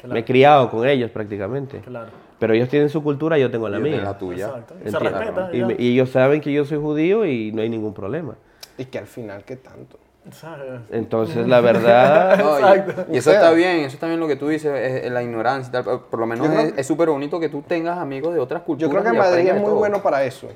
Me 0.08 0.20
he 0.20 0.26
criado 0.26 0.70
con 0.70 0.88
ellos 0.88 1.12
prácticamente. 1.12 1.80
Claro. 1.80 2.10
Pero 2.40 2.54
ellos 2.54 2.70
tienen 2.70 2.90
su 2.90 3.04
cultura, 3.04 3.38
yo 3.38 3.52
tengo 3.52 3.70
la 3.70 3.78
Yo 3.78 3.84
mía. 3.84 3.92
tengo 3.98 4.06
la 4.06 4.18
tuya. 4.18 4.48
Exacto. 4.48 4.74
Se 4.86 5.00
respeta. 5.00 5.50
Y, 5.54 5.64
me- 5.64 5.76
y 5.78 5.94
ellos 5.94 6.10
saben 6.10 6.42
que 6.42 6.52
yo 6.52 6.66
soy 6.66 6.80
judío 6.80 7.26
y 7.26 7.52
no 7.52 7.62
hay 7.62 7.70
ningún 7.70 7.94
problema. 7.94 8.36
Y 8.78 8.86
que 8.86 8.98
al 8.98 9.06
final, 9.08 9.44
¿qué 9.44 9.58
tanto? 9.58 10.00
¿Sabes? 10.32 10.82
Entonces, 10.92 11.48
la 11.48 11.62
verdad, 11.62 12.38
No, 12.44 12.60
y- 12.60 12.62
Exacto. 12.80 13.06
y, 13.12 13.18
eso 13.18 13.32
está 13.32 13.52
bien, 13.52 13.78
eso 13.78 13.96
está 13.96 14.08
bien 14.08 14.20
lo 14.20 14.28
que 14.28 14.36
tú 14.36 14.48
dices, 14.48 14.72
es, 14.74 15.06
es 15.06 15.12
la 15.12 15.22
ignorancia 15.24 15.70
y 15.70 15.84
tal. 15.84 16.00
Por 16.10 16.20
lo 16.20 16.26
menos 16.28 16.48
Yo 16.48 16.54
es 16.78 16.86
súper 16.88 17.10
bonito 17.10 17.40
que 17.40 17.50
tú 17.50 17.64
tengas 17.68 17.98
amigos 17.98 18.34
de 18.34 18.40
otras 18.40 18.62
Yo 18.62 18.66
culturas. 18.66 19.02
creo 19.04 19.14
que 19.14 19.18
Madrid 19.20 19.48
es 19.48 19.54
muy 19.56 19.64
todo. 19.66 19.76
bueno 19.76 20.02
para 20.02 20.24
eso. 20.24 20.48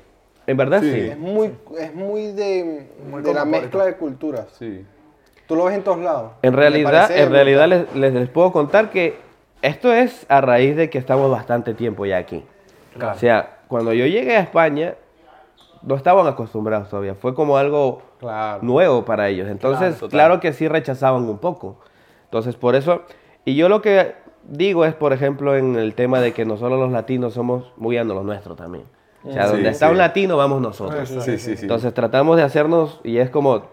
en 0.46 0.56
verdad 0.56 0.80
sí. 0.80 0.90
Es 1.10 1.18
muy, 1.18 1.52
es 1.78 1.94
muy 1.94 2.32
de, 2.32 2.86
Muy 3.10 3.22
de 3.22 3.34
la 3.34 3.44
mezcla 3.44 3.84
de 3.84 3.94
culturas. 3.96 4.46
Sí. 4.58 4.84
Tú 5.48 5.54
lo 5.56 5.64
ves 5.64 5.74
en 5.76 5.82
todos 5.84 5.98
lados. 5.98 6.32
En 6.42 6.52
realidad, 6.52 7.10
en 7.10 7.30
realidad 7.30 7.68
les, 7.68 7.94
les, 7.94 8.12
les 8.14 8.28
puedo 8.28 8.50
contar 8.52 8.90
que 8.90 9.16
esto 9.66 9.92
es 9.92 10.26
a 10.28 10.40
raíz 10.40 10.76
de 10.76 10.90
que 10.90 10.98
estamos 10.98 11.30
bastante 11.30 11.74
tiempo 11.74 12.06
ya 12.06 12.18
aquí. 12.18 12.44
O 13.00 13.14
sea, 13.14 13.58
cuando 13.68 13.92
yo 13.92 14.06
llegué 14.06 14.36
a 14.36 14.40
España, 14.40 14.94
no 15.82 15.94
estaban 15.94 16.26
acostumbrados 16.26 16.88
todavía. 16.88 17.14
Fue 17.14 17.34
como 17.34 17.56
algo 17.58 18.02
Claro. 18.18 18.60
nuevo 18.62 19.04
para 19.04 19.28
ellos. 19.28 19.48
Entonces, 19.48 20.02
claro 20.08 20.40
que 20.40 20.52
sí 20.52 20.68
rechazaban 20.68 21.24
un 21.28 21.38
poco. 21.38 21.78
Entonces, 22.24 22.56
por 22.56 22.74
eso, 22.74 23.02
y 23.44 23.54
yo 23.56 23.68
lo 23.68 23.82
que 23.82 24.14
digo 24.44 24.84
es, 24.84 24.94
por 24.94 25.12
ejemplo, 25.12 25.56
en 25.56 25.76
el 25.76 25.94
tema 25.94 26.20
de 26.20 26.32
que 26.32 26.44
nosotros 26.44 26.78
los 26.80 26.90
latinos 26.90 27.34
somos 27.34 27.72
muy 27.76 27.98
a 27.98 28.04
lo 28.04 28.22
nuestro 28.22 28.56
también. 28.56 28.84
O 29.24 29.32
sea, 29.32 29.48
donde 29.48 29.68
está 29.68 29.90
un 29.90 29.98
latino, 29.98 30.36
vamos 30.36 30.60
nosotros. 30.60 31.08
Sí, 31.08 31.20
sí, 31.38 31.56
sí. 31.56 31.62
Entonces 31.62 31.92
tratamos 31.92 32.36
de 32.36 32.44
hacernos, 32.44 33.00
y 33.02 33.18
es 33.18 33.28
como, 33.28 33.64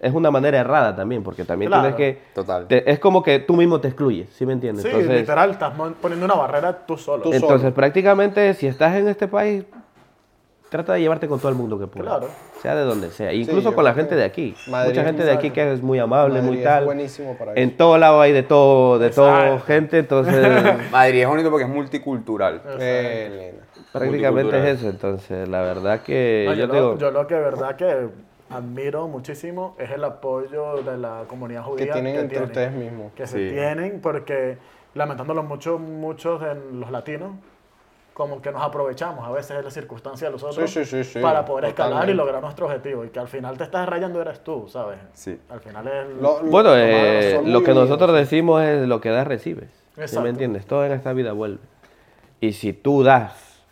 es 0.00 0.12
una 0.14 0.30
manera 0.30 0.58
errada 0.58 0.94
también, 0.94 1.22
porque 1.22 1.44
también 1.44 1.70
Claro. 1.70 1.94
tienes 1.94 1.96
que... 2.16 2.22
Total. 2.34 2.66
te- 2.66 2.90
es 2.90 2.98
como 2.98 3.22
que 3.22 3.38
tú 3.38 3.56
mismo 3.56 3.80
te 3.80 3.88
excluyes, 3.88 4.28
¿sí 4.30 4.44
me 4.44 4.52
entiendes? 4.52 4.82
Sí, 4.82 4.88
Entonces, 4.90 5.20
literal, 5.20 5.50
estás 5.50 5.72
poniendo 6.00 6.26
una 6.26 6.34
barrera 6.34 6.84
tú 6.86 6.96
solo. 6.98 7.22
Tú 7.22 7.32
entonces 7.32 7.60
solo. 7.62 7.74
prácticamente, 7.74 8.52
si 8.54 8.66
estás 8.66 8.94
en 8.96 9.08
este 9.08 9.26
país, 9.26 9.64
trata 10.68 10.94
de 10.94 11.00
llevarte 11.00 11.28
con 11.28 11.38
todo 11.38 11.48
el 11.48 11.54
mundo 11.54 11.78
que 11.78 11.86
puedas. 11.86 12.08
Claro. 12.18 12.28
Sea 12.60 12.74
de 12.74 12.82
donde 12.84 13.10
sea. 13.10 13.32
Incluso 13.32 13.74
con 13.74 13.84
la 13.84 13.94
gente 13.94 14.16
de 14.16 14.24
aquí. 14.24 14.54
Madrid 14.68 14.90
Mucha 14.90 15.04
gente 15.04 15.24
de 15.24 15.32
aquí 15.32 15.50
que 15.50 15.72
es 15.72 15.80
muy 15.82 15.98
amable, 15.98 16.40
muy 16.40 16.56
Madrid 16.56 16.58
es 16.60 16.64
tal. 16.66 16.84
buenísimo 16.84 17.36
para 17.38 17.52
En 17.54 17.76
todo 17.76 17.96
lado 17.96 18.20
hay 18.20 18.32
de 18.32 18.42
todo, 18.42 18.98
de 18.98 19.10
todo 19.10 19.60
gente, 19.60 19.98
entonces 19.98 20.34
Madrid 20.92 21.22
es 21.22 21.28
bonito 21.28 21.50
porque 21.50 21.64
es 21.64 21.70
multicultural. 21.70 22.60
Eh, 22.80 23.26
Elena. 23.32 23.64
prácticamente 23.92 24.42
Multicultural. 24.56 24.66
es 24.66 24.78
eso. 24.80 24.88
Entonces, 24.90 25.48
la 25.48 25.62
verdad 25.62 26.00
que 26.02 26.44
No, 26.48 26.54
yo, 26.54 26.58
yo, 26.66 26.70
te 26.70 26.76
digo, 26.76 26.88
lo, 26.92 26.98
yo 26.98 27.10
lo 27.12 27.26
que 27.26 27.34
verdad 27.36 27.76
que 27.76 28.08
admiro 28.50 29.08
muchísimo 29.08 29.74
es 29.78 29.90
el 29.90 30.04
apoyo 30.04 30.82
de 30.82 30.96
la 30.98 31.24
comunidad 31.26 31.62
judía 31.64 31.86
Que 31.86 31.92
tienen 31.92 32.16
entre 32.16 32.42
ustedes 32.44 32.72
mismos. 32.72 33.12
que 33.14 33.26
se 33.26 33.38
Sí. 33.48 33.54
tienen 33.54 34.00
porque 34.00 34.58
lamentándolo 34.94 35.42
mucho 35.42 35.78
muchos 35.78 36.40
de 36.40 36.54
los 36.72 36.90
latinos 36.90 37.32
como 38.14 38.40
que 38.40 38.50
nos 38.50 38.62
aprovechamos 38.62 39.26
a 39.28 39.30
veces 39.30 39.56
de 39.56 39.62
la 39.62 39.70
circunstancia 39.70 40.28
de 40.28 40.32
los 40.32 40.42
otros 40.42 40.70
Sí, 40.70 40.84
sí, 40.84 41.04
sí, 41.04 41.04
sí, 41.04 41.18
para 41.20 41.44
poder 41.44 41.66
escalar 41.66 41.90
totalmente. 41.92 42.12
y 42.12 42.16
lograr 42.16 42.40
nuestro 42.40 42.66
objetivo 42.66 43.04
y 43.04 43.08
que 43.10 43.18
al 43.18 43.28
final 43.28 43.58
te 43.58 43.64
estás 43.64 43.86
rayando 43.88 44.22
eres 44.22 44.42
tú 44.42 44.66
sabes 44.68 44.98
Sí. 45.12 45.38
al 45.50 45.60
final 45.60 45.86
es 45.86 46.08
Lo- 46.22 46.42
lo- 46.42 46.50
bueno, 46.50 46.70
lo 46.70 46.76
eh, 46.76 47.42
lo 47.44 47.62
que 47.62 47.74
nosotros 47.74 48.14
decimos 48.14 48.62
es 48.62 48.86
lo 48.88 49.00
que 49.02 49.10
das, 49.10 49.26
recibes. 49.26 49.68
¿Sí 49.96 50.00
Exacto. 50.02 50.22
me 50.22 50.28
entiendes? 50.30 50.66
Todo 50.66 50.84
en 50.86 50.92
esta 50.92 51.12
vida 51.12 51.32
vuelve. 51.32 51.58
Y 52.40 52.52
si 52.52 52.72
tú 52.72 53.02
das, 53.02 53.62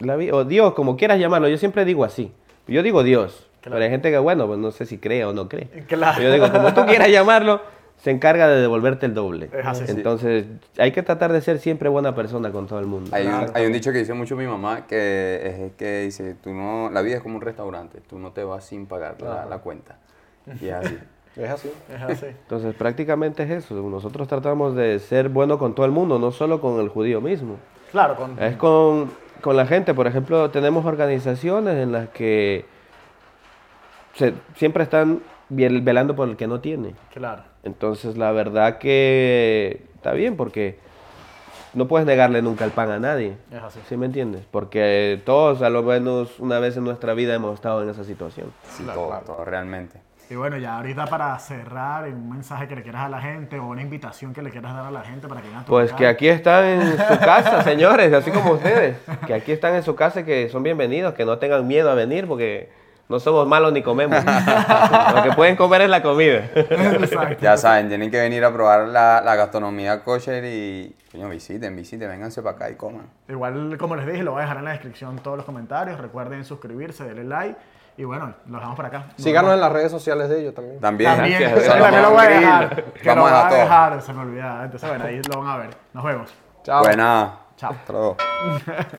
la 0.00 0.14
vi- 0.16 0.30
o 0.30 0.44
Dios, 0.44 0.74
como 0.74 0.96
quieras 0.96 1.18
llamarlo, 1.18 1.48
yo 1.48 1.56
siempre 1.58 1.84
digo 1.84 2.04
así. 2.04 2.32
Yo 2.68 2.82
digo 2.84 3.02
Dios, 3.02 3.47
pero 3.62 3.76
hay 3.76 3.90
gente 3.90 4.10
que, 4.10 4.18
bueno, 4.18 4.46
pues 4.46 4.58
no 4.58 4.70
sé 4.70 4.86
si 4.86 4.98
cree 4.98 5.24
o 5.24 5.32
no 5.32 5.48
cree. 5.48 5.66
Claro. 5.86 6.22
Yo 6.22 6.32
digo, 6.32 6.50
como 6.50 6.72
tú 6.74 6.84
quieras 6.86 7.08
llamarlo, 7.10 7.60
se 7.96 8.10
encarga 8.12 8.46
de 8.48 8.60
devolverte 8.60 9.06
el 9.06 9.14
doble. 9.14 9.50
Es 9.52 9.66
así. 9.66 9.84
Entonces, 9.88 10.46
hay 10.78 10.92
que 10.92 11.02
tratar 11.02 11.32
de 11.32 11.40
ser 11.40 11.58
siempre 11.58 11.88
buena 11.88 12.14
persona 12.14 12.52
con 12.52 12.66
todo 12.68 12.78
el 12.78 12.86
mundo. 12.86 13.10
Hay, 13.12 13.26
un, 13.26 13.30
Claro. 13.32 13.52
hay 13.54 13.66
un 13.66 13.72
dicho 13.72 13.90
que 13.92 13.98
dice 13.98 14.14
mucho 14.14 14.36
mi 14.36 14.46
mamá 14.46 14.86
que 14.86 15.64
es 15.66 15.72
que 15.76 16.02
dice, 16.02 16.34
tú 16.42 16.52
no, 16.54 16.90
la 16.90 17.02
vida 17.02 17.16
es 17.16 17.22
como 17.22 17.36
un 17.36 17.42
restaurante, 17.42 18.00
tú 18.08 18.18
no 18.18 18.30
te 18.30 18.44
vas 18.44 18.64
sin 18.64 18.86
pagar 18.86 19.20
la, 19.20 19.46
la 19.46 19.58
cuenta. 19.58 19.96
Y 20.62 20.68
es 20.68 20.74
así. 20.74 20.98
Es 21.36 21.50
así. 21.50 21.70
es 21.94 22.02
así 22.02 22.26
Entonces, 22.26 22.74
prácticamente 22.74 23.42
es 23.44 23.50
eso. 23.50 23.74
Nosotros 23.74 24.26
tratamos 24.26 24.74
de 24.74 24.98
ser 24.98 25.28
buenos 25.28 25.58
con 25.58 25.74
todo 25.74 25.84
el 25.86 25.92
mundo, 25.92 26.18
no 26.18 26.32
solo 26.32 26.60
con 26.60 26.80
el 26.80 26.88
judío 26.88 27.20
mismo. 27.20 27.56
claro 27.92 28.16
con 28.16 28.40
Es 28.42 28.56
con, 28.56 29.10
con 29.40 29.56
la 29.56 29.66
gente. 29.66 29.92
Por 29.94 30.06
ejemplo, 30.06 30.50
tenemos 30.50 30.84
organizaciones 30.86 31.76
en 31.76 31.92
las 31.92 32.08
que 32.08 32.64
se- 34.18 34.34
siempre 34.56 34.82
están 34.82 35.20
velando 35.48 36.14
por 36.14 36.28
el 36.28 36.36
que 36.36 36.46
no 36.46 36.60
tiene. 36.60 36.94
claro 37.14 37.42
Entonces, 37.62 38.16
la 38.18 38.32
verdad 38.32 38.78
que 38.78 39.82
está 39.94 40.12
bien 40.12 40.36
porque 40.36 40.78
no 41.74 41.86
puedes 41.86 42.06
negarle 42.06 42.42
nunca 42.42 42.64
el 42.64 42.70
pan 42.72 42.90
a 42.90 42.98
nadie. 42.98 43.36
es 43.50 43.62
así 43.62 43.80
¿Sí 43.88 43.96
me 43.96 44.06
entiendes? 44.06 44.44
Porque 44.50 45.20
todos, 45.24 45.62
a 45.62 45.70
lo 45.70 45.82
menos 45.82 46.38
una 46.40 46.58
vez 46.58 46.76
en 46.76 46.84
nuestra 46.84 47.14
vida, 47.14 47.34
hemos 47.34 47.54
estado 47.54 47.82
en 47.82 47.88
esa 47.90 48.04
situación. 48.04 48.52
Sí, 48.70 48.84
todo, 48.84 49.18
todo 49.24 49.44
realmente. 49.44 50.00
Y 50.30 50.34
bueno, 50.34 50.58
ya 50.58 50.76
ahorita 50.76 51.06
para 51.06 51.38
cerrar, 51.38 52.04
un 52.08 52.28
mensaje 52.30 52.68
que 52.68 52.76
le 52.76 52.82
quieras 52.82 53.02
a 53.02 53.08
la 53.08 53.18
gente 53.20 53.58
o 53.58 53.66
una 53.66 53.80
invitación 53.80 54.34
que 54.34 54.42
le 54.42 54.50
quieras 54.50 54.74
dar 54.74 54.84
a 54.84 54.90
la 54.90 55.00
gente 55.02 55.26
para 55.26 55.40
que 55.40 55.46
vengan 55.46 55.62
a 55.62 55.64
tu 55.64 55.70
Pues 55.72 55.86
local. 55.90 55.98
que 55.98 56.06
aquí 56.06 56.28
están 56.28 56.64
en 56.66 56.98
su 56.98 57.18
casa, 57.18 57.62
señores, 57.62 58.12
así 58.12 58.30
como 58.30 58.52
ustedes. 58.52 58.98
Que 59.26 59.32
aquí 59.32 59.52
están 59.52 59.74
en 59.74 59.82
su 59.82 59.94
casa 59.94 60.20
y 60.20 60.24
que 60.24 60.50
son 60.50 60.62
bienvenidos, 60.62 61.14
que 61.14 61.24
no 61.24 61.38
tengan 61.38 61.66
miedo 61.66 61.90
a 61.90 61.94
venir 61.94 62.26
porque 62.26 62.68
no 63.08 63.18
somos 63.20 63.46
malos 63.46 63.72
ni 63.72 63.82
comemos. 63.82 64.22
Lo 65.14 65.22
que 65.22 65.32
pueden 65.32 65.56
comer 65.56 65.82
es 65.82 65.90
la 65.90 66.02
comida. 66.02 66.50
Exacto. 66.54 67.36
Ya 67.40 67.56
saben, 67.56 67.88
tienen 67.88 68.10
que 68.10 68.20
venir 68.20 68.44
a 68.44 68.52
probar 68.52 68.88
la, 68.88 69.22
la 69.22 69.34
gastronomía 69.34 70.04
kosher 70.04 70.44
y, 70.44 70.94
coño, 71.10 71.28
visiten, 71.28 71.74
visiten, 71.74 72.08
vénganse 72.08 72.42
para 72.42 72.56
acá 72.56 72.70
y 72.70 72.74
coman. 72.74 73.08
Igual, 73.28 73.76
como 73.78 73.96
les 73.96 74.06
dije, 74.06 74.22
lo 74.22 74.32
voy 74.32 74.40
a 74.40 74.42
dejar 74.42 74.58
en 74.58 74.64
la 74.64 74.70
descripción 74.72 75.18
todos 75.18 75.36
los 75.38 75.46
comentarios. 75.46 75.98
Recuerden 75.98 76.44
suscribirse, 76.44 77.06
darle 77.06 77.24
like. 77.24 77.56
Y 77.96 78.04
bueno, 78.04 78.32
los 78.46 78.54
dejamos 78.60 78.76
por 78.76 78.86
acá. 78.86 79.06
Nos 79.08 79.24
Síganos 79.24 79.52
en 79.54 79.60
las 79.60 79.72
redes 79.72 79.90
sociales 79.90 80.28
de 80.28 80.40
ellos 80.40 80.54
también. 80.54 80.78
También. 80.78 81.10
También, 81.16 81.40
Gracias. 81.40 81.62
eso 81.64 81.72
también 81.82 82.02
lo 82.02 82.10
voy 82.10 82.24
a 82.24 82.28
dejar. 82.28 82.84
Que 82.92 83.14
lo 83.14 83.22
voy 83.22 83.32
a 83.32 83.48
dejar, 83.48 84.02
se 84.02 84.12
me 84.12 84.20
olvidaba. 84.20 84.64
Entonces, 84.64 84.88
bueno, 84.88 85.04
ahí 85.04 85.20
lo 85.22 85.40
van 85.40 85.48
a 85.48 85.56
ver. 85.56 85.70
Nos 85.92 86.04
vemos. 86.04 86.34
Chao. 86.62 86.82
Buena. 86.84 87.38
Chao. 87.56 88.16